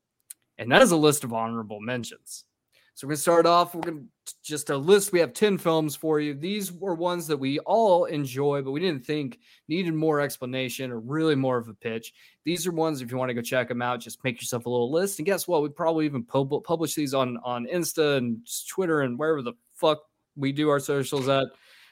and 0.58 0.72
that 0.72 0.82
is 0.82 0.92
a 0.92 0.98
list 0.98 1.24
of 1.24 1.34
honorable 1.34 1.80
mentions. 1.80 2.46
So 2.94 3.08
we're 3.08 3.12
going 3.12 3.18
to 3.18 3.22
start 3.22 3.46
off. 3.46 3.74
We're 3.74 3.82
going 3.82 3.98
to 3.98 4.06
just 4.32 4.70
a 4.70 4.78
list. 4.78 5.12
We 5.12 5.20
have 5.20 5.34
10 5.34 5.58
films 5.58 5.96
for 5.96 6.20
you. 6.20 6.34
These 6.34 6.72
were 6.72 6.96
ones 6.96 7.28
that 7.28 7.38
we 7.38 7.60
all 7.60 8.06
enjoy, 8.06 8.62
but 8.62 8.72
we 8.72 8.80
didn't 8.80 9.06
think 9.06 9.40
needed 9.68 9.94
more 9.94 10.22
explanation 10.22 10.92
or 10.92 11.00
really 11.00 11.36
more 11.36 11.58
of 11.58 11.68
a 11.68 11.74
pitch. 11.74 12.14
These 12.46 12.66
are 12.68 12.72
ones, 12.72 13.02
if 13.02 13.12
you 13.12 13.18
want 13.18 13.30
to 13.30 13.34
go 13.34 13.42
check 13.42 13.68
them 13.68 13.82
out, 13.82 14.00
just 14.00 14.24
make 14.24 14.40
yourself 14.40 14.66
a 14.66 14.70
little 14.70 14.92
list. 14.92 15.20
And 15.20 15.26
guess 15.26 15.48
what? 15.48 15.62
We 15.62 15.70
probably 15.70 16.06
even 16.06 16.24
pub- 16.24 16.64
publish 16.64 16.96
these 16.96 17.14
on, 17.14 17.38
on 17.44 17.66
Insta 17.66 18.18
and 18.18 18.48
Twitter 18.70 19.02
and 19.02 19.20
wherever 19.20 19.42
the 19.42 19.54
fuck 19.74 20.00
we 20.36 20.52
do 20.52 20.70
our 20.70 20.80
socials 20.80 21.28
at. 21.28 21.48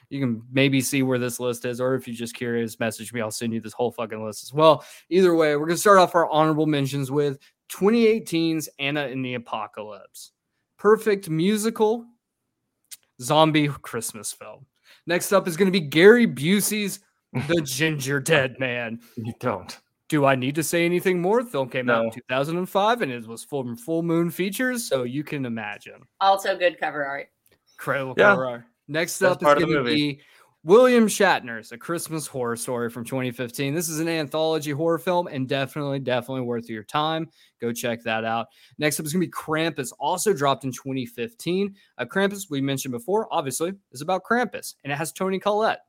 You 0.08 0.20
can 0.20 0.42
maybe 0.52 0.80
see 0.82 1.02
where 1.02 1.18
this 1.18 1.40
list 1.40 1.64
is, 1.64 1.80
or 1.80 1.94
if 1.94 2.06
you're 2.06 2.14
just 2.14 2.34
curious, 2.34 2.78
message 2.78 3.12
me. 3.14 3.22
I'll 3.22 3.30
send 3.30 3.54
you 3.54 3.60
this 3.60 3.72
whole 3.72 3.92
fucking 3.92 4.22
list 4.22 4.42
as 4.42 4.52
well. 4.52 4.84
Either 5.08 5.34
way, 5.34 5.56
we're 5.56 5.66
going 5.66 5.76
to 5.76 5.80
start 5.80 5.98
off 5.98 6.14
our 6.14 6.30
honorable 6.30 6.66
mentions 6.66 7.10
with 7.10 7.38
2018's 7.70 8.68
Anna 8.78 9.06
and 9.06 9.24
the 9.24 9.34
Apocalypse 9.34 10.32
perfect 10.82 11.30
musical 11.30 12.04
zombie 13.22 13.68
Christmas 13.82 14.32
film. 14.32 14.66
Next 15.06 15.32
up 15.32 15.48
is 15.48 15.56
going 15.56 15.72
to 15.72 15.78
be 15.78 15.84
Gary 15.86 16.26
Busey's 16.26 17.00
The 17.32 17.38
Gingerdead 17.62 18.58
Man. 18.58 19.00
You 19.16 19.32
don't. 19.40 19.78
Do 20.08 20.26
I 20.26 20.34
need 20.34 20.54
to 20.56 20.62
say 20.62 20.84
anything 20.84 21.20
more? 21.22 21.42
The 21.42 21.48
film 21.48 21.70
came 21.70 21.88
out 21.88 22.04
in 22.04 22.10
2005 22.10 23.00
and 23.02 23.10
it 23.10 23.26
was 23.26 23.44
full 23.44 23.74
full 23.76 24.02
moon 24.02 24.30
features, 24.30 24.84
so 24.86 25.04
you 25.04 25.24
can 25.24 25.46
imagine. 25.46 26.02
Also 26.20 26.56
good 26.58 26.78
cover 26.78 27.04
art. 27.04 27.28
Incredible 27.78 28.14
Yeah. 28.18 28.30
cover 28.30 28.46
art. 28.46 28.64
Next 28.88 29.18
Best 29.20 29.32
up 29.32 29.42
is 29.42 29.44
part 29.46 29.62
of 29.62 29.68
the 29.68 29.74
going 29.74 29.86
to 29.86 29.90
be 29.90 30.20
William 30.64 31.08
Shatner's 31.08 31.72
A 31.72 31.78
Christmas 31.78 32.26
Horror 32.28 32.54
Story 32.56 32.88
from 32.88 33.04
2015. 33.04 33.74
This 33.74 33.88
is 33.88 33.98
an 33.98 34.08
anthology 34.08 34.70
horror 34.70 34.98
film 34.98 35.26
and 35.26 35.48
definitely, 35.48 35.98
definitely 35.98 36.42
worth 36.42 36.68
your 36.70 36.84
time. 36.84 37.28
Go 37.60 37.72
check 37.72 38.00
that 38.04 38.24
out. 38.24 38.46
Next 38.78 39.00
up 39.00 39.06
is 39.06 39.12
going 39.12 39.22
to 39.22 39.26
be 39.26 39.32
Krampus, 39.32 39.92
also 39.98 40.32
dropped 40.32 40.62
in 40.62 40.70
2015. 40.70 41.74
Uh, 41.98 42.04
Krampus, 42.04 42.48
we 42.48 42.60
mentioned 42.60 42.92
before, 42.92 43.26
obviously, 43.32 43.72
is 43.90 44.02
about 44.02 44.22
Krampus 44.22 44.74
and 44.84 44.92
it 44.92 44.96
has 44.96 45.10
Toni 45.12 45.40
Collette. 45.40 45.80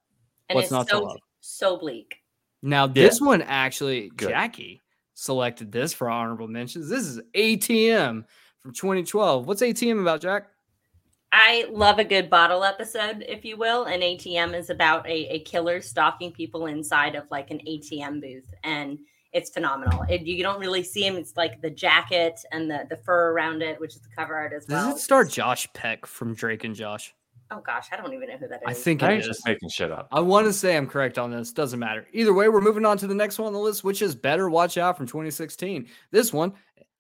And 0.50 0.56
What's 0.56 0.66
it's 0.66 0.72
not 0.72 0.88
to 0.88 0.96
so 0.96 1.04
love? 1.04 1.18
so 1.42 1.78
bleak. 1.78 2.16
Now, 2.64 2.86
Yeah. 2.88 2.94
this 2.94 3.22
one 3.22 3.44
actually, 3.44 4.10
Good. 4.16 4.30
Jackie 4.30 4.82
selected 5.14 5.72
this 5.72 5.94
for 5.94 6.10
honorable 6.10 6.48
mentions. 6.48 6.90
This 6.90 7.04
is 7.06 7.22
ATM 7.36 8.26
from 8.60 8.74
2012. 8.74 9.46
What's 9.46 9.62
ATM 9.62 10.02
about, 10.02 10.20
Jack? 10.22 10.48
I 11.36 11.66
love 11.72 11.98
a 11.98 12.04
good 12.04 12.30
bottle 12.30 12.64
episode, 12.64 13.26
if 13.28 13.44
you 13.44 13.58
will. 13.58 13.86
An 13.86 14.02
ATM 14.02 14.56
is 14.56 14.70
about 14.70 15.08
a, 15.08 15.34
a 15.34 15.40
killer 15.40 15.82
stalking 15.82 16.32
people 16.32 16.68
inside 16.68 17.16
of 17.16 17.24
like 17.32 17.50
an 17.50 17.60
ATM 17.68 18.22
booth, 18.22 18.54
and 18.64 19.00
it's 19.32 19.50
phenomenal. 19.50 20.04
It, 20.08 20.22
you 20.22 20.44
don't 20.44 20.60
really 20.60 20.84
see 20.84 21.08
him. 21.08 21.16
It's 21.16 21.36
like 21.36 21.60
the 21.60 21.72
jacket 21.72 22.40
and 22.52 22.70
the 22.70 22.86
the 22.88 22.98
fur 22.98 23.32
around 23.32 23.64
it, 23.64 23.82
which 23.82 23.96
is 23.96 24.02
the 24.02 24.10
cover 24.16 24.36
art 24.36 24.54
as 24.54 24.68
well. 24.70 24.78
Does 24.78 24.88
well. 24.90 24.96
it 24.96 25.00
star 25.00 25.26
Josh 25.26 25.68
Peck 25.74 26.06
from 26.06 26.36
Drake 26.36 26.66
and 26.66 26.76
Josh? 26.76 27.16
Oh 27.50 27.62
gosh, 27.66 27.88
I 27.92 27.98
don't 27.98 28.14
even 28.14 28.30
know 28.30 28.38
who 28.38 28.48
that 28.50 28.62
is. 28.62 28.68
I 28.68 28.74
think 28.76 29.02
I'm 29.02 29.20
just 29.20 29.44
making 29.44 29.70
shit 29.70 29.92
up. 29.92 30.10
I 30.12 30.20
want 30.20 30.46
to 30.46 30.54
say 30.54 30.78
I'm 30.78 30.86
correct 30.86 31.18
on 31.18 31.32
this. 31.32 31.52
Doesn't 31.52 31.80
matter. 31.80 32.06
Either 32.14 32.32
way, 32.32 32.48
we're 32.48 32.62
moving 32.62 32.86
on 32.86 33.00
to 33.00 33.08
the 33.08 33.16
next 33.16 33.40
one 33.40 33.48
on 33.48 33.54
the 33.54 33.60
list, 33.60 33.84
which 33.84 34.04
is 34.04 34.14
Better 34.14 34.52
Watch 34.52 34.78
Out 34.78 34.98
from 34.98 35.08
2016. 35.08 35.88
This 36.12 36.32
one 36.32 36.54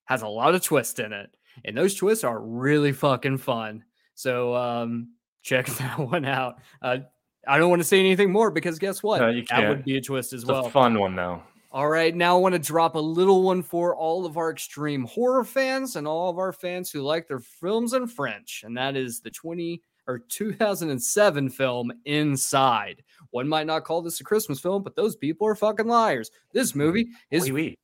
has 0.05 0.23
a 0.23 0.27
lot 0.27 0.55
of 0.55 0.63
twists 0.63 0.99
in 0.99 1.13
it, 1.13 1.29
and 1.63 1.77
those 1.77 1.93
twists 1.93 2.23
are 2.23 2.39
really 2.39 2.93
fucking 2.93 3.37
fun. 3.37 3.83
So 4.15 4.55
um, 4.55 5.09
check 5.43 5.67
that 5.67 5.99
one 5.99 6.25
out. 6.25 6.59
Uh, 6.81 6.99
I 7.47 7.57
don't 7.57 7.69
want 7.69 7.81
to 7.81 7.87
say 7.87 7.99
anything 7.99 8.31
more 8.31 8.51
because 8.51 8.79
guess 8.79 9.03
what? 9.03 9.19
No, 9.19 9.29
you 9.29 9.43
that 9.49 9.67
would 9.67 9.83
be 9.83 9.97
a 9.97 10.01
twist 10.01 10.33
as 10.33 10.41
It's 10.43 10.49
a 10.49 10.53
well. 10.53 10.69
fun 10.69 10.97
one 10.99 11.15
though. 11.15 11.41
All 11.71 11.89
right, 11.89 12.15
now 12.15 12.35
I 12.35 12.39
want 12.39 12.53
to 12.53 12.59
drop 12.59 12.93
a 12.93 12.99
little 12.99 13.41
one 13.41 13.63
for 13.63 13.95
all 13.95 14.27
of 14.27 14.37
our 14.37 14.51
extreme 14.51 15.05
horror 15.05 15.43
fans 15.43 15.95
and 15.95 16.07
all 16.07 16.29
of 16.29 16.37
our 16.37 16.53
fans 16.53 16.91
who 16.91 17.01
like 17.01 17.27
their 17.27 17.39
films 17.39 17.93
in 17.93 18.05
French, 18.05 18.61
and 18.63 18.77
that 18.77 18.95
is 18.95 19.21
the 19.21 19.31
20 19.31 19.81
or 20.05 20.19
2007 20.19 21.49
film 21.49 21.91
Inside. 22.05 23.03
One 23.31 23.47
might 23.47 23.65
not 23.65 23.85
call 23.85 24.03
this 24.03 24.19
a 24.19 24.23
Christmas 24.23 24.59
film, 24.59 24.83
but 24.83 24.95
those 24.95 25.15
people 25.15 25.47
are 25.47 25.55
fucking 25.55 25.87
liars. 25.87 26.29
This 26.51 26.75
movie 26.75 27.07
is 27.31 27.45
Oui, 27.45 27.51
oui. 27.51 27.77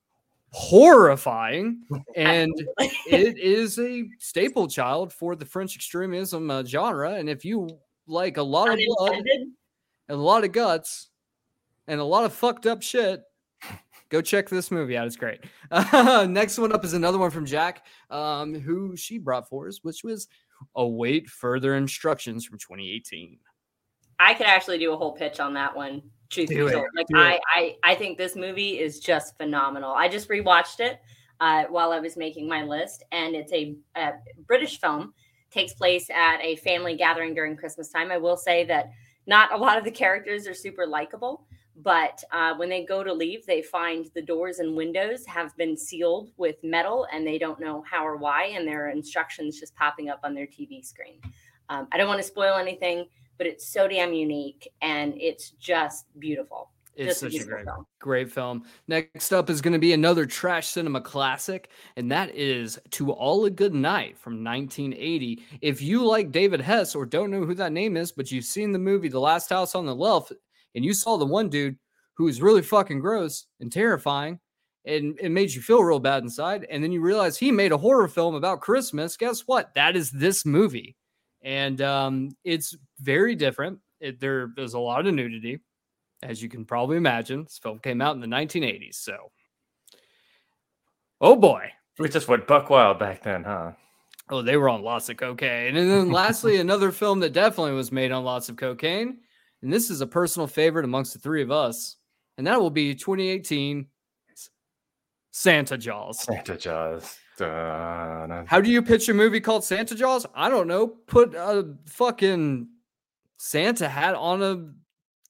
Horrifying 0.52 1.84
and 2.16 2.52
it 3.08 3.38
is 3.38 3.78
a 3.80 4.10
staple 4.18 4.68
child 4.68 5.14
for 5.14 5.36
the 5.36 5.46
French 5.46 5.76
extremism 5.76 6.50
uh, 6.50 6.64
genre. 6.64 7.14
And 7.14 7.30
if 7.30 7.46
you 7.46 7.70
like 8.08 8.38
a 8.38 8.44
lot 8.44 8.70
of 8.70 8.80
blood 8.98 9.14
and 9.16 9.52
a 10.10 10.16
lot 10.16 10.44
of 10.44 10.52
guts 10.52 11.10
and 11.88 12.00
a 12.00 12.04
lot 12.04 12.26
of 12.26 12.34
fucked 12.34 12.66
up 12.66 12.82
shit, 12.82 13.22
go 14.10 14.22
check 14.22 14.50
this 14.50 14.72
movie 14.72 14.98
out. 14.98 15.08
It's 15.08 15.16
great. 15.16 15.42
next 16.28 16.58
one 16.58 16.74
up 16.74 16.84
is 16.84 16.94
another 16.94 17.18
one 17.18 17.32
from 17.32 17.46
Jack, 17.46 17.86
um, 18.10 18.60
who 18.60 18.96
she 18.96 19.18
brought 19.18 19.48
for 19.48 19.68
us, 19.68 19.80
which 19.84 20.04
was 20.04 20.28
await 20.76 21.30
further 21.30 21.76
instructions 21.76 22.46
from 22.46 22.58
2018. 22.58 23.38
I 24.20 24.34
could 24.34 24.48
actually 24.48 24.80
do 24.80 24.92
a 24.92 24.98
whole 24.98 25.14
pitch 25.14 25.40
on 25.40 25.54
that 25.54 25.76
one. 25.76 26.02
Truth 26.30 26.50
be 26.50 26.56
told, 26.56 26.86
like 26.96 27.08
I. 27.16 27.40
I, 27.56 27.76
I 27.84 27.96
think 27.96 28.18
this 28.18 28.36
movie 28.36 28.80
is 28.80 29.00
just 29.00 29.36
phenomenal. 29.38 29.94
I 29.94 30.08
just 30.08 30.30
rewatched 30.30 30.80
it 30.80 31.00
uh, 31.40 31.64
while 31.70 31.92
I 31.92 32.00
was 32.00 32.18
making 32.18 32.48
my 32.48 32.64
list, 32.64 33.04
and 33.12 33.36
it's 33.36 33.52
a, 33.52 33.76
a 33.96 34.12
British 34.46 34.80
film. 34.80 35.14
Takes 35.50 35.74
place 35.74 36.08
at 36.12 36.38
a 36.42 36.58
family 36.58 36.96
gathering 36.96 37.34
during 37.34 37.58
Christmas 37.58 37.90
time. 37.90 38.12
I 38.12 38.18
will 38.18 38.38
say 38.38 38.64
that 38.66 38.92
not 39.26 39.52
a 39.52 39.58
lot 39.58 39.80
of 39.80 39.84
the 39.84 39.92
characters 39.92 40.48
are 40.48 40.54
super 40.54 40.86
likable, 40.86 41.48
but 41.78 42.24
uh, 42.32 42.54
when 42.56 42.70
they 42.70 42.86
go 42.86 43.04
to 43.04 43.12
leave, 43.12 43.46
they 43.48 43.64
find 43.64 44.12
the 44.14 44.22
doors 44.22 44.60
and 44.60 44.76
windows 44.76 45.26
have 45.26 45.56
been 45.58 45.76
sealed 45.76 46.30
with 46.38 46.58
metal, 46.64 47.08
and 47.12 47.26
they 47.26 47.40
don't 47.40 47.60
know 47.60 47.84
how 47.90 48.06
or 48.06 48.18
why, 48.18 48.46
and 48.56 48.68
there 48.68 48.86
are 48.86 48.90
instructions 48.90 49.60
just 49.60 49.76
popping 49.76 50.10
up 50.10 50.20
on 50.24 50.36
their 50.36 50.46
TV 50.46 50.86
screen. 50.86 51.20
Um, 51.70 51.88
I 51.92 51.98
don't 51.98 52.08
want 52.08 52.20
to 52.20 52.28
spoil 52.28 52.56
anything, 52.56 53.08
but 53.40 53.48
it's 53.48 53.68
so 53.68 53.88
damn 53.88 54.14
unique 54.14 54.72
and 54.84 55.16
it's 55.20 55.52
just 55.52 56.06
beautiful. 56.20 56.70
It's 56.96 57.22
just 57.22 57.24
a 57.24 57.26
such 57.26 57.30
a 57.30 57.32
beautiful 57.32 57.56
great, 57.56 57.66
film. 57.66 57.86
great 58.00 58.32
film. 58.32 58.64
Next 58.90 59.32
up 59.32 59.50
is 59.50 59.62
going 59.62 59.74
to 59.74 59.80
be 59.80 59.94
another 59.94 60.26
trash 60.26 60.68
cinema 60.68 61.00
classic, 61.00 61.70
and 61.96 62.12
that 62.12 62.36
is 62.36 62.78
To 62.92 63.12
All 63.14 63.46
a 63.46 63.50
Good 63.50 63.74
Night 63.74 64.18
from 64.18 64.44
1980. 64.44 65.42
If 65.62 65.82
you 65.82 66.06
like 66.06 66.34
David 66.34 66.60
Hess 66.60 66.96
or 66.96 67.06
don't 67.06 67.32
know 67.32 67.46
who 67.46 67.56
that 67.56 67.72
name 67.72 67.96
is, 67.96 68.12
but 68.12 68.30
you've 68.32 68.44
seen 68.44 68.74
the 68.74 68.80
movie 68.80 69.08
The 69.08 69.20
Last 69.20 69.50
House 69.50 69.76
on 69.76 69.86
the 69.86 69.96
Left, 69.96 70.34
and 70.76 70.84
you 70.84 70.94
saw 70.94 71.16
the 71.16 71.26
one 71.26 71.48
dude 71.48 71.78
who 72.16 72.26
was 72.26 72.42
really 72.42 72.62
fucking 72.62 73.00
gross 73.00 73.46
and 73.62 73.72
terrifying, 73.72 74.38
and 74.84 75.18
it 75.22 75.30
made 75.30 75.54
you 75.54 75.62
feel 75.62 75.82
real 75.82 76.00
bad 76.00 76.24
inside, 76.24 76.68
and 76.70 76.84
then 76.84 76.92
you 76.92 77.00
realize 77.00 77.38
he 77.38 77.50
made 77.50 77.72
a 77.72 77.78
horror 77.78 78.10
film 78.10 78.36
about 78.36 78.60
Christmas. 78.60 79.16
Guess 79.16 79.42
what? 79.42 79.74
That 79.76 79.96
is 79.96 80.12
this 80.12 80.46
movie, 80.46 80.98
and 81.42 81.82
um, 81.82 82.32
it's 82.44 82.76
very 83.00 83.36
different. 83.36 83.80
It, 84.00 84.20
there, 84.20 84.52
there's 84.56 84.74
a 84.74 84.80
lot 84.80 85.06
of 85.06 85.14
nudity 85.14 85.60
as 86.24 86.42
you 86.42 86.50
can 86.50 86.66
probably 86.66 86.98
imagine. 86.98 87.44
This 87.44 87.58
film 87.58 87.80
came 87.80 88.02
out 88.02 88.16
in 88.16 88.22
the 88.22 88.28
1980s. 88.28 88.96
So, 88.96 89.32
oh 91.22 91.36
boy. 91.36 91.72
We 91.98 92.10
just 92.10 92.28
went 92.28 92.48
buck 92.48 92.70
wild 92.70 92.98
back 93.00 93.24
then, 93.24 93.44
huh? 93.44 93.72
Oh, 94.30 94.42
they 94.42 94.58
were 94.58 94.70
on 94.70 94.84
lots 94.84 95.10
of 95.10 95.18
cocaine. 95.18 95.76
And 95.76 95.90
then 95.90 96.12
lastly, 96.14 96.58
another 96.58 96.92
film 96.92 97.20
that 97.22 97.34
definitely 97.34 97.74
was 97.74 97.92
made 97.92 98.12
on 98.12 98.24
lots 98.24 98.48
of 98.48 98.56
cocaine. 98.56 99.20
And 99.62 99.74
this 99.74 99.90
is 99.90 100.02
a 100.02 100.08
personal 100.08 100.48
favorite 100.48 100.86
amongst 100.86 101.14
the 101.14 101.20
three 101.20 101.42
of 101.42 101.52
us. 101.52 101.98
And 102.38 102.48
that 102.48 102.62
will 102.62 102.70
be 102.70 102.96
2018 102.96 103.88
Santa 105.32 105.78
Jaws. 105.78 106.24
Santa 106.24 106.58
Jaws. 106.58 107.18
How 107.38 108.60
do 108.62 108.70
you 108.70 108.82
pitch 108.82 109.08
a 109.10 109.14
movie 109.14 109.40
called 109.40 109.64
Santa 109.64 109.96
Jaws? 109.96 110.26
I 110.34 110.50
don't 110.50 110.68
know. 110.68 110.88
Put 110.88 111.34
a 111.36 111.76
fucking 111.86 112.68
Santa 113.42 113.88
hat 113.88 114.16
on 114.16 114.44
a 114.44 114.70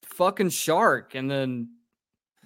fucking 0.04 0.50
shark 0.50 1.14
and 1.14 1.30
then 1.30 1.70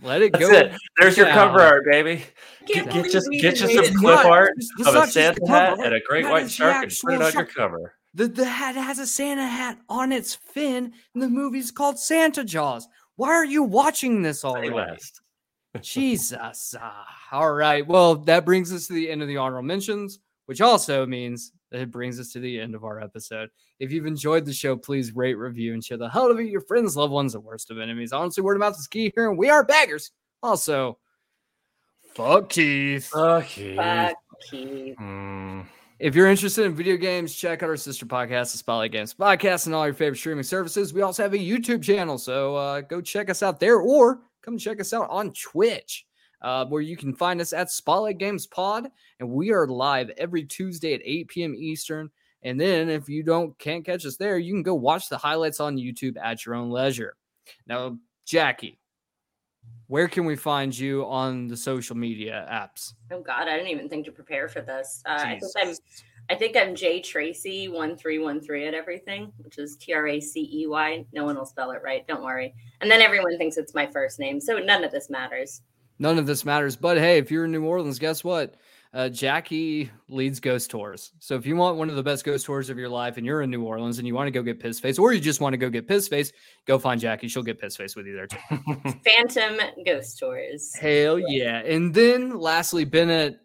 let 0.02 0.22
it 0.22 0.34
That's 0.34 0.50
go. 0.50 0.54
it. 0.54 0.74
There's 1.00 1.16
your 1.18 1.28
cover 1.28 1.62
art, 1.62 1.86
baby. 1.90 2.26
Get, 2.66 2.90
get 2.92 3.10
just 3.10 3.30
get 3.32 3.56
even 3.56 3.70
you 3.70 3.76
some 3.76 3.86
it 3.86 3.96
clip 3.96 4.16
not- 4.18 4.26
art 4.26 4.50
it's- 4.58 4.70
it's 4.78 4.88
of 4.90 4.96
a 4.96 5.08
Santa 5.08 5.48
hat 5.48 5.80
and 5.80 5.94
a 5.96 6.00
great 6.02 6.24
that 6.24 6.32
white 6.32 6.52
shark 6.52 6.84
and 6.84 6.94
put 7.02 7.14
it 7.14 7.22
actual 7.22 7.26
on 7.28 7.34
your 7.34 7.46
cover. 7.54 7.96
The, 8.14 8.28
the 8.28 8.46
hat 8.46 8.76
has 8.76 9.00
a 9.00 9.08
Santa 9.08 9.48
hat 9.48 9.80
on 9.90 10.12
its 10.12 10.36
fin, 10.36 10.92
and 11.14 11.24
the 11.24 11.30
movie's 11.30 11.72
called 11.72 11.98
Santa 11.98 12.44
Jaws. 12.44 12.88
Why 13.16 13.30
are 13.30 13.46
you 13.46 13.64
watching 13.64 14.22
this 14.22 14.42
Say 14.42 14.48
already? 14.50 14.70
less. 14.70 15.12
Jesus. 15.82 16.76
Ah, 16.80 17.06
all 17.32 17.54
right. 17.54 17.88
Well, 17.88 18.16
that 18.16 18.46
brings 18.46 18.72
us 18.74 18.88
to 18.88 18.94
the 18.94 19.10
end 19.10 19.22
of 19.22 19.28
the 19.28 19.38
honorable 19.38 19.66
mentions, 19.66 20.20
which 20.46 20.62
also 20.62 21.06
means 21.06 21.54
that 21.74 21.82
it 21.82 21.92
brings 21.92 22.20
us 22.20 22.32
to 22.32 22.40
the 22.40 22.62
end 22.62 22.76
of 22.76 22.84
our 22.84 23.02
episode. 23.02 23.50
If 23.80 23.92
you've 23.92 24.06
enjoyed 24.06 24.46
the 24.46 24.54
show, 24.54 24.78
please 24.78 25.16
rate, 25.16 25.34
review, 25.34 25.74
and 25.74 25.84
share 25.84 25.98
the 25.98 26.08
hell 26.08 26.30
of 26.30 26.40
it. 26.40 26.46
Your 26.46 26.62
friends, 26.62 26.96
loved 26.96 27.12
ones, 27.12 27.34
and 27.34 27.44
worst 27.44 27.72
of 27.72 27.80
enemies. 27.80 28.14
Honestly, 28.14 28.44
word 28.44 28.56
of 28.56 28.60
mouth 28.60 28.78
is 28.80 28.88
key 28.88 29.12
here, 29.16 29.28
and 29.28 29.38
we 29.38 29.50
are 29.50 29.64
baggers. 29.66 30.12
Also, 30.44 31.00
fuck 32.14 32.50
Keith. 32.50 33.12
Okay. 33.14 33.76
Fuck 33.76 34.16
Keith. 34.50 34.96
Hmm. 34.98 35.62
If 35.98 36.14
you're 36.14 36.30
interested 36.30 36.66
in 36.66 36.76
video 36.76 36.96
games, 36.96 37.34
check 37.34 37.64
out 37.64 37.70
our 37.70 37.78
sister 37.78 38.06
podcast, 38.06 38.52
the 38.52 38.60
Spotlight 38.60 38.92
Games 38.92 39.16
Podcast, 39.16 39.66
and 39.66 39.74
all 39.74 39.86
your 39.86 39.96
favorite 39.96 40.18
streaming 40.18 40.44
services. 40.44 40.94
We 40.94 41.02
also 41.02 41.24
have 41.24 41.34
a 41.34 41.38
YouTube 41.38 41.82
channel, 41.82 42.20
so 42.20 42.56
uh, 42.56 42.82
go 42.82 43.02
check 43.02 43.32
us 43.32 43.42
out 43.42 43.60
there 43.60 43.80
or 43.80 44.20
come 44.44 44.60
check 44.60 44.80
us 44.80 44.94
out 44.94 45.10
on 45.10 45.34
Twitch, 45.34 46.06
uh, 46.44 46.66
where 46.66 46.82
you 46.82 46.98
can 46.98 47.14
find 47.14 47.40
us 47.42 47.54
at 47.54 47.72
Spotlight 47.72 48.18
Games 48.18 48.46
Pod, 48.46 48.90
and 49.20 49.30
we 49.30 49.52
are 49.52 49.68
live 49.68 50.10
every 50.18 50.44
Tuesday 50.44 50.94
at 50.94 51.02
8 51.04 51.28
p.m. 51.30 51.56
Eastern. 51.56 52.10
And 52.44 52.60
then 52.60 52.90
if 52.90 53.08
you 53.08 53.24
don't 53.24 53.58
can't 53.58 53.86
catch 53.86 54.06
us 54.06 54.18
there, 54.18 54.38
you 54.38 54.54
can 54.54 54.64
go 54.64 54.76
watch 54.76 55.08
the 55.08 55.18
highlights 55.18 55.62
on 55.62 55.78
YouTube 55.78 56.18
at 56.22 56.46
your 56.46 56.56
own 56.56 56.70
leisure. 56.70 57.16
Now, 57.66 57.98
Jackie, 58.26 58.80
where 59.88 60.10
can 60.10 60.26
we 60.26 60.36
find 60.36 60.78
you 60.78 61.06
on 61.06 61.48
the 61.48 61.56
social 61.56 61.96
media 61.96 62.46
apps? 62.52 62.94
Oh 63.12 63.22
God, 63.22 63.48
I 63.48 63.56
didn't 63.56 63.70
even 63.70 63.88
think 63.88 64.06
to 64.06 64.12
prepare 64.12 64.50
for 64.50 64.62
this. 64.62 65.02
Uh, 65.06 65.20
I 65.20 65.40
think 65.40 65.54
I'm 65.58 65.76
I 66.30 66.36
think 66.36 66.58
I'm 66.58 66.76
J 66.76 67.02
Tracey 67.02 67.70
one 67.70 67.96
three 67.96 68.20
one 68.20 68.42
three 68.42 68.68
at 68.68 68.74
everything, 68.74 69.32
which 69.38 69.58
is 69.58 69.78
T 69.78 69.94
R 69.94 70.08
A 70.08 70.20
C 70.20 70.50
E 70.52 70.68
Y. 70.68 71.06
No 71.14 71.24
one 71.24 71.38
will 71.38 71.46
spell 71.46 71.72
it 71.72 71.82
right. 71.84 72.06
Don't 72.08 72.24
worry. 72.24 72.54
And 72.82 72.92
then 72.92 73.02
everyone 73.02 73.38
thinks 73.38 73.56
it's 73.56 73.74
my 73.74 73.88
first 73.88 74.20
name, 74.20 74.42
so 74.42 74.58
none 74.58 74.84
of 74.84 74.92
this 74.92 75.10
matters. 75.10 75.62
None 76.00 76.18
of 76.18 76.26
this 76.26 76.46
matters. 76.46 76.76
But 76.76 76.98
hey, 76.98 77.18
if 77.18 77.32
you're 77.32 77.46
in 77.46 77.52
New 77.52 77.66
Orleans, 77.66 78.00
guess 78.00 78.24
what? 78.24 78.56
Uh, 78.94 79.10
Jackie 79.10 79.90
leads 80.08 80.40
ghost 80.40 80.70
tours. 80.70 81.14
So 81.18 81.36
if 81.36 81.48
you 81.48 81.56
want 81.56 81.78
one 81.78 81.90
of 81.90 81.96
the 81.96 82.04
best 82.04 82.24
ghost 82.24 82.46
tours 82.46 82.70
of 82.70 82.78
your 82.78 82.90
life 82.90 83.18
and 83.18 83.26
you're 83.26 83.42
in 83.42 83.50
New 83.50 83.64
Orleans 83.64 83.98
and 83.98 84.08
you 84.08 84.14
want 84.14 84.28
to 84.28 84.32
go 84.32 84.44
get 84.44 84.60
piss 84.60 84.80
face, 84.80 85.00
or 85.00 85.14
you 85.14 85.20
just 85.20 85.42
want 85.42 85.54
to 85.54 85.58
go 85.58 85.68
get 85.70 85.88
piss 85.88 86.08
face, 86.08 86.32
go 86.68 86.78
find 86.78 87.02
Jackie. 87.02 87.28
She'll 87.28 87.42
get 87.42 87.60
piss 87.60 87.76
face 87.76 87.96
with 87.96 88.06
you 88.06 88.16
there 88.16 88.28
too. 88.28 88.38
Phantom 89.06 89.60
Ghost 89.84 90.20
Tours. 90.20 90.76
Hell 90.76 91.18
yeah. 91.18 91.60
And 91.60 91.92
then 91.92 92.38
lastly, 92.38 92.86
Bennett, 92.86 93.40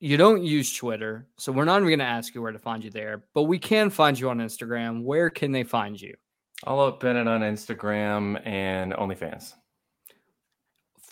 you 0.00 0.16
don't 0.16 0.42
use 0.42 0.74
Twitter. 0.74 1.28
So 1.36 1.52
we're 1.52 1.66
not 1.66 1.76
even 1.76 1.88
going 1.88 1.98
to 2.00 2.04
ask 2.06 2.34
you 2.34 2.42
where 2.42 2.52
to 2.52 2.58
find 2.58 2.82
you 2.82 2.90
there, 2.90 3.22
but 3.32 3.44
we 3.44 3.60
can 3.60 3.90
find 3.90 4.18
you 4.18 4.28
on 4.28 4.38
Instagram. 4.38 5.04
Where 5.04 5.30
can 5.30 5.52
they 5.52 5.62
find 5.62 6.00
you? 6.00 6.16
I'll 6.64 6.80
up 6.80 7.00
Bennett 7.00 7.28
on 7.28 7.42
Instagram 7.42 8.44
and 8.44 8.92
OnlyFans. 8.92 9.54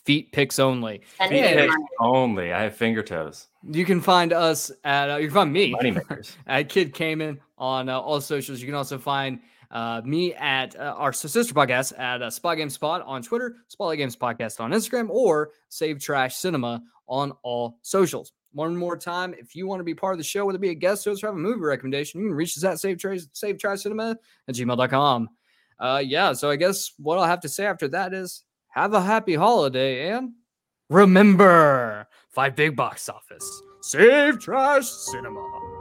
Feet 0.09 0.32
Picks 0.32 0.59
only. 0.59 1.02
Feet 1.28 1.32
Yeah. 1.32 1.54
pics 1.66 1.74
only. 2.00 2.50
I 2.50 2.62
have 2.62 2.74
finger 2.74 3.02
toes. 3.02 3.48
You 3.70 3.84
can 3.84 4.00
find 4.00 4.32
us 4.32 4.72
at, 4.82 5.11
uh, 5.11 5.16
you 5.18 5.26
can 5.28 5.34
find 5.34 5.52
me. 5.52 5.74
Moneymakers. 5.74 6.32
at 6.46 6.70
Kid 6.70 6.94
Cayman 6.94 7.38
on 7.59 7.90
uh, 7.90 8.00
all 8.00 8.18
socials. 8.22 8.59
You 8.61 8.66
can 8.66 8.74
also 8.74 8.96
find 8.98 9.38
uh, 9.70 10.00
me 10.06 10.32
at 10.32 10.74
uh, 10.76 10.94
our 10.96 11.12
sister 11.12 11.52
podcast 11.52 11.98
at 11.98 12.22
uh, 12.22 12.30
Spot 12.30 12.56
Game 12.56 12.70
Spot 12.70 13.02
on 13.04 13.20
Twitter, 13.20 13.56
Spotlight 13.68 13.98
Games 13.98 14.16
Podcast 14.16 14.61
on 14.61 14.70
Instagram, 14.70 15.11
or 15.11 15.50
Save 15.68 16.00
Trash 16.00 16.36
Cinema 16.36 16.82
on 17.06 17.32
all 17.42 17.78
socials. 17.82 18.32
One 18.52 18.74
more 18.74 18.96
time, 18.96 19.34
if 19.38 19.54
you 19.54 19.66
want 19.66 19.80
to 19.80 19.84
be 19.84 19.94
part 19.94 20.14
of 20.14 20.18
the 20.18 20.24
show, 20.24 20.46
whether 20.46 20.56
it 20.56 20.62
be 20.62 20.70
a 20.70 20.74
guest 20.74 21.04
host 21.04 21.22
or 21.22 21.26
have 21.26 21.34
a 21.36 21.38
movie 21.38 21.61
recommendation, 21.61 22.22
you 22.22 22.28
can 22.28 22.34
reach 22.34 22.56
us 22.56 22.64
at 22.64 22.80
Save 22.80 22.96
Trash, 22.96 23.20
Save 23.34 23.59
Trash 23.59 23.82
Cinema 23.82 24.16
at 24.48 24.54
gmail.com. 24.54 25.28
Uh, 25.78 26.02
yeah, 26.04 26.32
so 26.32 26.48
I 26.48 26.56
guess 26.56 26.92
what 26.96 27.18
I'll 27.18 27.26
have 27.26 27.40
to 27.40 27.48
say 27.50 27.66
after 27.66 27.88
that 27.88 28.14
is 28.14 28.42
have 28.70 28.94
a 28.94 29.00
happy 29.00 29.34
holiday 29.34 30.10
and 30.10 30.32
remember 30.90 32.06
five 32.30 32.56
big 32.56 32.76
box 32.76 33.08
office. 33.08 33.62
Save 33.80 34.40
Trash 34.40 34.88
Cinema. 34.88 35.78